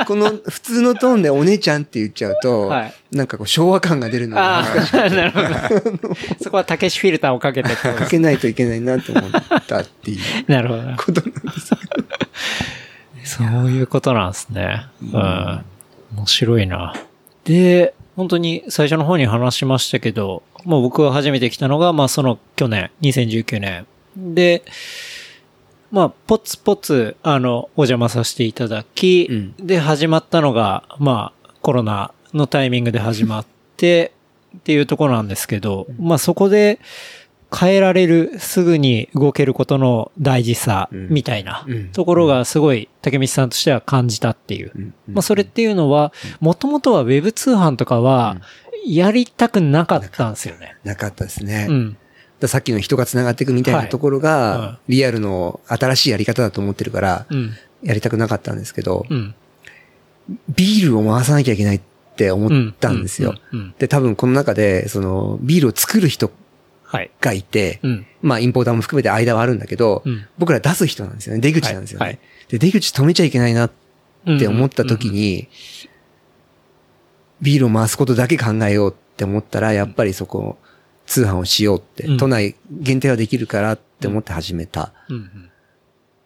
[0.00, 6.16] おこの普通のトーンでお姉ちゃんって言っちゃうと、はいなんかこう昭和感が出るのあがなるほど。
[6.42, 9.30] そこはたけしフィルターをかけてかけないといけないなと思っ
[9.66, 10.96] たっていうなるほどな。
[10.96, 11.78] ことなんですよ。
[13.26, 14.86] そういうことなんですね。
[15.02, 15.64] うん。
[16.16, 16.94] 面白いな。
[17.44, 23.86] で、本当に最初の方に話しましたけど、もう僕が初めて来たのが、まあその去年、2019年。
[24.16, 24.62] で、
[25.90, 33.46] まあ、ポツポツ、あの、お邪魔させていただき、で、始まったのが、まあ、コロナのタイミングで始まっ
[33.76, 34.12] て、
[34.56, 36.80] っていうところなんですけど、まあそこで
[37.54, 44.92] 変えられる、すぐに動けることの大事さ、うんみたいなうんところがすごい竹道さんとしては感じたっていう。
[45.08, 48.38] まあそれっていうのは、もともとはウェブ通販とかは、
[48.86, 50.76] やりたくなかったんですよね。
[50.84, 51.66] なかったですね。
[51.68, 51.96] うん。
[52.40, 57.52] らさっきの人が繋がっていくみたいなところが、リアルの新しいやり方だと思ってるから、うん。
[57.82, 59.34] やりたくなかったんですけど、うん。
[60.54, 61.80] ビールを回さなきゃいけないっ
[62.16, 63.34] て思ったんですよ。
[63.78, 66.30] で、多分この中で、その、ビールを作る人
[66.86, 67.10] はい。
[67.20, 68.06] がいて、うん。
[68.22, 71.40] まあ、インポーターも含めて間はあるんだけど、うん僕ら出す人なんですよね。
[71.40, 72.04] 出口なんですよね。
[72.04, 73.72] はいはいで、出口止めちゃいけないなっ
[74.38, 75.48] て思った時に、
[77.42, 80.56] ビールを回すことだけ考えようって思ったら、やっぱりそこ、
[81.06, 84.92] 通販をしようって、うん都内限定はできるからって思って始めた。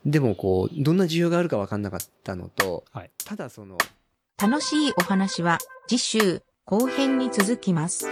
[0.05, 3.79] でもこう、どんな需要があるか分かんなかったのと、はいただその、
[4.41, 8.07] 楽しいお話は次週後編に続きます。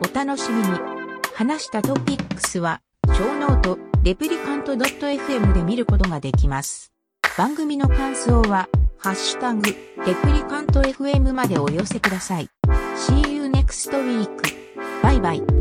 [0.00, 0.93] お楽しみに。
[1.34, 6.92] 話したトピックスは、ショーノート、レプリカント .fm で見ることができます。
[7.36, 9.62] 番組の感想は、ハッシュタグ、
[10.06, 12.48] レプリカント FM までお寄せください。
[12.94, 14.28] See you next week.
[15.02, 15.53] バイバイ。